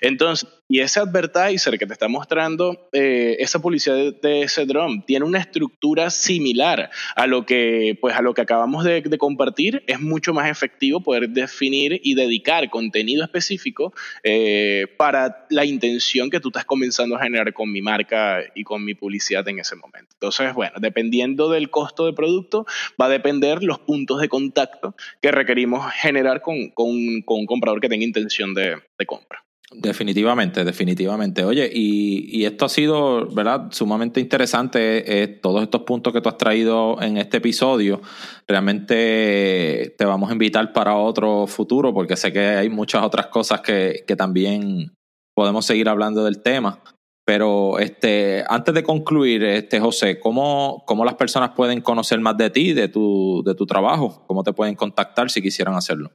Entonces, 0.00 0.48
y 0.68 0.80
ese 0.80 1.00
advertiser 1.00 1.78
que 1.78 1.86
te 1.86 1.94
está 1.94 2.08
mostrando 2.08 2.88
eh, 2.92 3.36
esa 3.40 3.58
publicidad 3.58 3.96
de, 3.96 4.42
ese 4.42 4.66
drone 4.66 5.02
tiene 5.06 5.24
una 5.24 5.38
estructura 5.38 6.10
similar 6.10 6.90
a 7.16 7.26
lo 7.26 7.46
que, 7.46 7.96
pues, 8.00 8.14
a 8.14 8.20
lo 8.20 8.34
que 8.34 8.42
acabamos 8.42 8.84
de, 8.84 9.02
compartir. 9.18 9.82
Es 9.86 10.00
mucho 10.00 10.34
más 10.34 10.50
efectivo 10.50 11.00
poder 11.00 11.30
definir 11.30 12.00
y 12.04 12.14
dedicar 12.14 12.68
contenido 12.68 13.24
específico 13.24 13.94
eh, 14.22 14.86
para 14.96 15.46
la 15.48 15.64
intención 15.64 16.28
que 16.28 16.38
tú 16.38 16.48
estás 16.48 16.66
comenzando 16.66 17.16
a 17.16 17.22
generar 17.22 17.52
con 17.54 17.72
mi 17.72 17.80
marca 17.80 18.42
y 18.54 18.64
con 18.64 18.84
mi 18.84 18.94
publicidad 18.94 19.48
en 19.48 19.58
ese 19.58 19.74
momento. 19.76 20.10
Entonces, 20.12 20.52
bueno, 20.52 20.74
dependiendo 20.80 21.50
del 21.50 21.70
costo 21.70 22.04
de 22.04 22.12
producto, 22.12 22.66
va 23.00 23.06
a 23.06 23.08
depender 23.08 23.62
los 23.62 23.78
puntos 23.78 24.20
de 24.20 24.28
contacto 24.28 24.94
que 25.22 25.32
requerimos 25.32 25.90
generar 25.94 26.42
con, 26.42 26.72
un 26.76 27.22
comprador 27.22 27.80
que 27.80 27.88
tenga 27.88 28.04
intención 28.04 28.52
de 28.52 28.82
compra. 29.06 29.47
Definitivamente, 29.70 30.64
definitivamente. 30.64 31.44
Oye, 31.44 31.70
y, 31.70 32.44
esto 32.46 32.64
ha 32.64 32.68
sido, 32.70 33.26
¿verdad? 33.26 33.68
Sumamente 33.70 34.18
interesante, 34.18 35.22
eh, 35.22 35.28
todos 35.28 35.62
estos 35.62 35.82
puntos 35.82 36.12
que 36.12 36.22
tú 36.22 36.30
has 36.30 36.38
traído 36.38 37.00
en 37.02 37.18
este 37.18 37.36
episodio. 37.36 38.00
Realmente 38.46 39.94
te 39.98 40.04
vamos 40.06 40.30
a 40.30 40.32
invitar 40.32 40.72
para 40.72 40.96
otro 40.96 41.46
futuro, 41.46 41.92
porque 41.92 42.16
sé 42.16 42.32
que 42.32 42.40
hay 42.40 42.70
muchas 42.70 43.02
otras 43.02 43.26
cosas 43.26 43.60
que, 43.60 44.04
que 44.06 44.16
también 44.16 44.94
podemos 45.34 45.66
seguir 45.66 45.90
hablando 45.90 46.24
del 46.24 46.42
tema. 46.42 46.80
Pero 47.26 47.78
este, 47.78 48.42
antes 48.48 48.74
de 48.74 48.82
concluir, 48.82 49.44
este, 49.44 49.80
José, 49.80 50.18
¿cómo, 50.18 50.82
¿cómo 50.86 51.04
las 51.04 51.16
personas 51.16 51.50
pueden 51.50 51.82
conocer 51.82 52.20
más 52.20 52.38
de 52.38 52.48
ti, 52.48 52.72
de 52.72 52.88
tu, 52.88 53.42
de 53.44 53.54
tu 53.54 53.66
trabajo? 53.66 54.24
¿Cómo 54.26 54.42
te 54.42 54.54
pueden 54.54 54.76
contactar 54.76 55.30
si 55.30 55.42
quisieran 55.42 55.74
hacerlo? 55.74 56.10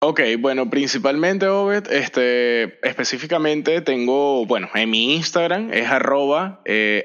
Ok, 0.00 0.20
bueno, 0.38 0.70
principalmente, 0.70 1.48
Obed, 1.48 1.90
este, 1.90 2.78
específicamente 2.88 3.80
tengo, 3.80 4.46
bueno, 4.46 4.68
en 4.76 4.88
mi 4.90 5.16
Instagram 5.16 5.72
es 5.72 5.88
arroba 5.88 6.60
eh, 6.66 7.04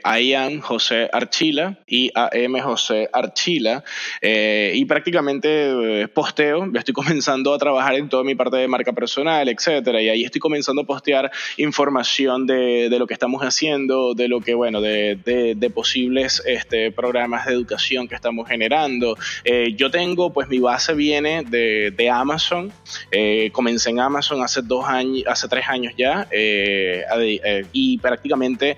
José 0.61 1.09
Archila, 1.11 1.79
I 1.87 2.11
A 2.13 2.29
M 2.31 2.61
José 2.61 3.09
Archila, 3.11 3.83
eh, 4.21 4.73
y 4.75 4.85
prácticamente 4.85 6.03
eh, 6.03 6.07
posteo, 6.07 6.69
estoy 6.75 6.93
comenzando 6.93 7.55
a 7.55 7.57
trabajar 7.57 7.95
en 7.95 8.09
toda 8.09 8.23
mi 8.23 8.35
parte 8.35 8.57
de 8.57 8.67
marca 8.67 8.93
personal, 8.93 9.49
etcétera, 9.49 9.99
y 9.99 10.09
ahí 10.09 10.23
estoy 10.23 10.39
comenzando 10.39 10.83
a 10.83 10.85
postear 10.85 11.31
información 11.57 12.45
de, 12.45 12.89
de 12.91 12.99
lo 12.99 13.07
que 13.07 13.15
estamos 13.15 13.41
haciendo, 13.41 14.13
de 14.13 14.27
lo 14.27 14.39
que, 14.39 14.53
bueno, 14.53 14.81
de, 14.81 15.15
de, 15.15 15.55
de 15.55 15.69
posibles 15.71 16.43
este, 16.45 16.91
programas 16.91 17.47
de 17.47 17.53
educación 17.53 18.07
que 18.07 18.13
estamos 18.13 18.47
generando. 18.47 19.17
Eh, 19.45 19.73
yo 19.75 19.89
tengo, 19.89 20.31
pues 20.31 20.47
mi 20.47 20.59
base 20.59 20.93
viene 20.93 21.41
de 21.43 22.09
Amazon, 22.11 22.71
eh, 23.11 23.49
comencé 23.51 23.89
en 23.89 23.99
Amazon 23.99 24.41
hace 24.41 24.61
dos 24.61 24.85
años, 24.87 25.23
hace 25.27 25.47
tres 25.47 25.65
años 25.67 25.93
ya, 25.97 26.27
eh, 26.31 27.03
eh, 27.17 27.65
y 27.71 27.97
prácticamente 27.97 28.77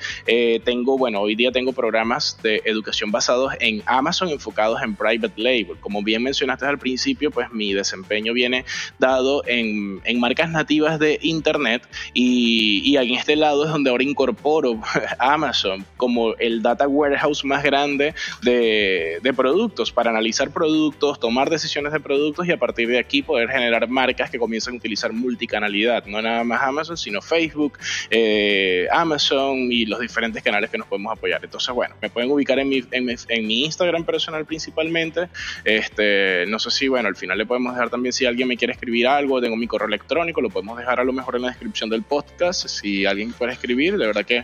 tengo, 0.63 0.97
bueno, 0.97 1.21
hoy 1.21 1.35
día 1.35 1.51
tengo 1.51 1.73
programas 1.73 2.37
de 2.41 2.61
educación 2.65 3.11
basados 3.11 3.53
en 3.59 3.81
Amazon 3.85 4.29
enfocados 4.29 4.81
en 4.81 4.95
private 4.95 5.33
label. 5.41 5.77
Como 5.79 6.01
bien 6.01 6.23
mencionaste 6.23 6.65
al 6.65 6.77
principio, 6.77 7.31
pues 7.31 7.51
mi 7.51 7.73
desempeño 7.73 8.33
viene 8.33 8.65
dado 8.99 9.43
en, 9.47 10.01
marcas 10.19 10.49
nativas 10.49 10.97
de 10.97 11.19
Internet 11.21 11.87
y, 12.13 12.81
y, 12.83 12.97
en 12.97 13.13
este 13.13 13.35
lado 13.35 13.65
es 13.65 13.71
donde 13.71 13.89
ahora 13.89 14.03
incorporo 14.03 14.81
Amazon 15.19 15.85
como 15.97 16.35
el 16.35 16.61
data 16.61 16.87
warehouse 16.87 17.43
más 17.43 17.63
grande 17.63 18.13
de, 18.41 19.19
de 19.21 19.33
productos 19.33 19.91
para 19.91 20.09
analizar 20.09 20.51
productos, 20.51 21.19
tomar 21.19 21.49
decisiones 21.49 21.91
de 21.91 21.99
productos 21.99 22.47
y 22.47 22.51
a 22.51 22.57
partir 22.57 22.87
de 22.87 22.97
aquí 22.97 23.21
poder 23.21 23.49
generar 23.49 23.87
marcas 23.95 24.29
que 24.29 24.37
comienzan 24.37 24.73
a 24.73 24.77
utilizar 24.77 25.13
multicanalidad, 25.13 26.05
no 26.05 26.21
nada 26.21 26.43
más 26.43 26.61
Amazon, 26.61 26.97
sino 26.97 27.21
Facebook, 27.21 27.79
eh, 28.09 28.87
Amazon 28.91 29.71
y 29.71 29.85
los 29.85 30.01
diferentes 30.01 30.43
canales 30.43 30.69
que 30.69 30.77
nos 30.77 30.87
podemos 30.87 31.17
apoyar. 31.17 31.43
Entonces, 31.43 31.73
bueno, 31.73 31.95
me 32.01 32.09
pueden 32.09 32.29
ubicar 32.29 32.59
en 32.59 32.67
mi, 32.67 32.83
en 32.91 33.47
mi, 33.47 33.65
Instagram 33.65 34.03
personal 34.03 34.45
principalmente. 34.45 35.29
Este, 35.63 36.45
no 36.47 36.59
sé 36.59 36.71
si, 36.71 36.87
bueno, 36.89 37.07
al 37.07 37.15
final 37.15 37.37
le 37.37 37.45
podemos 37.45 37.73
dejar 37.73 37.89
también 37.89 38.11
si 38.11 38.25
alguien 38.25 38.49
me 38.49 38.57
quiere 38.57 38.73
escribir 38.73 39.07
algo, 39.07 39.41
tengo 39.41 39.55
mi 39.55 39.65
correo 39.67 39.87
electrónico, 39.87 40.41
lo 40.41 40.49
podemos 40.49 40.77
dejar 40.77 40.99
a 40.99 41.03
lo 41.05 41.13
mejor 41.13 41.37
en 41.37 41.43
la 41.43 41.47
descripción 41.49 41.89
del 41.89 42.03
podcast. 42.03 42.67
Si 42.67 43.05
alguien 43.05 43.31
quiere 43.31 43.53
escribir, 43.53 43.97
de 43.97 44.07
verdad 44.07 44.25
que 44.25 44.43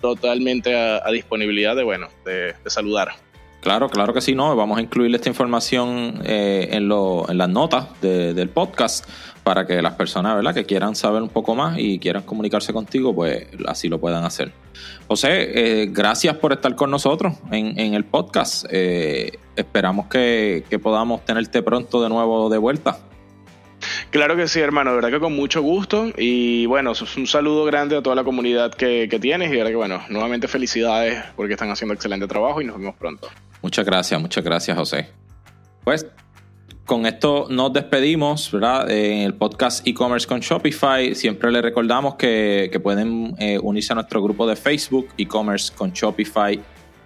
totalmente 0.00 0.76
a, 0.76 1.10
disponibilidad 1.10 1.74
de, 1.74 1.84
bueno, 1.84 2.08
de 2.24 2.54
saludar. 2.66 3.27
Claro, 3.60 3.88
claro 3.88 4.14
que 4.14 4.20
sí, 4.20 4.34
no. 4.34 4.54
Vamos 4.54 4.78
a 4.78 4.80
incluir 4.80 5.14
esta 5.14 5.28
información 5.28 6.20
eh, 6.24 6.68
en, 6.72 6.88
lo, 6.88 7.28
en 7.28 7.38
las 7.38 7.48
notas 7.48 7.88
del 8.00 8.48
podcast 8.50 9.08
para 9.42 9.66
que 9.66 9.80
las 9.82 9.94
personas 9.94 10.36
¿verdad? 10.36 10.54
que 10.54 10.64
quieran 10.64 10.94
saber 10.94 11.22
un 11.22 11.28
poco 11.28 11.54
más 11.54 11.78
y 11.78 11.98
quieran 11.98 12.22
comunicarse 12.22 12.72
contigo, 12.72 13.14
pues 13.14 13.46
así 13.66 13.88
lo 13.88 13.98
puedan 13.98 14.24
hacer. 14.24 14.52
José, 15.08 15.82
eh, 15.82 15.86
gracias 15.90 16.36
por 16.36 16.52
estar 16.52 16.76
con 16.76 16.90
nosotros 16.90 17.34
en, 17.50 17.78
en 17.80 17.94
el 17.94 18.04
podcast. 18.04 18.66
Eh, 18.70 19.38
esperamos 19.56 20.06
que, 20.06 20.64
que 20.68 20.78
podamos 20.78 21.24
tenerte 21.24 21.62
pronto 21.62 22.02
de 22.02 22.10
nuevo 22.10 22.50
de 22.50 22.58
vuelta. 22.58 22.98
Claro 24.10 24.36
que 24.36 24.48
sí, 24.48 24.60
hermano, 24.60 24.90
de 24.90 24.96
verdad 24.96 25.10
que 25.10 25.20
con 25.20 25.34
mucho 25.34 25.62
gusto. 25.62 26.12
Y 26.16 26.66
bueno, 26.66 26.92
un 27.16 27.26
saludo 27.26 27.64
grande 27.64 27.96
a 27.96 28.02
toda 28.02 28.16
la 28.16 28.24
comunidad 28.24 28.72
que, 28.72 29.08
que 29.10 29.18
tienes. 29.18 29.48
Y 29.48 29.52
de 29.52 29.56
verdad 29.58 29.70
que 29.70 29.76
bueno, 29.76 30.02
nuevamente 30.08 30.48
felicidades 30.48 31.24
porque 31.36 31.54
están 31.54 31.70
haciendo 31.70 31.94
excelente 31.94 32.26
trabajo 32.26 32.60
y 32.60 32.64
nos 32.64 32.78
vemos 32.78 32.96
pronto. 32.96 33.28
Muchas 33.62 33.84
gracias, 33.84 34.20
muchas 34.20 34.44
gracias, 34.44 34.76
José. 34.76 35.08
Pues 35.84 36.06
con 36.84 37.04
esto 37.04 37.46
nos 37.50 37.72
despedimos, 37.72 38.50
¿verdad? 38.50 38.90
En 38.90 39.18
el 39.18 39.34
podcast 39.34 39.86
e-commerce 39.86 40.26
con 40.26 40.40
Shopify. 40.40 41.14
Siempre 41.14 41.52
les 41.52 41.62
recordamos 41.62 42.14
que, 42.14 42.78
pueden 42.82 43.34
eh, 43.38 43.58
unirse 43.62 43.92
a 43.92 43.96
nuestro 43.96 44.22
grupo 44.22 44.46
de 44.46 44.56
Facebook, 44.56 45.08
e-commerce 45.18 45.72
con 45.74 45.92
Shopify 45.92 46.58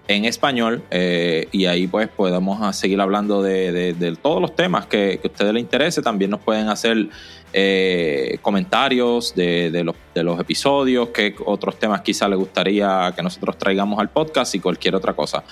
en 0.06 0.24
español. 0.24 0.84
Eh, 0.90 1.48
y 1.50 1.64
ahí 1.64 1.86
pues 1.88 2.08
podemos 2.08 2.76
seguir 2.76 3.00
hablando 3.00 3.42
de, 3.42 4.16
todos 4.22 4.40
los 4.40 4.54
temas 4.54 4.86
que, 4.86 5.18
que, 5.20 5.28
a 5.28 5.30
ustedes 5.30 5.52
les 5.52 5.62
interese. 5.62 6.00
También 6.00 6.30
nos 6.30 6.40
pueden 6.40 6.68
hacer 6.68 7.08
eh, 7.52 8.38
comentarios 8.40 9.34
de, 9.34 9.82
los, 9.84 9.94
de, 10.14 10.22
los, 10.22 10.40
episodios, 10.40 11.08
qué 11.10 11.34
otros 11.44 11.78
temas 11.78 12.00
quizá 12.00 12.28
les 12.28 12.38
gustaría 12.38 13.12
que 13.14 13.22
nosotros 13.22 13.58
traigamos 13.58 13.98
al 13.98 14.10
podcast 14.10 14.54
y 14.54 14.60
cualquier 14.60 14.94
otra 14.94 15.12
cosa. 15.12 15.44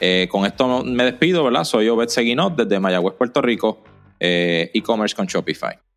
Eh, 0.00 0.28
con 0.30 0.46
esto 0.46 0.84
me 0.84 1.04
despido, 1.04 1.42
¿verdad? 1.44 1.64
Soy 1.64 1.88
Obed 1.88 2.08
Seguinot 2.08 2.54
desde 2.56 2.78
Mayagüez, 2.78 3.14
Puerto 3.14 3.42
Rico, 3.42 3.82
eh, 4.20 4.70
e-commerce 4.72 5.16
con 5.16 5.26
Shopify. 5.26 5.87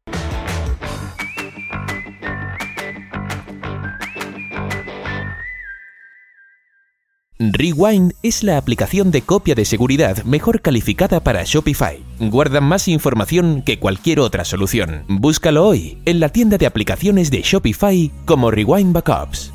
Rewind 7.49 8.13
es 8.21 8.43
la 8.43 8.57
aplicación 8.57 9.09
de 9.09 9.23
copia 9.23 9.55
de 9.55 9.65
seguridad 9.65 10.23
mejor 10.25 10.61
calificada 10.61 11.23
para 11.23 11.43
Shopify. 11.43 11.99
Guarda 12.19 12.61
más 12.61 12.87
información 12.87 13.63
que 13.63 13.79
cualquier 13.79 14.19
otra 14.19 14.45
solución. 14.45 15.05
Búscalo 15.07 15.65
hoy 15.65 15.97
en 16.05 16.19
la 16.19 16.29
tienda 16.29 16.59
de 16.59 16.67
aplicaciones 16.67 17.31
de 17.31 17.41
Shopify 17.41 18.11
como 18.25 18.51
Rewind 18.51 18.93
Backups. 18.93 19.51